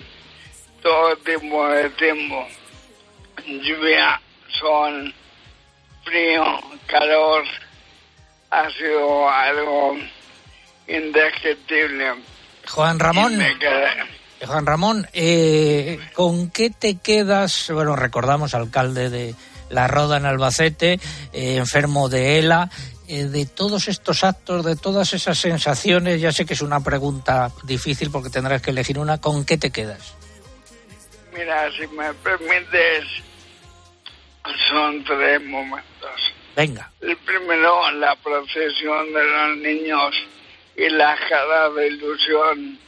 todo 0.83 1.17
tipo 1.17 1.69
de 1.69 1.91
tiempo. 1.91 2.47
Lluvia, 3.47 4.19
sol, 4.59 5.15
frío, 6.03 6.43
calor. 6.87 7.45
Ha 8.51 8.71
sido 8.71 9.29
algo 9.29 9.99
indescriptible. 10.89 12.15
Juan 12.67 12.99
Ramón. 12.99 13.39
Juan 14.47 14.65
Ramón, 14.65 15.07
eh, 15.13 16.01
¿con 16.15 16.51
qué 16.51 16.71
te 16.71 16.97
quedas? 16.97 17.71
Bueno, 17.71 17.97
recordamos 17.97 18.55
alcalde 18.55 19.11
de 19.11 19.35
La 19.69 19.89
Roda 19.89 20.17
en 20.17 20.25
Albacete, 20.25 20.99
eh, 21.35 21.57
enfermo 21.57 22.09
de 22.09 22.39
ELA, 22.39 22.71
eh, 23.09 23.25
de 23.25 23.47
todos 23.47 23.89
estos 23.89 24.25
actos, 24.25 24.65
de 24.65 24.77
todas 24.77 25.13
esas 25.13 25.39
sensaciones, 25.39 26.21
ya 26.21 26.33
sé 26.33 26.45
que 26.45 26.55
es 26.55 26.63
una 26.63 26.81
pregunta 26.81 27.51
difícil 27.65 28.11
porque 28.11 28.31
tendrás 28.31 28.63
que 28.63 28.71
elegir 28.71 28.99
una, 28.99 29.21
¿con 29.21 29.45
qué 29.45 29.57
te 29.59 29.71
quedas? 29.71 30.15
Mira, 31.33 31.71
si 31.73 31.87
me 31.89 32.13
permites, 32.15 33.05
son 34.69 35.05
tres 35.05 35.43
momentos. 35.43 36.35
Venga. 36.57 36.91
El 37.01 37.17
primero, 37.19 37.91
la 37.93 38.17
procesión 38.17 39.13
de 39.13 39.25
los 39.25 39.57
niños 39.59 40.15
y 40.77 40.89
la 40.89 41.17
cara 41.29 41.69
de 41.71 41.89
ilusión 41.89 42.79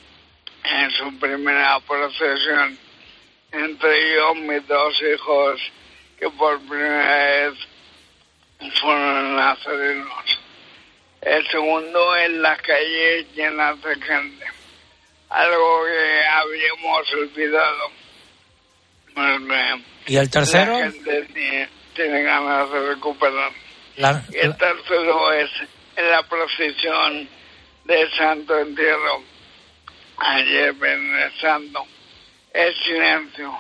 en 0.65 0.91
su 0.93 1.19
primera 1.19 1.79
procesión. 1.81 2.79
Entre 3.53 4.13
ellos 4.13 4.37
mis 4.37 4.67
dos 4.67 4.95
hijos 5.03 5.61
que 6.19 6.29
por 6.31 6.59
primera 6.61 7.51
vez 7.51 7.68
fueron 8.81 9.37
nazarenos. 9.37 10.39
El 11.21 11.47
segundo 11.51 12.17
en 12.17 12.43
las 12.43 12.61
calles 12.63 13.27
llenas 13.35 13.81
de 13.83 13.95
gente. 13.97 14.47
Algo 15.31 15.85
que 15.85 16.25
habíamos 16.27 17.13
olvidado. 17.13 17.91
¿Y 20.07 20.17
el 20.17 20.31
tercero? 20.31 20.79
La 20.79 20.91
gente 20.91 21.23
tiene, 21.35 21.69
tiene 21.95 22.23
ganas 22.23 22.71
de 22.71 22.89
recuperar. 22.95 23.53
La- 23.97 24.23
Y 24.33 24.37
el 24.39 24.57
tercero 24.57 25.33
es 25.33 25.51
la 25.97 26.23
procesión 26.23 27.29
del 27.85 28.13
Santo 28.17 28.59
Entierro. 28.59 29.23
Ayer 30.19 30.73
Viernes 30.75 31.33
Santo. 31.41 31.85
El 32.53 32.75
silencio. 32.85 33.53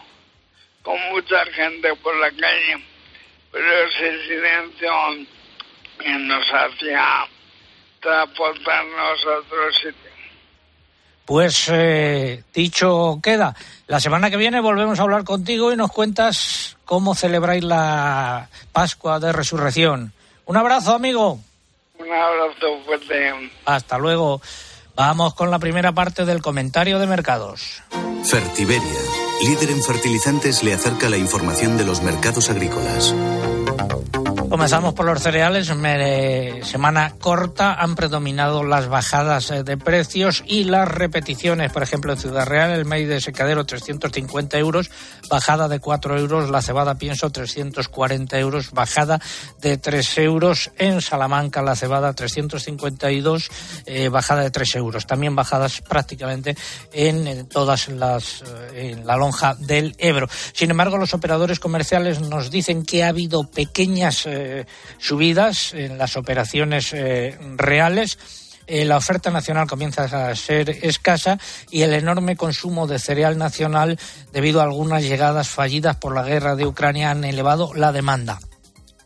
Con 0.82 0.98
mucha 1.10 1.44
gente 1.46 1.94
por 1.96 2.16
la 2.16 2.30
calle. 2.30 2.84
Pero 3.58 3.72
ese 3.88 4.22
silencio 4.28 4.92
que 5.98 6.12
nos 6.12 6.44
hacía 6.46 7.26
transportarnos 8.00 9.18
a 9.26 9.38
otro 9.40 9.72
sitio. 9.72 10.10
Pues 11.24 11.68
eh, 11.72 12.44
dicho 12.54 13.18
queda, 13.20 13.56
la 13.88 13.98
semana 13.98 14.30
que 14.30 14.36
viene 14.36 14.60
volvemos 14.60 15.00
a 15.00 15.02
hablar 15.02 15.24
contigo 15.24 15.72
y 15.72 15.76
nos 15.76 15.90
cuentas 15.90 16.76
cómo 16.84 17.16
celebráis 17.16 17.64
la 17.64 18.48
Pascua 18.70 19.18
de 19.18 19.32
Resurrección. 19.32 20.12
Un 20.44 20.56
abrazo, 20.56 20.94
amigo. 20.94 21.40
Un 21.98 22.12
abrazo 22.12 22.80
fuerte. 22.86 23.50
Hasta 23.64 23.98
luego. 23.98 24.40
Vamos 24.94 25.34
con 25.34 25.50
la 25.50 25.58
primera 25.58 25.90
parte 25.90 26.24
del 26.24 26.42
comentario 26.42 27.00
de 27.00 27.08
mercados. 27.08 27.82
Fertiberia, 28.24 29.00
líder 29.42 29.70
en 29.70 29.82
fertilizantes, 29.82 30.62
le 30.62 30.74
acerca 30.74 31.08
la 31.08 31.16
información 31.16 31.76
de 31.76 31.84
los 31.84 32.02
mercados 32.02 32.50
agrícolas. 32.50 33.14
Comenzamos 34.48 34.94
por 34.94 35.04
los 35.04 35.20
cereales. 35.20 35.66
Semana 35.66 37.14
corta 37.20 37.74
han 37.74 37.94
predominado 37.94 38.64
las 38.64 38.88
bajadas 38.88 39.50
eh, 39.50 39.62
de 39.62 39.76
precios 39.76 40.42
y 40.46 40.64
las 40.64 40.88
repeticiones. 40.88 41.70
Por 41.70 41.82
ejemplo, 41.82 42.12
en 42.12 42.18
Ciudad 42.18 42.46
Real 42.46 42.70
el 42.70 42.86
maíz 42.86 43.08
de 43.08 43.20
secadero 43.20 43.66
350 43.66 44.58
euros, 44.58 44.90
bajada 45.28 45.68
de 45.68 45.80
4 45.80 46.18
euros. 46.18 46.50
La 46.50 46.62
cebada 46.62 46.94
pienso 46.94 47.30
340 47.30 48.38
euros, 48.38 48.70
bajada 48.72 49.20
de 49.60 49.76
3 49.76 50.18
euros. 50.18 50.70
En 50.78 51.02
Salamanca 51.02 51.60
la 51.60 51.76
cebada 51.76 52.14
352, 52.14 53.50
eh, 53.84 54.08
bajada 54.08 54.42
de 54.42 54.50
3 54.50 54.76
euros. 54.76 55.06
También 55.06 55.36
bajadas 55.36 55.82
prácticamente 55.82 56.56
en, 56.92 57.46
todas 57.48 57.88
las 57.88 58.42
eh, 58.72 58.92
en 58.92 59.06
la 59.06 59.16
lonja 59.16 59.54
del 59.54 59.94
Ebro. 59.98 60.26
Sin 60.52 60.70
embargo, 60.70 60.96
los 60.96 61.12
operadores 61.12 61.60
comerciales 61.60 62.20
nos 62.20 62.50
dicen 62.50 62.84
que 62.84 63.04
ha 63.04 63.08
habido 63.08 63.44
pequeñas 63.44 64.26
eh, 64.26 64.37
subidas 64.98 65.74
en 65.74 65.98
las 65.98 66.16
operaciones 66.16 66.92
eh, 66.92 67.38
reales. 67.56 68.18
Eh, 68.66 68.84
la 68.84 68.98
oferta 68.98 69.30
nacional 69.30 69.66
comienza 69.66 70.04
a 70.04 70.36
ser 70.36 70.68
escasa 70.68 71.38
y 71.70 71.82
el 71.82 71.94
enorme 71.94 72.36
consumo 72.36 72.86
de 72.86 72.98
cereal 72.98 73.38
nacional 73.38 73.98
debido 74.30 74.60
a 74.60 74.64
algunas 74.64 75.02
llegadas 75.02 75.48
fallidas 75.48 75.96
por 75.96 76.14
la 76.14 76.22
guerra 76.22 76.54
de 76.54 76.66
Ucrania 76.66 77.10
han 77.10 77.24
elevado 77.24 77.72
la 77.74 77.92
demanda. 77.92 78.40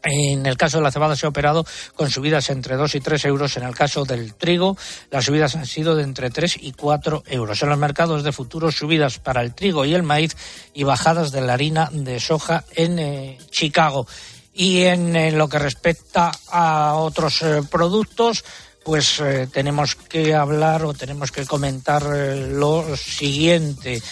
En 0.05 0.47
el 0.47 0.57
caso 0.57 0.79
de 0.79 0.83
la 0.83 0.91
cebada 0.91 1.15
se 1.15 1.27
ha 1.27 1.29
operado 1.29 1.65
con 1.95 2.11
subidas 2.11 2.51
entre 2.51 2.75
2 2.75 2.97
y 2.97 3.01
3 3.01 3.25
euros. 3.27 3.57
En 3.57 3.63
el 3.63 3.75
caso 3.75 4.05
del 4.05 4.35
trigo, 4.35 4.77
las 5.13 5.27
subidas 5.27 5.55
han 5.55 5.67
sido 5.67 5.95
de 5.95 6.03
entre 6.03 6.31
3 6.31 6.57
y 6.61 6.73
4 6.73 7.23
euros. 7.27 7.63
En 7.63 7.69
los 7.69 7.79
mercados 7.79 8.25
de 8.25 8.33
futuros, 8.33 8.75
subidas 8.75 9.21
para 9.21 9.43
el 9.43 9.55
trigo 9.55 9.85
y 9.85 9.95
el 9.95 10.03
maíz 10.03 10.37
y 10.75 10.83
bajadas 10.83 11.31
de 11.31 11.43
la 11.43 11.53
harina 11.53 11.89
de 11.93 12.19
soja 12.19 12.65
en 12.75 12.99
eh, 12.99 13.39
Chicago. 13.51 14.09
Y 14.55 14.83
en, 14.83 15.37
lo 15.39 15.49
que 15.49 15.59
respecta 15.59 16.31
a 16.49 16.95
otros 16.97 17.43
eh, 17.43 17.63
productos, 17.71 18.45
pues 18.85 19.21
eh, 19.21 19.49
tenemos 19.53 19.95
que 19.95 20.35
hablar 20.35 20.85
o 20.85 20.95
tenemos 20.95 21.31
que 21.31 21.47
comentar 21.47 22.03
eh, 22.15 22.49
lo 22.53 22.97
siguiente. 22.97 24.03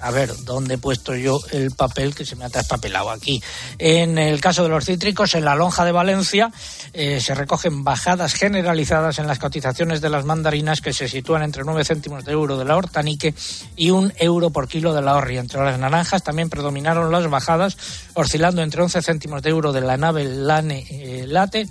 a 0.00 0.10
ver, 0.10 0.34
¿dónde 0.44 0.74
he 0.74 0.78
puesto 0.78 1.14
yo 1.14 1.40
el 1.52 1.70
papel 1.70 2.14
que 2.14 2.24
se 2.24 2.36
me 2.36 2.44
ha 2.44 2.50
traspapelado 2.50 3.10
aquí? 3.10 3.42
En 3.78 4.18
el 4.18 4.40
caso 4.40 4.62
de 4.64 4.68
los 4.68 4.84
cítricos, 4.84 5.34
en 5.34 5.44
la 5.44 5.54
lonja 5.54 5.84
de 5.84 5.92
Valencia 5.92 6.50
eh, 6.92 7.20
se 7.20 7.34
recogen 7.34 7.84
bajadas 7.84 8.34
generalizadas 8.34 9.18
en 9.18 9.26
las 9.26 9.38
cotizaciones 9.38 10.00
de 10.00 10.10
las 10.10 10.24
mandarinas 10.24 10.80
que 10.80 10.92
se 10.92 11.08
sitúan 11.08 11.42
entre 11.42 11.64
9 11.64 11.84
céntimos 11.84 12.24
de 12.24 12.32
euro 12.32 12.56
de 12.56 12.64
la 12.64 12.76
hortanique 12.76 13.34
y 13.76 13.90
un 13.90 14.12
euro 14.16 14.50
por 14.50 14.68
kilo 14.68 14.94
de 14.94 15.02
la 15.02 15.14
horri. 15.14 15.38
Entre 15.38 15.62
las 15.62 15.78
naranjas 15.78 16.22
también 16.22 16.50
predominaron 16.50 17.10
las 17.10 17.28
bajadas, 17.28 17.76
oscilando 18.14 18.62
entre 18.62 18.82
11 18.82 19.02
céntimos 19.02 19.42
de 19.42 19.50
euro 19.50 19.72
de 19.72 19.80
la 19.80 19.96
nave 19.96 20.24
Lane 20.24 21.24
Late 21.26 21.68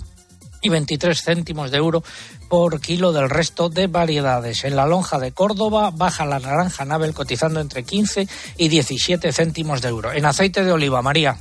y 0.64 0.70
23 0.70 1.22
céntimos 1.22 1.70
de 1.70 1.76
euro 1.76 2.02
por 2.48 2.80
kilo 2.80 3.12
del 3.12 3.30
resto 3.30 3.68
de 3.68 3.86
variedades. 3.86 4.64
En 4.64 4.74
la 4.74 4.86
lonja 4.86 5.18
de 5.18 5.32
Córdoba 5.32 5.90
baja 5.94 6.24
la 6.24 6.40
naranja 6.40 6.84
Nabel 6.84 7.14
cotizando 7.14 7.60
entre 7.60 7.84
15 7.84 8.26
y 8.56 8.68
17 8.68 9.32
céntimos 9.32 9.82
de 9.82 9.88
euro. 9.88 10.12
En 10.12 10.24
aceite 10.24 10.64
de 10.64 10.72
oliva, 10.72 11.02
María. 11.02 11.36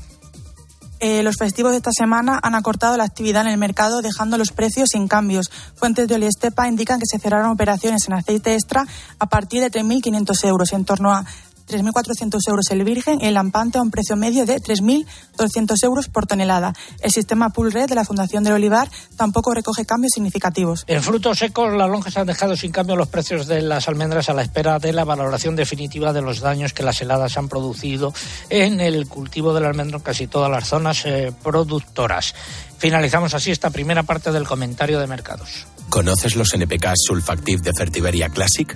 Eh, 1.00 1.24
los 1.24 1.36
festivos 1.38 1.72
de 1.72 1.78
esta 1.78 1.92
semana 1.92 2.40
han 2.42 2.56
acortado 2.56 2.96
la 2.96 3.04
actividad 3.04 3.42
en 3.42 3.52
el 3.52 3.58
mercado, 3.58 4.02
dejando 4.02 4.38
los 4.38 4.52
precios 4.52 4.90
sin 4.92 5.08
cambios. 5.08 5.52
Fuentes 5.76 6.08
de 6.08 6.16
Oliestepa 6.16 6.68
indican 6.68 7.00
que 7.00 7.06
se 7.06 7.20
cerraron 7.20 7.52
operaciones 7.52 8.08
en 8.08 8.14
aceite 8.14 8.54
extra 8.54 8.86
a 9.20 9.26
partir 9.28 9.62
de 9.62 9.72
3.500 9.72 10.48
euros, 10.48 10.72
en 10.74 10.86
torno 10.86 11.12
a 11.12 11.26
3.400 11.68 12.40
euros 12.48 12.70
el 12.72 12.84
virgen 12.84 13.20
y 13.22 13.28
el 13.28 13.34
lampante 13.36 13.78
a 13.78 13.82
un 13.82 13.92
precio 13.92 14.16
medio 14.16 14.46
de 14.46 14.62
3.200 14.62 15.84
euros 15.84 16.10
por 16.10 16.26
tonelada. 16.26 16.74
El 17.02 17.12
sistema 17.12 17.50
Pool 17.50 17.72
Red 17.72 17.90
de 17.90 17.96
la 17.96 18.06
Fundación 18.06 18.44
del 18.44 18.54
Olivar 18.54 18.90
tampoco 19.16 19.54
recoge 19.54 19.86
cambios 19.86 20.12
significativos. 20.14 20.84
En 20.88 21.02
frutos 21.02 21.40
secos, 21.40 21.74
las 21.74 21.90
lonjas 21.90 22.18
han 22.18 22.28
dejado 22.28 22.56
sin 22.56 22.72
cambio 22.72 22.96
los 22.96 23.08
precios 23.08 23.48
de 23.48 23.62
las 23.62 23.88
almendras 23.88 24.30
a 24.30 24.34
la 24.34 24.42
espera 24.42 24.80
de 24.80 24.94
la 24.94 25.04
valoración 25.04 25.56
definitiva 25.56 26.14
de 26.14 26.22
los 26.22 26.40
daños 26.40 26.74
que 26.74 26.84
las 26.84 27.02
heladas 27.02 27.38
han 27.38 27.50
producido 27.50 28.14
en 28.50 28.80
el 28.80 29.08
cultivo 29.08 29.54
del 29.54 29.66
almendro 29.66 29.98
en 29.98 30.04
casi 30.04 30.28
todas 30.28 30.52
las 30.52 30.68
zonas 30.68 31.06
eh, 31.06 31.32
productoras. 31.44 32.34
Finalizamos 32.78 33.34
así 33.34 33.52
esta 33.52 33.70
primera 33.70 34.04
parte 34.04 34.32
del 34.32 34.46
comentario 34.46 35.00
de 35.00 35.08
mercados. 35.08 35.68
¿Conoces 35.90 36.36
los 36.36 36.54
NPK 36.54 36.94
Sulfactive 36.96 37.62
de 37.62 37.72
Fertiberia 37.78 38.30
Classic? 38.30 38.76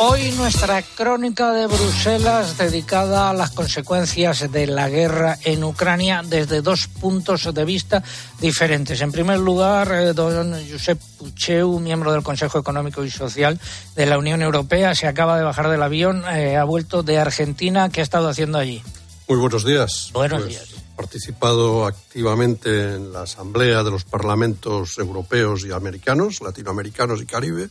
Hoy 0.00 0.30
nuestra 0.36 0.80
crónica 0.82 1.50
de 1.52 1.66
Bruselas 1.66 2.56
dedicada 2.56 3.30
a 3.30 3.34
las 3.34 3.50
consecuencias 3.50 4.50
de 4.52 4.68
la 4.68 4.88
guerra 4.88 5.36
en 5.42 5.64
Ucrania 5.64 6.22
desde 6.24 6.62
dos 6.62 6.86
puntos 6.86 7.52
de 7.52 7.64
vista 7.64 8.04
diferentes. 8.40 9.00
En 9.00 9.10
primer 9.10 9.40
lugar, 9.40 9.90
eh, 9.90 10.12
don 10.12 10.54
Josep 10.70 11.00
Pucheu, 11.18 11.80
miembro 11.80 12.12
del 12.12 12.22
Consejo 12.22 12.60
Económico 12.60 13.02
y 13.04 13.10
Social 13.10 13.58
de 13.96 14.06
la 14.06 14.18
Unión 14.18 14.40
Europea, 14.40 14.94
se 14.94 15.08
acaba 15.08 15.36
de 15.36 15.42
bajar 15.42 15.68
del 15.68 15.82
avión, 15.82 16.22
eh, 16.32 16.56
ha 16.56 16.64
vuelto 16.64 17.02
de 17.02 17.18
Argentina. 17.18 17.88
¿Qué 17.88 17.98
ha 17.98 18.04
estado 18.04 18.28
haciendo 18.28 18.58
allí? 18.58 18.80
Muy 19.26 19.38
buenos 19.38 19.64
días. 19.64 20.10
Buenos 20.12 20.42
pues, 20.42 20.50
días. 20.50 20.68
Participado 20.94 21.86
activamente 21.86 22.94
en 22.94 23.12
la 23.12 23.22
Asamblea 23.22 23.82
de 23.82 23.90
los 23.90 24.04
Parlamentos 24.04 24.96
Europeos 24.98 25.64
y 25.66 25.72
Americanos, 25.72 26.40
Latinoamericanos 26.40 27.20
y 27.20 27.26
Caribe 27.26 27.70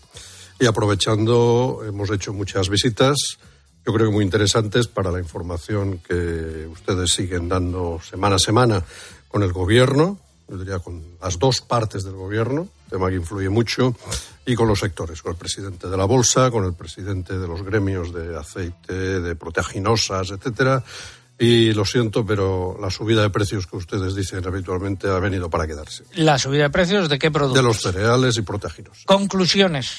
y 0.59 0.65
aprovechando, 0.65 1.81
hemos 1.87 2.09
hecho 2.09 2.33
muchas 2.33 2.69
visitas, 2.69 3.37
yo 3.85 3.93
creo 3.93 4.07
que 4.07 4.13
muy 4.13 4.25
interesantes 4.25 4.87
para 4.87 5.11
la 5.11 5.19
información 5.19 5.99
que 5.99 6.67
ustedes 6.71 7.11
siguen 7.11 7.47
dando 7.47 8.01
semana 8.01 8.35
a 8.35 8.39
semana 8.39 8.83
con 9.27 9.43
el 9.43 9.53
gobierno, 9.53 10.19
yo 10.49 10.57
diría 10.57 10.79
con 10.79 11.03
las 11.21 11.39
dos 11.39 11.61
partes 11.61 12.03
del 12.03 12.15
gobierno, 12.15 12.67
tema 12.89 13.09
que 13.09 13.15
influye 13.15 13.49
mucho, 13.49 13.95
y 14.45 14.55
con 14.55 14.67
los 14.67 14.79
sectores, 14.79 15.21
con 15.21 15.33
el 15.33 15.37
presidente 15.37 15.87
de 15.87 15.97
la 15.97 16.05
bolsa, 16.05 16.49
con 16.51 16.63
el 16.65 16.73
presidente 16.73 17.37
de 17.37 17.47
los 17.47 17.63
gremios 17.63 18.13
de 18.13 18.37
aceite, 18.37 19.21
de 19.21 19.35
proteaginosas, 19.35 20.31
etcétera. 20.31 20.83
Y 21.39 21.71
lo 21.73 21.85
siento, 21.85 22.25
pero 22.25 22.77
la 22.81 22.89
subida 22.89 23.21
de 23.21 23.29
precios 23.29 23.67
que 23.67 23.75
ustedes 23.75 24.15
dicen 24.15 24.45
habitualmente 24.47 25.07
ha 25.07 25.19
venido 25.19 25.49
para 25.49 25.67
quedarse. 25.67 26.03
¿La 26.15 26.39
subida 26.39 26.63
de 26.63 26.69
precios 26.71 27.09
de 27.09 27.19
qué 27.19 27.29
productos? 27.29 27.61
De 27.61 27.67
los 27.67 27.81
cereales 27.81 28.37
y 28.37 28.41
proteaginosas. 28.41 29.05
Conclusiones. 29.05 29.91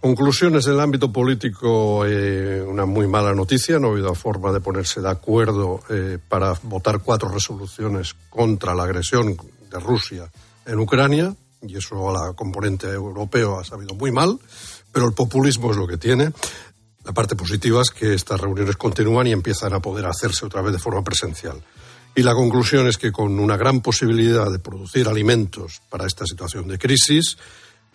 Conclusiones 0.00 0.64
en 0.68 0.74
el 0.74 0.80
ámbito 0.80 1.12
político, 1.12 2.06
eh, 2.06 2.62
una 2.62 2.86
muy 2.86 3.08
mala 3.08 3.34
noticia. 3.34 3.80
No 3.80 3.88
ha 3.88 3.90
habido 3.90 4.14
forma 4.14 4.52
de 4.52 4.60
ponerse 4.60 5.00
de 5.00 5.08
acuerdo 5.08 5.80
eh, 5.90 6.18
para 6.28 6.52
votar 6.62 7.00
cuatro 7.00 7.28
resoluciones 7.28 8.14
contra 8.30 8.76
la 8.76 8.84
agresión 8.84 9.36
de 9.68 9.80
Rusia 9.80 10.30
en 10.66 10.78
Ucrania, 10.78 11.34
y 11.62 11.76
eso 11.76 12.08
a 12.10 12.12
la 12.12 12.32
componente 12.34 12.86
europeo 12.86 13.58
ha 13.58 13.64
sabido 13.64 13.94
muy 13.94 14.12
mal, 14.12 14.38
pero 14.92 15.06
el 15.06 15.14
populismo 15.14 15.72
es 15.72 15.76
lo 15.76 15.88
que 15.88 15.96
tiene. 15.96 16.30
La 17.04 17.12
parte 17.12 17.34
positiva 17.34 17.82
es 17.82 17.90
que 17.90 18.14
estas 18.14 18.40
reuniones 18.40 18.76
continúan 18.76 19.26
y 19.26 19.32
empiezan 19.32 19.72
a 19.72 19.80
poder 19.80 20.06
hacerse 20.06 20.46
otra 20.46 20.62
vez 20.62 20.74
de 20.74 20.78
forma 20.78 21.02
presencial. 21.02 21.60
Y 22.14 22.22
la 22.22 22.34
conclusión 22.34 22.86
es 22.86 22.98
que 22.98 23.10
con 23.10 23.40
una 23.40 23.56
gran 23.56 23.80
posibilidad 23.80 24.48
de 24.48 24.60
producir 24.60 25.08
alimentos 25.08 25.80
para 25.90 26.06
esta 26.06 26.24
situación 26.24 26.68
de 26.68 26.78
crisis, 26.78 27.36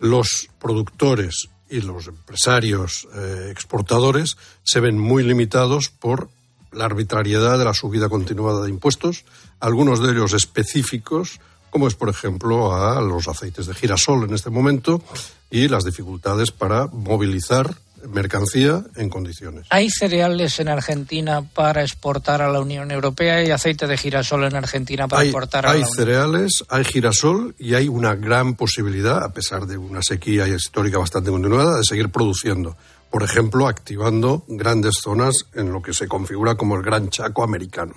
los 0.00 0.48
productores 0.58 1.48
y 1.74 1.80
los 1.80 2.06
empresarios 2.06 3.08
eh, 3.16 3.48
exportadores 3.50 4.36
se 4.62 4.78
ven 4.78 4.96
muy 4.96 5.24
limitados 5.24 5.88
por 5.88 6.28
la 6.70 6.84
arbitrariedad 6.84 7.58
de 7.58 7.64
la 7.64 7.74
subida 7.74 8.08
continuada 8.08 8.62
de 8.62 8.70
impuestos, 8.70 9.24
algunos 9.58 10.00
de 10.00 10.12
ellos 10.12 10.34
específicos, 10.34 11.40
como 11.70 11.88
es, 11.88 11.96
por 11.96 12.08
ejemplo, 12.08 12.74
a 12.74 13.00
los 13.00 13.26
aceites 13.26 13.66
de 13.66 13.74
girasol 13.74 14.24
en 14.24 14.34
este 14.34 14.50
momento, 14.50 15.02
y 15.50 15.66
las 15.66 15.84
dificultades 15.84 16.52
para 16.52 16.86
movilizar 16.86 17.74
mercancía 18.08 18.84
en 18.96 19.08
condiciones. 19.08 19.66
¿Hay 19.70 19.90
cereales 19.90 20.58
en 20.60 20.68
Argentina 20.68 21.42
para 21.42 21.82
exportar 21.82 22.42
a 22.42 22.50
la 22.50 22.60
Unión 22.60 22.90
Europea 22.90 23.44
y 23.44 23.50
aceite 23.50 23.86
de 23.86 23.96
girasol 23.96 24.44
en 24.44 24.56
Argentina 24.56 25.08
para 25.08 25.22
exportar 25.22 25.66
a 25.66 25.70
la 25.70 25.74
Unión 25.76 25.88
Hay 25.88 25.94
cereales, 25.96 26.64
hay 26.68 26.84
girasol 26.84 27.54
y 27.58 27.74
hay 27.74 27.88
una 27.88 28.14
gran 28.14 28.54
posibilidad, 28.54 29.22
a 29.22 29.32
pesar 29.32 29.66
de 29.66 29.78
una 29.78 30.02
sequía 30.02 30.46
histórica 30.48 30.98
bastante 30.98 31.30
continuada, 31.30 31.78
de 31.78 31.84
seguir 31.84 32.10
produciendo. 32.10 32.76
Por 33.10 33.22
ejemplo, 33.22 33.68
activando 33.68 34.44
grandes 34.48 34.96
zonas 35.02 35.34
en 35.54 35.72
lo 35.72 35.82
que 35.82 35.94
se 35.94 36.08
configura 36.08 36.56
como 36.56 36.76
el 36.76 36.82
Gran 36.82 37.10
Chaco 37.10 37.44
americano. 37.44 37.94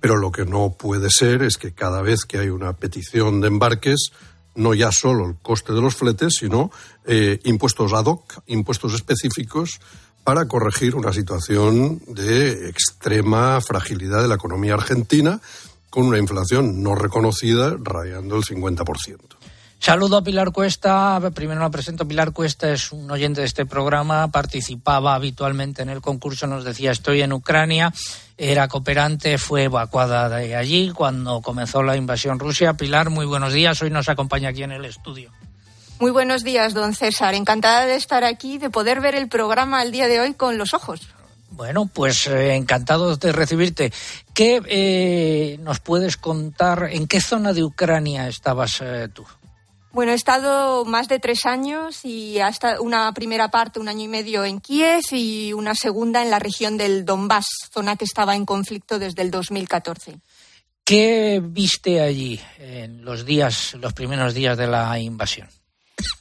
Pero 0.00 0.16
lo 0.16 0.32
que 0.32 0.44
no 0.44 0.76
puede 0.78 1.10
ser 1.10 1.42
es 1.42 1.56
que 1.56 1.72
cada 1.72 2.02
vez 2.02 2.24
que 2.24 2.38
hay 2.38 2.48
una 2.48 2.72
petición 2.72 3.40
de 3.40 3.48
embarques, 3.48 4.12
no 4.54 4.74
ya 4.74 4.90
solo 4.92 5.26
el 5.26 5.36
coste 5.36 5.72
de 5.72 5.80
los 5.80 5.94
fletes, 5.94 6.34
sino 6.38 6.70
eh, 7.04 7.40
impuestos 7.44 7.92
ad 7.92 8.06
hoc, 8.06 8.42
impuestos 8.46 8.94
específicos 8.94 9.80
para 10.24 10.46
corregir 10.46 10.94
una 10.96 11.12
situación 11.12 12.02
de 12.06 12.68
extrema 12.68 13.60
fragilidad 13.60 14.22
de 14.22 14.28
la 14.28 14.34
economía 14.34 14.74
argentina 14.74 15.40
con 15.88 16.06
una 16.06 16.18
inflación 16.18 16.82
no 16.82 16.94
reconocida 16.94 17.76
rayando 17.82 18.36
el 18.36 18.44
50%. 18.44 19.39
Saludo 19.80 20.18
a 20.18 20.22
Pilar 20.22 20.52
Cuesta. 20.52 21.18
Primero 21.34 21.62
la 21.62 21.70
presento. 21.70 22.06
Pilar 22.06 22.32
Cuesta 22.32 22.70
es 22.70 22.92
un 22.92 23.10
oyente 23.10 23.40
de 23.40 23.46
este 23.46 23.64
programa, 23.64 24.30
participaba 24.30 25.14
habitualmente 25.14 25.80
en 25.80 25.88
el 25.88 26.02
concurso, 26.02 26.46
nos 26.46 26.64
decía 26.64 26.90
estoy 26.90 27.22
en 27.22 27.32
Ucrania, 27.32 27.90
era 28.36 28.68
cooperante, 28.68 29.38
fue 29.38 29.64
evacuada 29.64 30.28
de 30.28 30.54
allí 30.54 30.90
cuando 30.90 31.40
comenzó 31.40 31.82
la 31.82 31.96
invasión 31.96 32.38
Rusia. 32.38 32.74
Pilar, 32.74 33.08
muy 33.08 33.24
buenos 33.24 33.54
días. 33.54 33.80
Hoy 33.80 33.88
nos 33.88 34.10
acompaña 34.10 34.50
aquí 34.50 34.62
en 34.62 34.72
el 34.72 34.84
estudio. 34.84 35.32
Muy 35.98 36.10
buenos 36.10 36.44
días, 36.44 36.74
don 36.74 36.94
César. 36.94 37.32
Encantada 37.32 37.86
de 37.86 37.94
estar 37.94 38.22
aquí, 38.22 38.58
de 38.58 38.68
poder 38.68 39.00
ver 39.00 39.14
el 39.14 39.28
programa 39.28 39.82
el 39.82 39.92
día 39.92 40.08
de 40.08 40.20
hoy 40.20 40.34
con 40.34 40.58
los 40.58 40.74
ojos. 40.74 41.08
Bueno, 41.52 41.86
pues 41.86 42.26
eh, 42.26 42.54
encantado 42.54 43.16
de 43.16 43.32
recibirte. 43.32 43.92
¿Qué 44.34 44.60
eh, 44.66 45.58
nos 45.62 45.80
puedes 45.80 46.18
contar? 46.18 46.90
¿En 46.92 47.06
qué 47.06 47.22
zona 47.22 47.54
de 47.54 47.64
Ucrania 47.64 48.28
estabas 48.28 48.82
eh, 48.82 49.08
tú? 49.12 49.24
Bueno, 49.92 50.12
he 50.12 50.14
estado 50.14 50.84
más 50.84 51.08
de 51.08 51.18
tres 51.18 51.46
años 51.46 52.04
y 52.04 52.38
hasta 52.38 52.80
una 52.80 53.12
primera 53.12 53.48
parte, 53.48 53.80
un 53.80 53.88
año 53.88 54.04
y 54.04 54.08
medio 54.08 54.44
en 54.44 54.60
Kiev 54.60 55.02
y 55.10 55.52
una 55.52 55.74
segunda 55.74 56.22
en 56.22 56.30
la 56.30 56.38
región 56.38 56.76
del 56.76 57.04
Donbass, 57.04 57.46
zona 57.72 57.96
que 57.96 58.04
estaba 58.04 58.36
en 58.36 58.46
conflicto 58.46 59.00
desde 59.00 59.22
el 59.22 59.32
2014. 59.32 60.20
¿Qué 60.84 61.42
viste 61.42 62.00
allí 62.00 62.40
en 62.58 63.04
los 63.04 63.24
días, 63.24 63.74
los 63.80 63.92
primeros 63.92 64.32
días 64.32 64.56
de 64.56 64.68
la 64.68 64.96
invasión? 64.98 65.48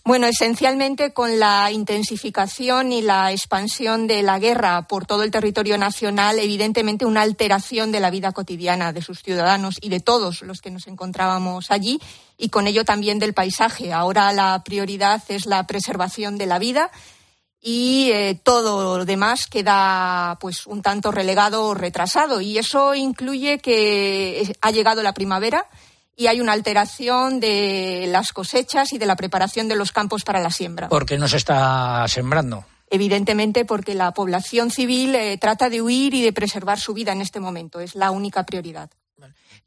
Bueno, 0.03 0.25
esencialmente 0.25 1.13
con 1.13 1.39
la 1.39 1.71
intensificación 1.71 2.91
y 2.91 3.01
la 3.01 3.31
expansión 3.31 4.07
de 4.07 4.23
la 4.23 4.39
guerra 4.39 4.87
por 4.87 5.05
todo 5.05 5.23
el 5.23 5.31
territorio 5.31 5.77
nacional, 5.77 6.39
evidentemente 6.39 7.05
una 7.05 7.21
alteración 7.21 7.91
de 7.91 7.99
la 7.99 8.09
vida 8.09 8.31
cotidiana 8.31 8.91
de 8.91 9.01
sus 9.01 9.21
ciudadanos 9.21 9.75
y 9.79 9.89
de 9.89 9.99
todos 9.99 10.41
los 10.41 10.61
que 10.61 10.71
nos 10.71 10.87
encontrábamos 10.87 11.69
allí 11.69 11.99
y 12.39 12.49
con 12.49 12.65
ello 12.65 12.85
también 12.85 13.19
del 13.19 13.33
paisaje. 13.33 13.91
Ahora 13.91 14.31
la 14.31 14.63
prioridad 14.63 15.21
es 15.27 15.45
la 15.45 15.67
preservación 15.67 16.37
de 16.37 16.45
la 16.45 16.57
vida 16.57 16.89
y 17.61 18.09
eh, 18.13 18.39
todo 18.41 18.97
lo 18.97 19.05
demás 19.05 19.45
queda 19.45 20.37
pues 20.39 20.65
un 20.65 20.81
tanto 20.81 21.11
relegado 21.11 21.65
o 21.65 21.73
retrasado 21.73 22.39
y 22.39 22.57
eso 22.57 22.95
incluye 22.95 23.59
que 23.59 24.55
ha 24.61 24.71
llegado 24.71 25.03
la 25.03 25.13
primavera 25.13 25.67
y 26.15 26.27
hay 26.27 26.39
una 26.39 26.53
alteración 26.53 27.41
de 27.41 28.05
las 28.07 28.31
cosechas 28.31 28.93
y 28.93 28.97
de 28.97 29.05
la 29.05 29.17
preparación 29.17 29.67
de 29.67 29.75
los 29.75 29.91
campos 29.91 30.23
para 30.23 30.39
la 30.39 30.49
siembra. 30.49 30.87
Porque 30.87 31.17
no 31.17 31.27
se 31.27 31.37
está 31.37 32.07
sembrando. 32.07 32.65
Evidentemente 32.89 33.65
porque 33.65 33.95
la 33.95 34.13
población 34.13 34.71
civil 34.71 35.13
eh, 35.15 35.37
trata 35.37 35.69
de 35.69 35.81
huir 35.81 36.13
y 36.13 36.21
de 36.21 36.33
preservar 36.33 36.79
su 36.79 36.93
vida 36.93 37.11
en 37.11 37.21
este 37.21 37.41
momento. 37.41 37.81
Es 37.81 37.95
la 37.95 38.11
única 38.11 38.45
prioridad. 38.45 38.89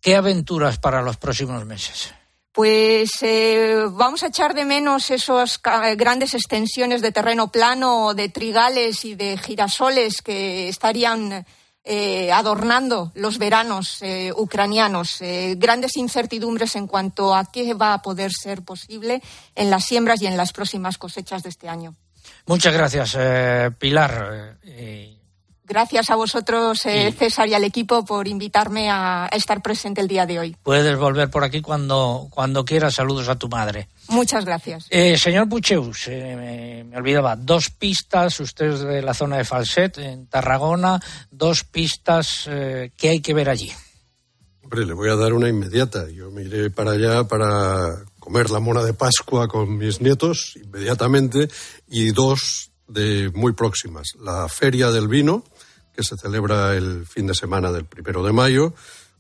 ¿Qué 0.00 0.16
aventuras 0.16 0.78
para 0.78 1.02
los 1.02 1.18
próximos 1.18 1.64
meses? 1.64 2.12
Pues 2.52 3.10
eh, 3.22 3.86
vamos 3.90 4.22
a 4.22 4.26
echar 4.26 4.54
de 4.54 4.64
menos 4.64 5.10
esas 5.10 5.60
grandes 5.96 6.34
extensiones 6.34 7.00
de 7.00 7.10
terreno 7.10 7.50
plano, 7.50 8.12
de 8.14 8.28
trigales 8.28 9.04
y 9.04 9.14
de 9.14 9.38
girasoles 9.38 10.20
que 10.20 10.68
estarían 10.68 11.46
eh, 11.84 12.30
adornando 12.30 13.10
los 13.16 13.38
veranos 13.38 14.02
eh, 14.02 14.32
ucranianos. 14.36 15.20
Eh, 15.20 15.56
grandes 15.58 15.96
incertidumbres 15.96 16.76
en 16.76 16.86
cuanto 16.86 17.34
a 17.34 17.50
qué 17.50 17.74
va 17.74 17.94
a 17.94 18.02
poder 18.02 18.30
ser 18.30 18.62
posible 18.62 19.20
en 19.56 19.68
las 19.68 19.86
siembras 19.86 20.22
y 20.22 20.26
en 20.26 20.36
las 20.36 20.52
próximas 20.52 20.96
cosechas 20.96 21.42
de 21.42 21.48
este 21.48 21.68
año. 21.68 21.96
Muchas 22.46 22.72
gracias, 22.72 23.16
Pilar. 23.78 24.58
Gracias 25.64 26.10
a 26.10 26.16
vosotros, 26.16 26.80
César, 26.80 27.48
y 27.48 27.54
al 27.54 27.64
equipo 27.64 28.04
por 28.04 28.26
invitarme 28.26 28.90
a, 28.90 29.28
estar 29.32 29.62
presente 29.62 30.00
el 30.00 30.08
día 30.08 30.26
de 30.26 30.38
hoy. 30.38 30.56
Puedes 30.62 30.98
volver 30.98 31.30
por 31.30 31.44
aquí 31.44 31.62
cuando, 31.62 32.26
cuando 32.30 32.64
quieras. 32.64 32.94
Saludos 32.94 33.28
a 33.28 33.36
tu 33.36 33.48
madre. 33.48 33.88
Muchas 34.08 34.44
gracias. 34.44 34.86
Eh, 34.90 35.16
señor 35.16 35.48
Pucheus, 35.48 36.08
me, 36.08 36.84
olvidaba, 36.94 37.36
dos 37.36 37.70
pistas, 37.70 38.40
usted 38.40 38.72
es 38.72 38.80
de 38.80 39.02
la 39.02 39.14
zona 39.14 39.36
de 39.36 39.44
Falset, 39.44 39.98
en 39.98 40.26
Tarragona, 40.26 41.00
dos 41.30 41.64
pistas 41.64 42.44
eh, 42.48 42.90
que 42.96 43.10
hay 43.10 43.20
que 43.20 43.32
ver 43.32 43.48
allí. 43.48 43.72
Hombre, 44.62 44.84
le 44.84 44.94
voy 44.94 45.10
a 45.10 45.16
dar 45.16 45.32
una 45.32 45.48
inmediata. 45.48 46.10
Yo 46.10 46.30
me 46.30 46.42
iré 46.42 46.70
para 46.70 46.92
allá 46.92 47.24
para 47.24 48.04
comer 48.18 48.50
la 48.50 48.60
mona 48.60 48.82
de 48.82 48.94
Pascua 48.94 49.48
con 49.48 49.76
mis 49.76 50.00
nietos 50.00 50.54
inmediatamente 50.56 51.48
y 51.88 52.10
dos 52.10 52.72
de 52.88 53.30
muy 53.34 53.52
próximas. 53.52 54.08
La 54.20 54.48
Feria 54.48 54.90
del 54.90 55.08
Vino, 55.08 55.44
que 55.94 56.02
se 56.02 56.16
celebra 56.16 56.74
el 56.74 57.06
fin 57.06 57.26
de 57.26 57.34
semana 57.34 57.72
del 57.72 57.84
primero 57.84 58.22
de 58.22 58.32
mayo, 58.32 58.74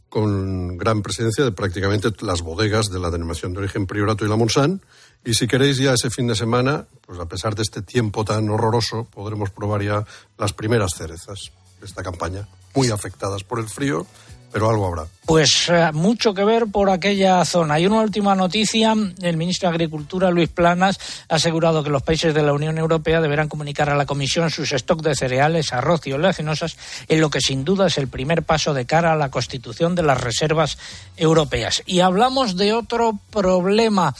con 0.08 0.76
gran 0.76 1.02
presencia 1.02 1.44
de 1.44 1.52
prácticamente 1.52 2.10
las 2.20 2.42
bodegas 2.42 2.90
de 2.90 2.98
la 2.98 3.10
denominación 3.10 3.52
de 3.52 3.60
origen 3.60 3.86
Priorato 3.86 4.24
y 4.24 4.28
la 4.28 4.36
Monsan. 4.36 4.82
Y 5.24 5.34
si 5.34 5.46
queréis 5.46 5.78
ya 5.78 5.94
ese 5.94 6.10
fin 6.10 6.26
de 6.26 6.34
semana, 6.34 6.86
pues 7.06 7.18
a 7.18 7.26
pesar 7.26 7.54
de 7.54 7.62
este 7.62 7.80
tiempo 7.80 8.24
tan 8.24 8.50
horroroso, 8.50 9.04
podremos 9.04 9.50
probar 9.50 9.82
ya 9.82 10.04
las 10.36 10.52
primeras 10.52 10.94
cerezas 10.94 11.52
de 11.80 11.86
esta 11.86 12.02
campaña, 12.02 12.46
muy 12.74 12.90
afectadas 12.90 13.42
por 13.44 13.58
el 13.58 13.68
frío 13.68 14.06
pero 14.52 14.68
algo 14.68 14.86
habrá. 14.86 15.06
Pues 15.24 15.68
eh, 15.68 15.90
mucho 15.92 16.34
que 16.34 16.44
ver 16.44 16.66
por 16.66 16.90
aquella 16.90 17.44
zona. 17.44 17.80
Y 17.80 17.86
una 17.86 18.00
última 18.00 18.34
noticia, 18.34 18.92
el 19.22 19.36
ministro 19.36 19.68
de 19.68 19.74
Agricultura, 19.76 20.30
Luis 20.30 20.48
Planas, 20.48 20.98
ha 21.28 21.36
asegurado 21.36 21.82
que 21.82 21.90
los 21.90 22.02
países 22.02 22.34
de 22.34 22.42
la 22.42 22.52
Unión 22.52 22.76
Europea 22.76 23.20
deberán 23.20 23.48
comunicar 23.48 23.88
a 23.88 23.96
la 23.96 24.04
Comisión 24.04 24.50
sus 24.50 24.70
stocks 24.70 25.02
de 25.02 25.14
cereales, 25.14 25.72
arroz 25.72 26.06
y 26.06 26.12
oleaginosas, 26.12 26.76
en 27.08 27.20
lo 27.20 27.30
que 27.30 27.40
sin 27.40 27.64
duda 27.64 27.86
es 27.86 27.98
el 27.98 28.08
primer 28.08 28.42
paso 28.42 28.74
de 28.74 28.84
cara 28.84 29.12
a 29.12 29.16
la 29.16 29.30
constitución 29.30 29.94
de 29.94 30.02
las 30.02 30.20
reservas 30.20 30.76
europeas. 31.16 31.82
Y 31.86 32.00
hablamos 32.00 32.56
de 32.56 32.74
otro 32.74 33.18
problema. 33.30 34.14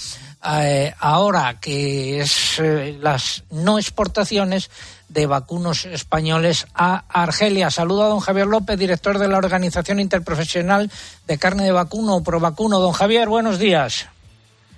Eh, 0.45 0.93
ahora 0.99 1.61
que 1.61 2.21
es 2.21 2.59
eh, 2.59 2.99
las 3.01 3.45
no 3.51 3.79
exportaciones 3.79 4.71
de 5.13 5.27
vacunos 5.27 5.85
españoles 5.85 6.67
a 6.75 7.05
Argelia. 7.09 7.71
Saludo 7.71 8.05
a 8.05 8.09
don 8.09 8.21
Javier 8.21 8.47
López, 8.47 8.79
director 8.79 9.19
de 9.19 9.29
la 9.29 9.39
Organización 9.39 10.01
Interprofesional 10.01 10.91
de 11.27 11.39
Carne 11.39 11.65
de 11.65 11.73
Vacuno, 11.73 12.23
Provacuno. 12.23 12.81
Don 12.81 12.93
Javier, 12.93 13.29
buenos 13.29 13.59
días. 13.59 14.09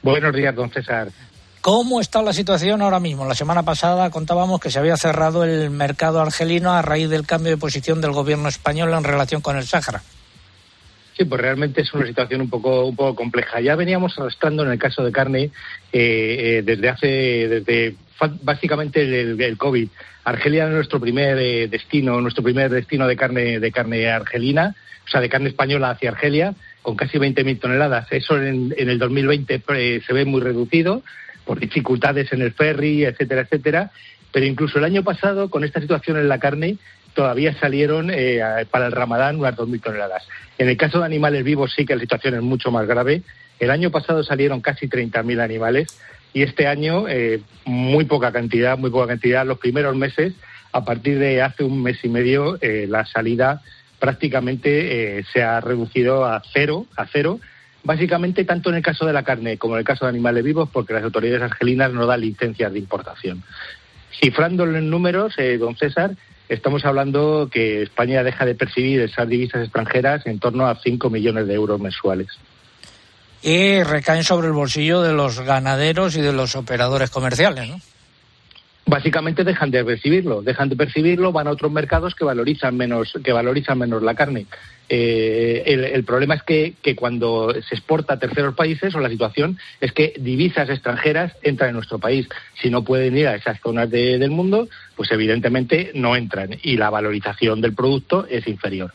Buenos 0.03 0.35
días, 0.35 0.55
don 0.55 0.71
César. 0.71 1.09
¿Cómo 1.61 2.01
está 2.01 2.21
la 2.21 2.35
situación 2.35 2.83
ahora 2.83 3.01
mismo? 3.01 3.25
La 3.25 3.35
semana 3.35 3.63
pasada 3.63 4.11
contábamos 4.11 4.61
que 4.61 4.71
se 4.71 4.79
había 4.79 4.99
cerrado 4.99 5.45
el 5.45 5.71
mercado 5.71 6.21
argelino 6.21 6.73
a 6.73 6.83
raíz 6.83 7.09
del 7.09 7.27
cambio 7.27 7.53
de 7.53 7.57
posición 7.57 8.03
del 8.03 8.13
gobierno 8.13 8.49
español 8.49 8.93
en 8.93 9.03
relación 9.03 9.41
con 9.41 9.57
el 9.57 9.65
Sáhara. 9.65 10.03
Sí, 11.17 11.25
pues 11.25 11.41
realmente 11.41 11.81
es 11.81 11.95
una 11.95 12.07
situación 12.07 12.41
un 12.41 12.51
poco 12.51 12.85
un 12.85 12.97
poco 12.97 13.15
compleja. 13.15 13.61
Ya 13.61 13.77
veníamos 13.77 14.19
arrastrando 14.19 14.65
en 14.65 14.73
el 14.73 14.79
caso 14.79 15.05
de 15.05 15.13
carne 15.13 15.45
eh, 15.45 15.51
eh, 15.93 16.63
desde 16.65 16.89
hace 16.89 17.07
desde 17.07 17.95
básicamente 18.43 19.03
el, 19.03 19.57
COVID. 19.57 19.89
Argelia 20.25 20.65
es 20.67 20.71
nuestro 20.71 21.01
primer 21.01 21.39
eh, 21.39 21.69
destino, 21.69 22.21
nuestro 22.21 22.43
primer 22.43 22.71
destino 22.71 23.07
de 23.07 23.17
carne 23.17 23.61
de 23.61 23.73
carne 23.73 24.09
argelina, 24.09 24.75
o 25.05 25.09
sea, 25.09 25.21
de 25.21 25.29
carne 25.29 25.51
española 25.51 25.91
hacia 25.91 26.11
Argelia, 26.11 26.55
con 26.83 26.97
casi 26.97 27.19
20.000 27.19 27.61
toneladas. 27.61 28.07
Eso 28.11 28.41
en, 28.41 28.75
en 28.77 28.89
el 28.89 28.99
2020 28.99 29.63
se 30.07 30.13
ve 30.13 30.25
muy 30.25 30.41
reducido 30.41 31.03
por 31.45 31.61
dificultades 31.61 32.33
en 32.33 32.43
el 32.43 32.53
ferry, 32.53 33.05
etcétera, 33.05 33.43
etcétera. 33.43 33.91
Pero 34.33 34.47
incluso 34.47 34.79
el 34.79 34.85
año 34.85 35.05
pasado, 35.05 35.51
con 35.51 35.63
esta 35.63 35.81
situación 35.81 36.17
en 36.17 36.29
la 36.29 36.41
carne, 36.41 36.79
todavía 37.15 37.55
salieron 37.59 38.11
eh, 38.13 38.41
para 38.71 38.87
el 38.87 38.93
Ramadán 38.93 39.39
unas 39.39 39.57
2.000 39.57 39.81
toneladas. 39.81 40.27
En 40.59 40.69
el 40.69 40.77
caso 40.77 40.99
de 40.99 41.07
animales 41.07 41.45
vivos 41.45 41.73
sí 41.75 41.87
que 41.87 41.95
la 41.95 42.01
situación 42.01 42.35
es 42.35 42.43
mucho 42.43 42.71
más 42.71 42.87
grave. 42.87 43.23
El 43.61 43.71
año 43.71 43.91
pasado 43.91 44.25
salieron 44.25 44.61
casi 44.61 44.89
30.000 44.89 45.41
animales 45.41 46.01
y 46.35 46.43
este 46.43 46.67
año 46.67 47.09
eh, 47.09 47.41
muy 47.65 48.05
poca 48.05 48.33
cantidad, 48.33 48.77
muy 48.77 48.91
poca 48.91 49.07
cantidad. 49.07 49.47
Los 49.47 49.59
primeros 49.59 49.97
meses, 49.97 50.35
a 50.73 50.85
partir 50.85 51.19
de 51.19 51.41
hace 51.41 51.63
un 51.65 51.83
mes 51.83 52.05
y 52.05 52.09
medio, 52.09 52.59
eh, 52.61 52.87
la 52.89 53.07
salida 53.07 53.63
prácticamente 54.01 55.25
se 55.33 55.43
ha 55.43 55.61
reducido 55.61 56.27
a 56.27 56.43
cero, 56.53 56.87
a 56.97 57.07
cero. 57.07 57.41
Básicamente, 57.85 58.45
tanto 58.45 58.69
en 58.69 58.77
el 58.77 58.83
caso 58.83 59.07
de 59.07 59.15
la 59.15 59.23
carne 59.23 59.57
como 59.57 59.75
en 59.77 59.79
el 59.79 59.85
caso 59.87 60.05
de 60.05 60.11
animales 60.11 60.45
vivos, 60.45 60.69
porque 60.71 60.93
las 60.93 61.05
autoridades 61.05 61.41
argelinas 61.41 61.93
no 61.93 62.05
dan 62.05 62.21
licencias 62.21 62.73
de 62.73 62.81
importación. 62.81 63.43
Cifrándolo 64.21 64.77
en 64.77 64.91
números, 64.91 65.37
don 65.59 65.77
César, 65.77 66.17
estamos 66.49 66.85
hablando 66.85 67.49
que 67.51 67.83
España 67.83 68.23
deja 68.23 68.45
de 68.45 68.55
percibir 68.55 69.01
esas 69.01 69.29
divisas 69.29 69.63
extranjeras 69.63 70.27
en 70.27 70.39
torno 70.39 70.67
a 70.67 70.77
5 70.77 71.09
millones 71.09 71.47
de 71.47 71.55
euros 71.55 71.81
mensuales. 71.81 72.29
Y 73.45 73.83
recaen 73.83 74.25
sobre 74.25 74.47
el 74.47 74.55
bolsillo 74.55 75.03
de 75.03 75.13
los 75.13 75.39
ganaderos 75.41 76.17
y 76.17 76.23
de 76.23 76.33
los 76.33 76.57
operadores 76.57 77.11
comerciales, 77.11 77.69
¿no? 77.69 77.79
Básicamente 78.87 79.45
dejan 79.45 79.71
de 79.71 79.85
percibirlo, 79.85 80.41
dejan 80.41 80.71
de 80.71 80.77
percibirlo, 80.77 81.31
van 81.31 81.47
a 81.47 81.51
otros 81.51 81.71
mercados 81.71 82.15
que 82.15 82.25
valorizan 82.25 82.75
menos, 82.77 83.13
que 83.23 83.33
valorizan 83.33 83.79
menos 83.79 84.03
la 84.03 84.15
carne. 84.15 84.47
Eh, 84.89 85.63
el, 85.67 86.05
problema 86.05 86.35
es 86.35 86.43
que, 86.43 86.97
cuando 86.97 87.53
se 87.53 87.75
exporta 87.75 88.15
a 88.15 88.19
terceros 88.19 88.55
países, 88.55 88.95
o 88.95 89.01
la 89.01 89.11
situación 89.11 89.59
es 89.81 89.93
que 89.93 90.15
divisas 90.19 90.71
extranjeras 90.71 91.33
entran 91.43 91.71
en 91.71 91.77
nuestro 91.77 91.99
país. 91.99 92.27
Si 92.63 92.71
no 92.71 92.83
pueden 92.83 93.17
ir 93.17 93.29
a 93.29 93.37
esas 93.37 93.61
zonas 93.61 93.91
del 93.91 94.31
mundo, 94.31 94.69
pues 94.97 95.11
evidentemente 95.13 95.91
no 95.95 96.17
entran 96.17 96.57
y 96.63 96.77
la 96.77 96.89
valorización 96.89 97.61
del 97.61 97.75
producto 97.75 98.27
es 98.27 98.47
inferior. 98.49 98.93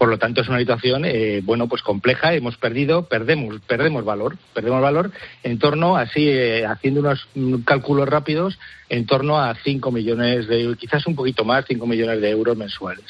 Por 0.00 0.08
lo 0.08 0.16
tanto, 0.16 0.40
es 0.40 0.48
una 0.48 0.58
situación, 0.58 1.04
eh, 1.04 1.42
bueno, 1.44 1.68
pues 1.68 1.82
compleja. 1.82 2.32
Hemos 2.32 2.56
perdido, 2.56 3.04
perdemos, 3.04 3.60
perdemos 3.66 4.02
valor, 4.02 4.38
perdemos 4.54 4.80
valor 4.80 5.12
en 5.42 5.58
torno, 5.58 5.98
así, 5.98 6.26
eh, 6.26 6.64
haciendo 6.64 7.00
unos 7.00 7.26
cálculos 7.66 8.08
rápidos, 8.08 8.58
en 8.88 9.04
torno 9.04 9.38
a 9.38 9.54
5 9.62 9.92
millones 9.92 10.48
de, 10.48 10.74
quizás 10.80 11.06
un 11.06 11.14
poquito 11.14 11.44
más, 11.44 11.66
5 11.68 11.86
millones 11.86 12.22
de 12.22 12.30
euros 12.30 12.56
mensuales. 12.56 13.04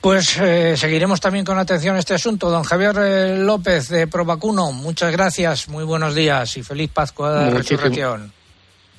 Pues 0.00 0.38
eh, 0.38 0.76
seguiremos 0.76 1.20
también 1.20 1.44
con 1.44 1.58
atención 1.58 1.96
este 1.96 2.14
asunto. 2.14 2.48
Don 2.48 2.62
Javier 2.62 2.94
eh, 3.00 3.36
López 3.36 3.88
de 3.88 4.06
Provacuno, 4.06 4.70
muchas 4.70 5.10
gracias, 5.10 5.68
muy 5.68 5.82
buenos 5.82 6.14
días 6.14 6.56
y 6.56 6.62
feliz 6.62 6.92
Pascua 6.94 7.46
de 7.46 7.50
Resurrección. 7.50 8.32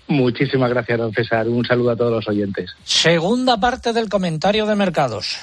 Muchísimas 0.09 0.69
gracias, 0.69 0.97
don 0.97 1.13
César. 1.13 1.47
Un 1.47 1.63
saludo 1.63 1.91
a 1.91 1.95
todos 1.95 2.11
los 2.11 2.27
oyentes. 2.27 2.71
Segunda 2.83 3.57
parte 3.57 3.93
del 3.93 4.09
comentario 4.09 4.65
de 4.65 4.75
mercados. 4.75 5.37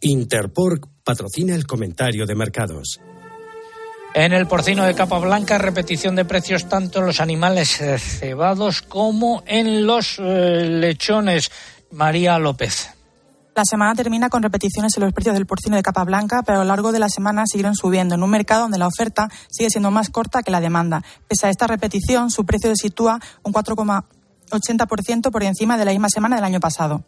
Interpork 0.00 0.86
patrocina 1.04 1.54
el 1.54 1.66
comentario 1.66 2.26
de 2.26 2.34
mercados. 2.34 3.00
En 4.12 4.32
el 4.32 4.46
porcino 4.48 4.84
de 4.84 4.94
capa 4.94 5.18
blanca, 5.18 5.58
repetición 5.58 6.16
de 6.16 6.24
precios 6.24 6.68
tanto 6.68 6.98
en 6.98 7.06
los 7.06 7.20
animales 7.20 7.80
eh, 7.80 7.96
cebados 7.98 8.82
como 8.82 9.44
en 9.46 9.86
los 9.86 10.18
eh, 10.18 10.66
lechones. 10.68 11.50
María 11.92 12.38
López. 12.38 12.90
La 13.54 13.64
semana 13.64 13.94
termina 13.94 14.28
con 14.28 14.42
repeticiones 14.42 14.96
en 14.96 15.04
los 15.04 15.12
precios 15.12 15.34
del 15.34 15.46
porcino 15.46 15.76
de 15.76 15.82
capa 15.82 16.04
blanca, 16.04 16.42
pero 16.44 16.58
a 16.58 16.62
lo 16.62 16.68
largo 16.68 16.92
de 16.92 16.98
la 16.98 17.08
semana 17.08 17.44
siguieron 17.46 17.74
subiendo 17.74 18.14
en 18.14 18.22
un 18.22 18.30
mercado 18.30 18.62
donde 18.62 18.78
la 18.78 18.86
oferta 18.86 19.28
sigue 19.48 19.70
siendo 19.70 19.90
más 19.90 20.08
corta 20.08 20.42
que 20.42 20.50
la 20.50 20.60
demanda. 20.60 21.02
Pese 21.28 21.46
a 21.46 21.50
esta 21.50 21.66
repetición, 21.66 22.30
su 22.30 22.44
precio 22.44 22.70
se 22.70 22.76
sitúa 22.76 23.20
un 23.42 23.52
4,80% 23.52 25.30
por 25.30 25.42
encima 25.42 25.76
de 25.76 25.84
la 25.84 25.90
misma 25.90 26.08
semana 26.08 26.36
del 26.36 26.44
año 26.44 26.60
pasado. 26.60 27.04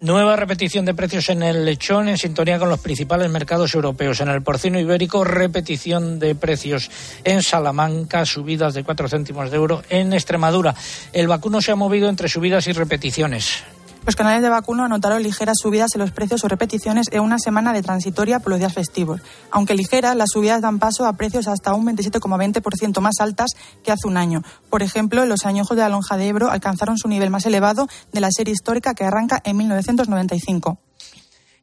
Nueva 0.00 0.36
repetición 0.36 0.84
de 0.84 0.94
precios 0.94 1.28
en 1.28 1.42
el 1.42 1.64
lechón 1.64 2.08
en 2.08 2.16
sintonía 2.16 2.60
con 2.60 2.68
los 2.68 2.78
principales 2.78 3.28
mercados 3.30 3.74
europeos. 3.74 4.20
En 4.20 4.28
el 4.28 4.42
porcino 4.42 4.78
ibérico, 4.78 5.24
repetición 5.24 6.20
de 6.20 6.36
precios 6.36 6.88
en 7.24 7.42
Salamanca, 7.42 8.24
subidas 8.24 8.74
de 8.74 8.84
4 8.84 9.08
céntimos 9.08 9.50
de 9.50 9.56
euro. 9.56 9.82
En 9.90 10.12
Extremadura, 10.12 10.76
el 11.12 11.26
vacuno 11.26 11.60
se 11.60 11.72
ha 11.72 11.76
movido 11.76 12.08
entre 12.08 12.28
subidas 12.28 12.68
y 12.68 12.72
repeticiones. 12.72 13.64
Los 14.08 14.16
canales 14.16 14.40
de 14.40 14.48
vacuno 14.48 14.86
anotaron 14.86 15.22
ligeras 15.22 15.58
subidas 15.60 15.90
en 15.94 16.00
los 16.00 16.12
precios 16.12 16.42
o 16.42 16.48
repeticiones 16.48 17.08
en 17.10 17.20
una 17.20 17.38
semana 17.38 17.74
de 17.74 17.82
transitoria 17.82 18.38
por 18.40 18.48
los 18.48 18.58
días 18.58 18.72
festivos. 18.72 19.20
Aunque 19.50 19.74
ligeras, 19.74 20.16
las 20.16 20.30
subidas 20.32 20.62
dan 20.62 20.78
paso 20.78 21.04
a 21.04 21.12
precios 21.12 21.46
hasta 21.46 21.74
un 21.74 21.84
27,20% 21.84 23.00
más 23.02 23.16
altas 23.20 23.50
que 23.84 23.92
hace 23.92 24.08
un 24.08 24.16
año. 24.16 24.42
Por 24.70 24.82
ejemplo, 24.82 25.26
los 25.26 25.44
añojos 25.44 25.76
de 25.76 25.82
la 25.82 25.90
lonja 25.90 26.16
de 26.16 26.26
Ebro 26.26 26.50
alcanzaron 26.50 26.96
su 26.96 27.06
nivel 27.06 27.28
más 27.28 27.44
elevado 27.44 27.86
de 28.10 28.20
la 28.22 28.30
serie 28.30 28.54
histórica 28.54 28.94
que 28.94 29.04
arranca 29.04 29.42
en 29.44 29.58
1995. 29.58 30.78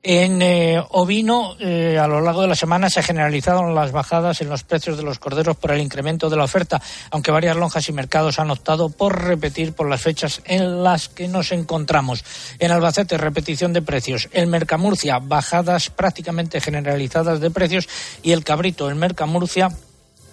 En 0.08 0.40
eh, 0.44 0.80
ovino, 0.92 1.56
eh, 1.60 1.98
a 1.98 2.08
lo 2.08 2.22
largo 2.22 2.44
de 2.44 2.48
la 2.48 2.54
semana 2.54 2.92
se 2.92 3.02
generalizaron 3.02 3.74
las 3.74 3.92
bajadas 3.92 4.40
en 4.40 4.50
los 4.50 4.64
precios 4.64 4.98
de 4.98 5.04
los 5.04 5.18
corderos 5.18 5.58
por 5.58 5.72
el 5.72 5.82
incremento 5.82 6.30
de 6.30 6.38
la 6.38 6.44
oferta, 6.44 6.80
aunque 7.10 7.32
varias 7.32 7.58
lonjas 7.58 7.90
y 7.90 7.92
mercados 7.92 8.38
han 8.38 8.52
optado 8.52 8.90
por 8.90 9.20
repetir 9.24 9.74
por 9.74 9.90
las 9.90 10.04
fechas 10.04 10.44
en 10.46 10.84
las 10.84 11.10
que 11.10 11.28
nos 11.28 11.52
encontramos. 11.52 12.24
En 12.60 12.70
Albacete, 12.70 13.18
repetición 13.18 13.74
de 13.74 13.82
precios. 13.82 14.30
En 14.32 14.48
Mercamurcia, 14.52 15.18
bajadas 15.18 15.90
prácticamente 15.90 16.62
generalizadas 16.62 17.40
de 17.40 17.50
precios. 17.50 17.90
Y 18.22 18.34
el 18.34 18.44
cabrito, 18.44 18.92
en 18.92 19.00
Mercamurcia, 19.00 19.72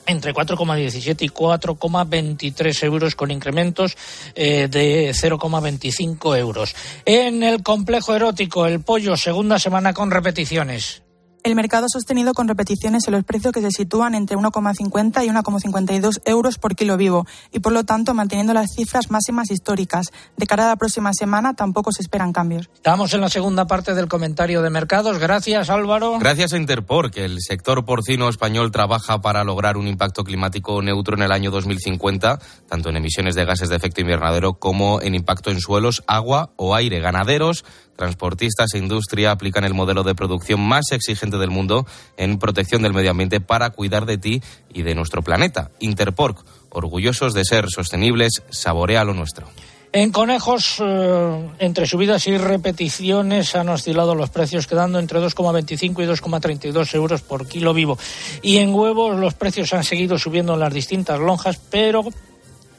entre 0.06 0.34
4,17 0.34 1.22
y 1.22 1.28
4,23 1.28 2.84
euros 2.84 3.14
con 3.14 3.30
incrementos 3.30 3.96
eh, 4.34 4.68
de 4.68 5.10
0,25 5.10 6.38
euros. 6.38 6.74
En 7.04 7.42
el 7.42 7.62
complejo 7.62 8.14
erótico, 8.14 8.66
el 8.66 8.80
pollo, 8.80 9.16
segunda 9.16 9.58
semana 9.58 9.92
con 9.92 10.10
repeticiones. 10.10 11.02
El 11.44 11.56
mercado 11.56 11.86
ha 11.86 11.88
sostenido 11.88 12.34
con 12.34 12.46
repeticiones 12.46 13.08
en 13.08 13.14
los 13.14 13.24
precios 13.24 13.52
que 13.52 13.60
se 13.60 13.72
sitúan 13.72 14.14
entre 14.14 14.36
1,50 14.36 15.24
y 15.24 15.28
1,52 15.28 16.22
euros 16.24 16.56
por 16.56 16.76
kilo 16.76 16.96
vivo 16.96 17.26
y, 17.50 17.58
por 17.58 17.72
lo 17.72 17.82
tanto, 17.82 18.14
manteniendo 18.14 18.54
las 18.54 18.70
cifras 18.76 19.10
máximas 19.10 19.50
históricas. 19.50 20.12
De 20.36 20.46
cara 20.46 20.66
a 20.66 20.68
la 20.68 20.76
próxima 20.76 21.12
semana 21.12 21.54
tampoco 21.54 21.90
se 21.90 22.02
esperan 22.02 22.32
cambios. 22.32 22.70
Estamos 22.72 23.12
en 23.12 23.22
la 23.22 23.28
segunda 23.28 23.66
parte 23.66 23.92
del 23.94 24.06
comentario 24.06 24.62
de 24.62 24.70
mercados. 24.70 25.18
Gracias, 25.18 25.68
Álvaro. 25.68 26.16
Gracias 26.20 26.52
a 26.52 26.58
Interpor, 26.58 27.10
que 27.10 27.24
el 27.24 27.38
sector 27.40 27.84
porcino 27.84 28.28
español 28.28 28.70
trabaja 28.70 29.20
para 29.20 29.42
lograr 29.42 29.76
un 29.76 29.88
impacto 29.88 30.22
climático 30.22 30.80
neutro 30.80 31.16
en 31.16 31.24
el 31.24 31.32
año 31.32 31.50
2050, 31.50 32.38
tanto 32.68 32.88
en 32.88 32.98
emisiones 32.98 33.34
de 33.34 33.44
gases 33.44 33.68
de 33.68 33.74
efecto 33.74 34.00
invernadero 34.00 34.60
como 34.60 35.02
en 35.02 35.16
impacto 35.16 35.50
en 35.50 35.60
suelos, 35.60 36.04
agua 36.06 36.52
o 36.54 36.76
aire. 36.76 37.00
Ganaderos 37.00 37.64
transportistas 37.96 38.74
e 38.74 38.78
industria 38.78 39.30
aplican 39.30 39.64
el 39.64 39.74
modelo 39.74 40.02
de 40.02 40.14
producción 40.14 40.60
más 40.60 40.90
exigente 40.92 41.31
del 41.38 41.50
mundo 41.50 41.86
en 42.16 42.38
protección 42.38 42.82
del 42.82 42.94
medio 42.94 43.10
ambiente 43.10 43.40
para 43.40 43.70
cuidar 43.70 44.06
de 44.06 44.18
ti 44.18 44.42
y 44.72 44.82
de 44.82 44.94
nuestro 44.94 45.22
planeta. 45.22 45.70
Interpork, 45.80 46.44
orgullosos 46.70 47.34
de 47.34 47.44
ser 47.44 47.66
sostenibles, 47.68 48.42
saborea 48.50 49.04
lo 49.04 49.14
nuestro. 49.14 49.46
En 49.94 50.10
conejos, 50.10 50.76
eh, 50.80 51.50
entre 51.58 51.86
subidas 51.86 52.26
y 52.26 52.38
repeticiones, 52.38 53.54
han 53.54 53.68
oscilado 53.68 54.14
los 54.14 54.30
precios, 54.30 54.66
quedando 54.66 54.98
entre 54.98 55.20
2,25 55.20 56.02
y 56.02 56.06
2,32 56.06 56.94
euros 56.94 57.20
por 57.20 57.46
kilo 57.46 57.74
vivo. 57.74 57.98
Y 58.40 58.56
en 58.56 58.74
huevos, 58.74 59.18
los 59.18 59.34
precios 59.34 59.74
han 59.74 59.84
seguido 59.84 60.18
subiendo 60.18 60.54
en 60.54 60.60
las 60.60 60.72
distintas 60.72 61.20
lonjas, 61.20 61.60
pero 61.70 62.04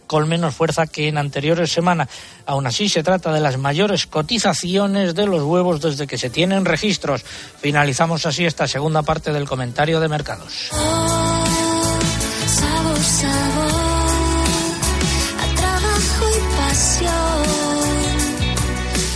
con 0.08 0.28
menos 0.28 0.56
fuerza 0.56 0.88
que 0.88 1.08
en 1.08 1.18
anteriores 1.18 1.72
semanas. 1.72 2.10
Aún 2.45 2.68
así, 2.68 2.89
se 2.89 3.04
trata 3.04 3.32
de 3.32 3.39
las 3.39 3.58
mayores 3.58 4.08
cotizaciones 4.08 5.16
de 5.16 5.26
los 5.26 5.43
huevos 5.43 5.82
desde 5.82 6.08
que 6.08 6.18
se 6.18 6.30
tienen 6.30 6.66
registros. 6.66 7.24
Finalizamos 7.24 8.26
así 8.26 8.45
esta 8.45 8.68
segunda 8.68 9.04
parte 9.04 9.32
del 9.32 9.47
comentario 9.47 9.99
de 9.99 10.08
mercados. 10.08 10.72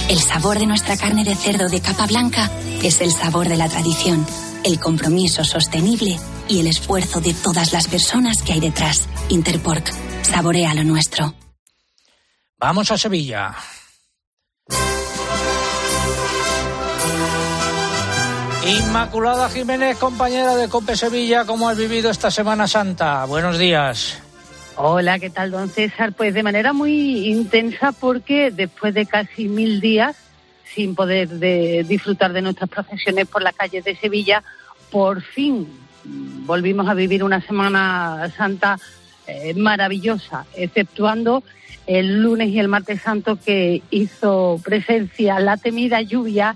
El 0.10 0.20
sabor 0.20 0.58
de 0.58 0.66
nuestra 0.66 0.96
carne 0.96 1.26
de 1.26 1.36
cerdo 1.36 1.68
de 1.68 1.82
capa 1.82 2.08
blanca 2.08 2.50
es 2.82 3.02
el 3.02 3.12
sabor 3.12 3.50
de 3.50 3.58
la 3.58 3.68
tradición, 3.68 4.26
el 4.68 4.80
compromiso 4.82 5.46
sostenible 5.46 6.18
y 6.50 6.60
el 6.60 6.68
esfuerzo 6.68 7.22
de 7.22 7.34
todas 7.34 7.72
las 7.72 7.88
personas 7.88 8.42
que 8.42 8.54
hay 8.54 8.60
detrás. 8.60 9.08
Interpork 9.30 9.92
Saborea 10.24 10.74
lo 10.74 10.84
nuestro. 10.84 11.34
Vamos 12.60 12.92
a 12.92 12.98
Sevilla. 12.98 13.56
Inmaculada 18.66 19.50
Jiménez, 19.50 19.98
compañera 19.98 20.56
de 20.58 20.68
Cope 20.68 20.98
Sevilla, 20.98 21.46
¿cómo 21.46 21.70
has 21.70 21.78
vivido 21.78 22.12
esta 22.12 22.30
Semana 22.30 22.68
Santa? 22.68 23.24
Buenos 23.24 23.58
días. 23.58 24.22
Hola, 24.76 25.18
¿qué 25.18 25.30
tal, 25.30 25.52
don 25.52 25.70
César? 25.70 26.12
Pues 26.12 26.34
de 26.34 26.44
manera 26.44 26.74
muy 26.74 27.30
intensa 27.30 27.94
porque 27.94 28.52
después 28.52 28.94
de 28.94 29.06
casi 29.06 29.48
mil 29.48 29.80
días 29.80 30.18
sin 30.78 30.94
poder 30.94 31.40
disfrutar 31.88 32.34
de 32.34 32.44
nuestras 32.44 32.70
procesiones 32.70 33.28
por 33.28 33.42
las 33.42 33.56
calles 33.56 33.84
de 33.84 33.96
Sevilla, 33.96 34.44
por 34.92 35.24
fin 35.24 35.68
volvimos 36.46 36.88
a 36.88 36.94
vivir 36.94 37.24
una 37.24 37.42
Semana 37.42 38.32
Santa 38.38 38.78
eh, 39.26 39.56
maravillosa, 39.56 40.46
exceptuando 40.56 41.42
el 41.88 42.22
lunes 42.22 42.50
y 42.50 42.60
el 42.60 42.68
martes 42.68 43.02
santo 43.02 43.40
que 43.44 43.82
hizo 43.90 44.62
presencia 44.64 45.40
la 45.40 45.58
temida 45.58 46.00
lluvia 46.04 46.56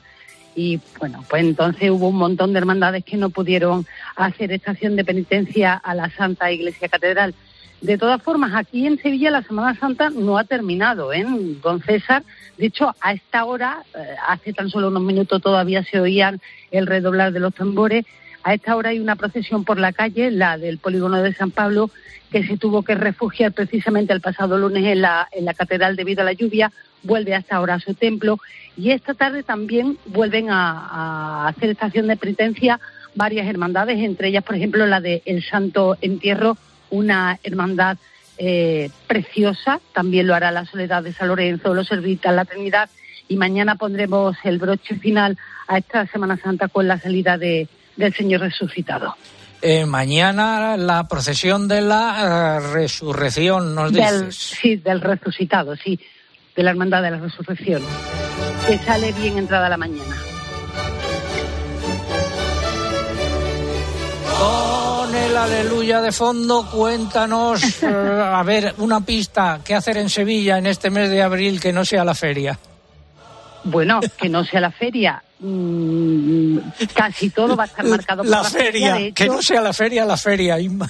y 0.55 0.79
bueno, 0.99 1.25
pues 1.27 1.43
entonces 1.43 1.89
hubo 1.89 2.09
un 2.09 2.17
montón 2.17 2.53
de 2.53 2.59
hermandades 2.59 3.03
que 3.03 3.17
no 3.17 3.31
pudieron 3.31 3.87
hacer 4.15 4.51
estación 4.51 4.95
de 4.95 5.03
penitencia 5.03 5.73
a 5.73 5.95
la 5.95 6.11
Santa 6.11 6.51
Iglesia 6.51 6.89
Catedral. 6.89 7.33
De 7.81 7.97
todas 7.97 8.21
formas, 8.21 8.53
aquí 8.53 8.85
en 8.85 9.01
Sevilla 9.01 9.31
la 9.31 9.41
Semana 9.41 9.77
Santa 9.79 10.11
no 10.11 10.37
ha 10.37 10.43
terminado, 10.43 11.11
¿eh? 11.13 11.25
Don 11.63 11.81
César, 11.81 12.23
de 12.57 12.67
hecho, 12.67 12.93
a 13.01 13.13
esta 13.13 13.43
hora, 13.45 13.83
eh, 13.95 14.15
hace 14.27 14.53
tan 14.53 14.69
solo 14.69 14.89
unos 14.89 15.01
minutos 15.01 15.41
todavía 15.41 15.83
se 15.83 15.99
oían 15.99 16.39
el 16.69 16.85
redoblar 16.85 17.31
de 17.33 17.39
los 17.39 17.55
tambores, 17.55 18.05
a 18.43 18.53
esta 18.53 18.75
hora 18.75 18.89
hay 18.89 18.99
una 18.99 19.15
procesión 19.15 19.63
por 19.63 19.79
la 19.79 19.93
calle, 19.93 20.31
la 20.31 20.57
del 20.57 20.79
polígono 20.79 21.21
de 21.21 21.33
San 21.33 21.51
Pablo, 21.51 21.89
que 22.31 22.45
se 22.45 22.57
tuvo 22.57 22.81
que 22.81 22.95
refugiar 22.95 23.51
precisamente 23.51 24.13
el 24.13 24.21
pasado 24.21 24.57
lunes 24.57 24.85
en 24.85 25.01
la, 25.01 25.27
en 25.31 25.45
la 25.45 25.53
catedral 25.53 25.95
debido 25.95 26.21
a 26.21 26.25
la 26.25 26.33
lluvia, 26.33 26.71
vuelve 27.03 27.35
hasta 27.35 27.57
ahora 27.57 27.75
a 27.75 27.79
su 27.79 27.93
templo. 27.93 28.39
Y 28.77 28.91
esta 28.91 29.13
tarde 29.13 29.43
también 29.43 29.97
vuelven 30.05 30.49
a, 30.49 31.47
hacer 31.47 31.69
estación 31.69 32.07
de 32.07 32.17
penitencia 32.17 32.79
varias 33.13 33.47
hermandades, 33.47 33.99
entre 33.99 34.29
ellas, 34.29 34.43
por 34.43 34.55
ejemplo, 34.55 34.85
la 34.87 35.01
de 35.01 35.21
El 35.25 35.43
Santo 35.43 35.97
Entierro, 36.01 36.57
una 36.91 37.39
hermandad 37.43 37.97
eh, 38.37 38.89
preciosa, 39.07 39.79
también 39.93 40.27
lo 40.27 40.35
hará 40.35 40.51
la 40.51 40.65
Soledad 40.65 41.03
de 41.03 41.13
San 41.13 41.27
Lorenzo, 41.27 41.73
los 41.73 41.87
Servitas, 41.87 42.33
la 42.33 42.45
Trinidad, 42.45 42.89
y 43.27 43.35
mañana 43.35 43.75
pondremos 43.75 44.35
el 44.43 44.59
broche 44.59 44.95
final 44.95 45.37
a 45.67 45.77
esta 45.77 46.05
Semana 46.07 46.37
Santa 46.37 46.67
con 46.67 46.87
la 46.87 46.99
salida 46.99 47.37
de, 47.37 47.67
del 47.95 48.13
Señor 48.13 48.41
resucitado. 48.41 49.15
Eh, 49.61 49.85
mañana 49.85 50.75
la 50.75 51.07
procesión 51.07 51.67
de 51.67 51.81
la 51.81 52.57
eh, 52.57 52.73
resurrección, 52.73 53.75
nos 53.75 53.93
dices. 53.93 54.35
sí, 54.35 54.77
del 54.77 55.01
resucitado, 55.01 55.75
sí, 55.75 55.99
de 56.55 56.63
la 56.63 56.71
hermandad 56.71 57.03
de 57.03 57.11
la 57.11 57.17
resurrección, 57.17 57.83
que 58.67 58.77
sale 58.79 59.11
bien 59.13 59.37
entrada 59.37 59.69
la 59.69 59.77
mañana. 59.77 60.15
Con 64.39 64.80
el 65.31 65.37
aleluya 65.37 66.01
de 66.01 66.11
fondo, 66.11 66.69
cuéntanos, 66.69 67.83
eh, 67.83 67.87
a 67.87 68.43
ver, 68.43 68.75
una 68.79 68.99
pista, 69.05 69.61
¿qué 69.63 69.73
hacer 69.73 69.95
en 69.95 70.09
Sevilla 70.09 70.57
en 70.57 70.65
este 70.65 70.89
mes 70.89 71.09
de 71.09 71.21
abril 71.21 71.61
que 71.61 71.71
no 71.71 71.85
sea 71.85 72.03
la 72.03 72.13
feria? 72.13 72.59
Bueno, 73.63 74.01
que 74.17 74.27
no 74.27 74.43
sea 74.43 74.59
la 74.59 74.71
feria. 74.71 75.23
Mm, 75.39 76.57
casi 76.93 77.29
todo 77.29 77.55
va 77.55 77.63
a 77.63 77.67
estar 77.67 77.85
marcado 77.85 78.23
por 78.23 78.31
la, 78.31 78.43
feria. 78.43 79.11
que 79.13 79.27
no 79.27 79.41
sea 79.41 79.61
la 79.61 79.71
feria, 79.71 80.03
la 80.03 80.17
feria, 80.17 80.59
Inma. 80.59 80.89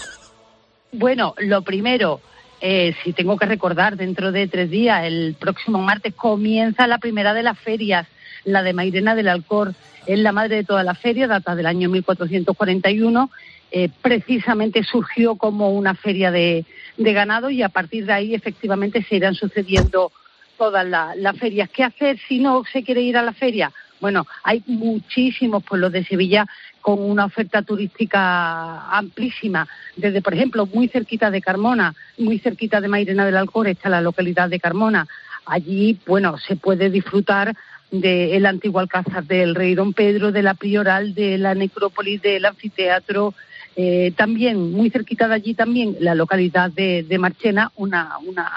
Bueno, 0.92 1.36
lo 1.38 1.62
primero, 1.62 2.20
eh, 2.62 2.96
si 3.04 3.14
tengo 3.14 3.38
que 3.38 3.46
recordar, 3.46 3.96
dentro 3.96 4.32
de 4.32 4.48
tres 4.48 4.72
días, 4.72 5.04
el 5.06 5.36
próximo 5.40 5.80
martes, 5.80 6.16
comienza 6.16 6.88
la 6.88 6.98
primera 6.98 7.36
de 7.36 7.44
las 7.44 7.60
ferias. 7.60 8.08
La 8.44 8.64
de 8.64 8.74
Mairena 8.74 9.14
del 9.14 9.28
Alcor 9.28 9.76
es 10.08 10.18
la 10.18 10.32
madre 10.32 10.56
de 10.56 10.64
toda 10.64 10.84
la 10.84 10.96
feria, 10.96 11.28
data 11.28 11.56
del 11.56 11.68
año 11.68 11.90
1441. 11.90 13.30
Eh, 13.74 13.90
precisamente 14.02 14.84
surgió 14.84 15.36
como 15.36 15.72
una 15.72 15.96
feria 15.96 16.30
de, 16.30 16.66
ganado 16.98 17.50
y 17.50 17.64
a 17.64 17.70
partir 17.70 18.06
de 18.06 18.14
ahí 18.14 18.36
efectivamente 18.36 19.02
se 19.02 19.16
irán 19.16 19.34
sucediendo 19.34 20.12
todas 20.58 20.86
las 20.86 21.38
ferias. 21.38 21.70
¿Qué 21.70 21.84
hacer 21.84 22.20
si 22.28 22.40
no 22.40 22.64
se 22.72 22.84
quiere 22.84 23.02
ir 23.02 23.18
a 23.18 23.24
la 23.24 23.34
feria? 23.34 23.72
Bueno, 24.02 24.28
hay 24.44 24.62
muchísimos 24.68 25.64
pueblos 25.64 25.92
de 25.92 26.04
Sevilla 26.04 26.46
con 26.82 27.00
una 27.00 27.26
oferta 27.26 27.62
turística 27.62 28.90
amplísima. 28.90 29.68
Desde, 29.96 30.22
por 30.22 30.34
ejemplo, 30.34 30.66
muy 30.66 30.88
cerquita 30.90 31.32
de 31.32 31.42
Carmona, 31.42 31.96
muy 32.18 32.40
cerquita 32.40 32.82
de 32.82 32.88
Mairena 32.88 33.26
del 33.26 33.38
Alcor 33.38 33.68
está 33.68 33.90
la 33.90 34.02
localidad 34.02 34.50
de 34.50 34.60
Carmona. 34.60 35.08
Allí, 35.46 35.98
bueno, 36.06 36.38
se 36.38 36.56
puede 36.56 36.90
disfrutar 36.90 37.56
del 37.92 38.46
antiguo 38.46 38.80
Alcázar 38.80 39.24
del 39.26 39.56
Rey 39.56 39.76
Don 39.76 39.94
Pedro, 39.94 40.32
de 40.32 40.44
la 40.44 40.56
Prioral, 40.56 41.14
de 41.14 41.38
la 41.38 41.56
necrópolis, 41.56 42.22
del 42.22 42.46
anfiteatro. 42.46 43.34
Eh, 43.76 44.14
también, 44.16 44.72
muy 44.72 44.90
cerquita 44.90 45.28
de 45.28 45.36
allí 45.36 45.54
también, 45.54 45.96
la 46.00 46.16
localidad 46.16 46.72
de, 46.72 47.18
Marchena, 47.20 47.72
una, 47.76 48.18
una, 48.26 48.52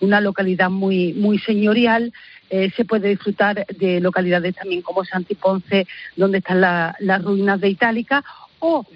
una 0.00 0.20
localidad 0.20 0.70
muy, 0.70 1.12
muy 1.14 1.38
señorial. 1.38 2.12
Eh, 2.50 2.70
se 2.76 2.84
puede 2.84 3.08
disfrutar 3.08 3.66
de 3.66 4.00
localidades 4.00 4.54
también 4.54 4.82
como 4.82 5.04
Santiponce, 5.04 5.86
donde 6.16 6.38
están 6.38 6.60
las 6.60 7.24
ruinas 7.24 7.60
de 7.60 7.68
Itálica, 7.68 8.24
o 8.60 8.86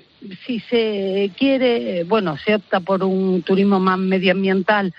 si 0.47 0.61
se 0.61 1.31
quiere, 1.37 2.05
bueno, 2.05 2.37
se 2.37 2.55
opta 2.55 2.81
por 2.81 3.03
un 3.03 3.43
turismo 3.43 3.81
más 3.81 3.99
medioambiental, 3.99 4.95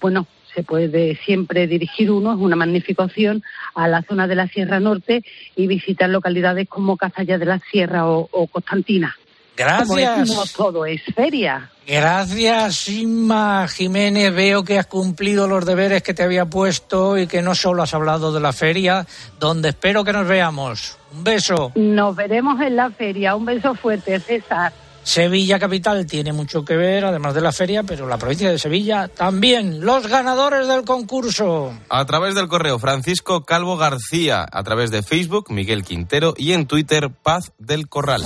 bueno, 0.00 0.26
se 0.54 0.62
puede 0.62 1.16
siempre 1.16 1.66
dirigir 1.66 2.10
uno, 2.10 2.32
es 2.32 2.38
una 2.38 2.56
magnífica 2.56 3.04
opción, 3.04 3.42
a 3.74 3.88
la 3.88 4.02
zona 4.02 4.26
de 4.26 4.36
la 4.36 4.48
Sierra 4.48 4.80
Norte 4.80 5.24
y 5.56 5.66
visitar 5.66 6.08
localidades 6.08 6.68
como 6.68 6.96
Cazalla 6.96 7.38
de 7.38 7.46
la 7.46 7.58
Sierra 7.70 8.06
o, 8.06 8.46
Constantina. 8.46 9.16
Gracias. 9.56 10.28
Como 10.28 10.46
todo 10.46 10.86
es 10.86 11.02
feria. 11.14 11.70
Gracias, 11.86 12.88
Inma 12.88 13.68
Jiménez. 13.68 14.34
Veo 14.34 14.64
que 14.64 14.78
has 14.78 14.86
cumplido 14.86 15.46
los 15.46 15.64
deberes 15.66 16.02
que 16.02 16.14
te 16.14 16.22
había 16.22 16.46
puesto 16.46 17.18
y 17.18 17.26
que 17.26 17.42
no 17.42 17.54
solo 17.54 17.82
has 17.82 17.92
hablado 17.94 18.32
de 18.32 18.40
la 18.40 18.52
feria, 18.52 19.06
donde 19.38 19.70
espero 19.70 20.02
que 20.02 20.12
nos 20.12 20.26
veamos. 20.26 20.96
Un 21.12 21.24
beso. 21.24 21.72
Nos 21.74 22.16
veremos 22.16 22.60
en 22.60 22.76
la 22.76 22.90
feria. 22.90 23.36
Un 23.36 23.44
beso 23.44 23.74
fuerte, 23.74 24.18
César. 24.18 24.72
Sevilla 25.04 25.58
Capital 25.58 26.06
tiene 26.06 26.32
mucho 26.32 26.64
que 26.64 26.76
ver, 26.76 27.04
además 27.04 27.34
de 27.34 27.42
la 27.42 27.52
feria, 27.52 27.82
pero 27.82 28.08
la 28.08 28.16
provincia 28.16 28.50
de 28.50 28.58
Sevilla 28.58 29.08
también. 29.08 29.84
Los 29.84 30.06
ganadores 30.06 30.66
del 30.66 30.84
concurso. 30.84 31.74
A 31.90 32.06
través 32.06 32.34
del 32.34 32.48
correo 32.48 32.78
Francisco 32.78 33.44
Calvo 33.44 33.76
García, 33.76 34.46
a 34.50 34.62
través 34.62 34.90
de 34.90 35.02
Facebook 35.02 35.50
Miguel 35.50 35.84
Quintero 35.84 36.32
y 36.38 36.52
en 36.52 36.66
Twitter 36.66 37.10
Paz 37.10 37.52
del 37.58 37.86
Corral. 37.86 38.24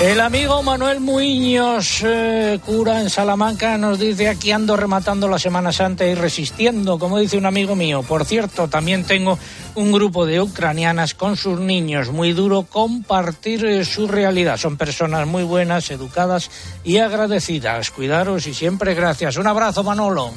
El 0.00 0.20
amigo 0.20 0.62
Manuel 0.64 0.98
Muiños, 1.00 2.02
eh, 2.04 2.58
cura 2.64 3.00
en 3.00 3.08
Salamanca, 3.08 3.78
nos 3.78 4.00
dice 4.00 4.28
aquí 4.28 4.50
ando 4.50 4.76
rematando 4.76 5.28
la 5.28 5.38
Semana 5.38 5.70
Santa 5.70 6.04
y 6.04 6.14
resistiendo, 6.14 6.98
como 6.98 7.18
dice 7.18 7.36
un 7.36 7.46
amigo 7.46 7.76
mío. 7.76 8.02
Por 8.02 8.24
cierto, 8.24 8.66
también 8.66 9.04
tengo 9.04 9.38
un 9.76 9.92
grupo 9.92 10.26
de 10.26 10.40
ucranianas 10.40 11.14
con 11.14 11.36
sus 11.36 11.60
niños. 11.60 12.10
Muy 12.10 12.32
duro 12.32 12.62
compartir 12.62 13.64
eh, 13.64 13.84
su 13.84 14.08
realidad. 14.08 14.56
Son 14.56 14.76
personas 14.76 15.26
muy 15.26 15.44
buenas, 15.44 15.90
educadas 15.90 16.50
y 16.82 16.98
agradecidas. 16.98 17.90
Cuidaros 17.90 18.46
y 18.48 18.54
siempre 18.54 18.94
gracias. 18.94 19.36
Un 19.36 19.46
abrazo, 19.46 19.84
Manolo. 19.84 20.32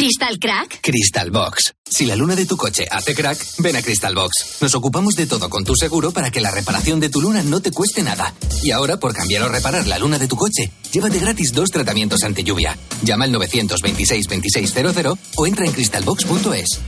¿Crystal 0.00 0.38
Crack? 0.38 0.80
Crystal 0.80 1.30
Box. 1.30 1.74
Si 1.84 2.06
la 2.06 2.16
luna 2.16 2.34
de 2.34 2.46
tu 2.46 2.56
coche 2.56 2.86
hace 2.90 3.14
crack, 3.14 3.38
ven 3.58 3.76
a 3.76 3.82
Crystal 3.82 4.14
Box. 4.14 4.56
Nos 4.62 4.74
ocupamos 4.74 5.12
de 5.14 5.26
todo 5.26 5.50
con 5.50 5.62
tu 5.62 5.74
seguro 5.76 6.10
para 6.10 6.30
que 6.30 6.40
la 6.40 6.50
reparación 6.50 7.00
de 7.00 7.10
tu 7.10 7.20
luna 7.20 7.42
no 7.42 7.60
te 7.60 7.70
cueste 7.70 8.02
nada. 8.02 8.32
Y 8.62 8.70
ahora, 8.70 8.98
por 8.98 9.12
cambiar 9.12 9.42
o 9.42 9.50
reparar 9.50 9.86
la 9.86 9.98
luna 9.98 10.18
de 10.18 10.26
tu 10.26 10.36
coche, 10.36 10.72
llévate 10.90 11.18
gratis 11.18 11.52
dos 11.52 11.68
tratamientos 11.68 12.22
ante 12.22 12.42
lluvia. 12.44 12.78
Llama 13.02 13.26
al 13.26 13.32
926 13.32 14.26
2600 14.26 15.18
o 15.36 15.46
entra 15.46 15.66
en 15.66 15.72
crystalbox.es. 15.72 16.80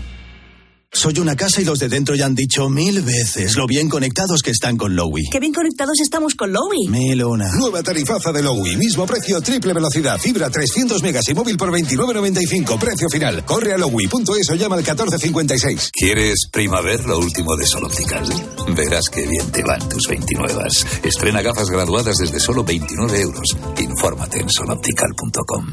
Soy 0.94 1.18
una 1.20 1.34
casa 1.34 1.62
y 1.62 1.64
los 1.64 1.78
de 1.78 1.88
dentro 1.88 2.14
ya 2.14 2.26
han 2.26 2.34
dicho 2.34 2.68
mil 2.68 3.00
veces 3.00 3.56
lo 3.56 3.66
bien 3.66 3.88
conectados 3.88 4.42
que 4.42 4.50
están 4.50 4.76
con 4.76 4.94
Lowy. 4.94 5.30
Qué 5.32 5.40
bien 5.40 5.54
conectados 5.54 5.98
estamos 6.02 6.34
con 6.34 6.52
Lowy. 6.52 6.88
Melona. 6.88 7.50
Nueva 7.56 7.82
tarifaza 7.82 8.30
de 8.30 8.42
Lowy. 8.42 8.76
Mismo 8.76 9.06
precio, 9.06 9.40
triple 9.40 9.72
velocidad, 9.72 10.18
fibra 10.18 10.50
300 10.50 11.02
megas 11.02 11.26
y 11.30 11.34
móvil 11.34 11.56
por 11.56 11.70
29.95. 11.70 12.78
Precio 12.78 13.08
final. 13.08 13.42
Corre 13.46 13.72
a 13.72 13.78
lowy.es 13.78 14.50
o 14.50 14.54
llama 14.54 14.76
al 14.76 14.82
1456. 14.82 15.90
¿Quieres 15.94 16.48
primavera 16.52 17.06
lo 17.06 17.18
último 17.20 17.56
de 17.56 17.66
Sol 17.66 17.84
Optical? 17.84 18.28
Verás 18.76 19.08
qué 19.10 19.26
bien 19.26 19.50
te 19.50 19.62
van 19.62 19.88
tus 19.88 20.06
29. 20.06 20.68
Estrena 21.04 21.40
gafas 21.40 21.70
graduadas 21.70 22.18
desde 22.18 22.38
solo 22.38 22.64
29 22.64 23.18
euros. 23.18 23.56
Infórmate 23.78 24.40
en 24.40 24.50
soloptical.com. 24.50 25.66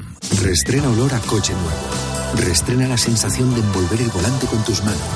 Restrena 0.43 0.89
olor 0.89 1.13
a 1.13 1.20
coche 1.20 1.51
nuevo. 1.51 2.09
Restrena 2.36 2.88
la 2.88 2.97
sensación 2.97 3.53
de 3.55 3.61
envolver 3.61 3.99
el 3.99 4.09
volante 4.09 4.45
con 4.45 4.63
tus 4.63 4.84
manos. 4.84 5.09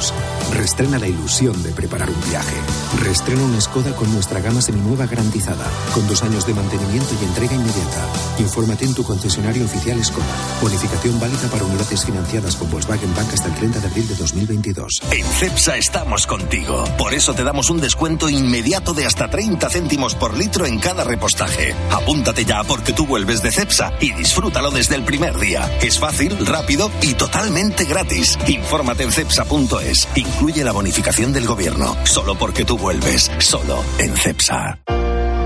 Restrena 0.54 1.00
la 1.00 1.08
ilusión 1.08 1.62
de 1.64 1.72
preparar 1.72 2.10
un 2.10 2.30
viaje. 2.30 2.56
Restrena 3.02 3.44
una 3.44 3.60
Skoda 3.60 3.96
con 3.96 4.12
nuestra 4.14 4.40
gama 4.40 4.62
seminueva 4.62 5.06
garantizada, 5.06 5.66
con 5.94 6.08
dos 6.08 6.22
años 6.24 6.46
de 6.46 6.54
mantenimiento 6.54 7.16
y 7.20 7.26
entrega 7.26 7.56
inmediata. 7.56 8.06
Infórmate 8.40 8.86
en 8.86 8.94
tu 8.94 9.04
concesionario 9.04 9.66
oficial 9.66 10.04
Skoda. 10.04 10.26
Bonificación 10.62 11.20
válida 11.20 11.48
para 11.50 11.64
unidades 11.64 12.06
financiadas 12.06 12.56
con 12.56 12.70
Volkswagen 12.70 13.14
Bank 13.16 13.34
hasta 13.34 13.48
el 13.48 13.56
30 13.56 13.80
de 13.80 13.88
abril 13.88 14.08
de 14.08 14.16
2022. 14.16 15.02
En 15.12 15.26
CEPSA 15.26 15.78
estamos 15.78 16.28
contigo. 16.28 16.84
Por 16.98 17.14
eso 17.14 17.34
te 17.34 17.44
damos 17.44 17.70
un 17.70 17.82
descuento 17.82 18.30
inmediato 18.30 18.94
de 18.94 19.06
hasta 19.06 19.30
30 19.30 19.70
céntimos 19.70 20.16
por 20.16 20.38
litro 20.38 20.66
en 20.66 20.80
cada 20.80 21.04
repostaje. 21.04 21.76
Apúntate 21.92 22.46
ya 22.46 22.64
porque 22.64 22.94
tú 22.94 23.06
vuelves 23.06 23.42
de 23.42 23.52
CEPSA 23.52 23.94
y 24.00 24.12
disfrútalo 24.14 24.72
desde 24.72 24.96
el 24.96 25.04
primer 25.04 25.38
día. 25.38 25.70
Es 25.82 26.00
fácil, 26.00 26.46
rápido 26.46 26.92
y 27.02 27.14
totalmente 27.14 27.86
gratis. 27.86 28.38
Infórmate 28.48 29.04
en 29.04 29.12
cepsa.es. 29.12 29.83
Incluye 30.16 30.64
la 30.64 30.72
bonificación 30.72 31.34
del 31.34 31.46
gobierno. 31.46 31.96
Solo 32.06 32.36
porque 32.36 32.66
tú 32.66 32.78
vuelves. 32.78 33.32
Solo 33.40 33.84
en 34.00 34.16
CEPSA. 34.16 35.03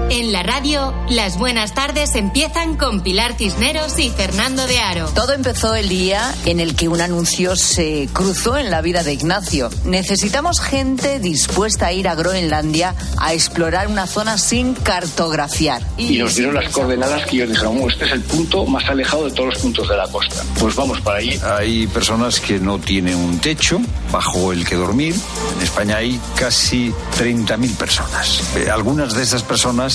En 0.10 0.32
la 0.32 0.42
radio, 0.42 0.94
las 1.10 1.38
buenas 1.38 1.74
tardes 1.74 2.16
empiezan 2.16 2.78
con 2.78 3.02
Pilar 3.02 3.36
Cisneros 3.38 4.00
y 4.00 4.10
Fernando 4.10 4.66
de 4.66 4.80
Aro. 4.80 5.10
Todo 5.10 5.34
empezó 5.34 5.76
el 5.76 5.90
día 5.90 6.34
en 6.46 6.62
el 6.62 6.76
que 6.76 6.88
un 6.88 7.02
anuncio 7.02 7.58
se 7.58 8.08
cruzó 8.14 8.58
en 8.58 8.72
la 8.72 8.82
vida 8.82 9.04
de 9.04 9.12
Ignacio. 9.14 9.70
Necesitamos 9.84 10.62
gente 10.62 11.20
dispuesta 11.20 11.88
a 11.88 11.92
ir 11.94 12.08
a 12.08 12.16
Groenlandia 12.16 12.96
a 13.18 13.34
explorar 13.34 13.90
una 13.90 14.08
zona 14.08 14.38
sin 14.38 14.76
cartografiar. 14.76 15.82
Y 15.98 16.18
nos 16.20 16.36
dieron 16.36 16.56
las 16.56 16.70
coordenadas 16.72 17.26
que 17.26 17.36
ellos 17.36 17.50
dijeron, 17.50 17.78
"Oh, 17.82 17.90
este 17.90 18.06
es 18.06 18.12
el 18.14 18.22
punto 18.22 18.66
más 18.66 18.88
alejado 18.90 19.26
de 19.26 19.32
todos 19.32 19.50
los 19.56 19.58
puntos 19.60 19.90
de 19.90 19.98
la 19.98 20.08
costa. 20.08 20.42
Pues 20.58 20.74
vamos 20.76 21.02
para 21.02 21.20
allí. 21.20 21.38
Hay 21.58 21.86
personas 21.88 22.40
que 22.40 22.60
no 22.60 22.80
tienen 22.80 23.16
un 23.18 23.40
techo 23.40 23.82
bajo 24.10 24.54
el 24.54 24.66
que 24.66 24.76
dormir. 24.76 25.16
En 25.58 25.64
España 25.64 25.98
hay 25.98 26.18
casi 26.36 26.94
30.000 27.18 27.76
personas. 27.76 28.42
Eh, 28.56 28.70
Algunas 28.72 29.14
de 29.14 29.24
esas 29.24 29.44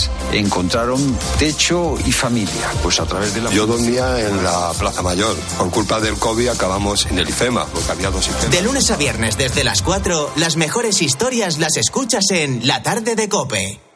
personas 0.03 0.33
encontraron 0.33 1.19
techo 1.39 1.97
y 2.07 2.13
familia, 2.13 2.71
pues 2.83 3.01
a 3.01 3.07
través 3.07 3.35
de 3.35 3.43
la... 3.43 3.51
Yo 3.51 3.67
dormía 3.67 4.21
en 4.27 4.43
la 4.43 4.73
Plaza 4.79 5.03
Mayor. 5.03 5.37
Por 5.59 5.71
culpa 5.71 6.01
del 6.01 6.15
COVID 6.15 6.49
acabamos 6.49 7.07
en 7.07 7.19
el 7.19 7.29
IFEMA, 7.29 7.67
porque 7.67 7.93
había 7.93 8.11
dos 8.11 8.27
IFEMA. 8.27 8.51
De 8.51 8.63
lunes 8.63 8.91
a 8.91 8.97
viernes 8.97 9.37
desde 9.37 9.65
las 9.65 9.83
4, 9.83 10.33
las 10.37 10.57
mejores 10.57 11.03
historias 11.03 11.59
las 11.59 11.77
escuchas 11.77 12.25
en 12.31 12.67
La 12.67 12.83
tarde 12.83 13.15
de 13.15 13.29
Cope. 13.29 13.91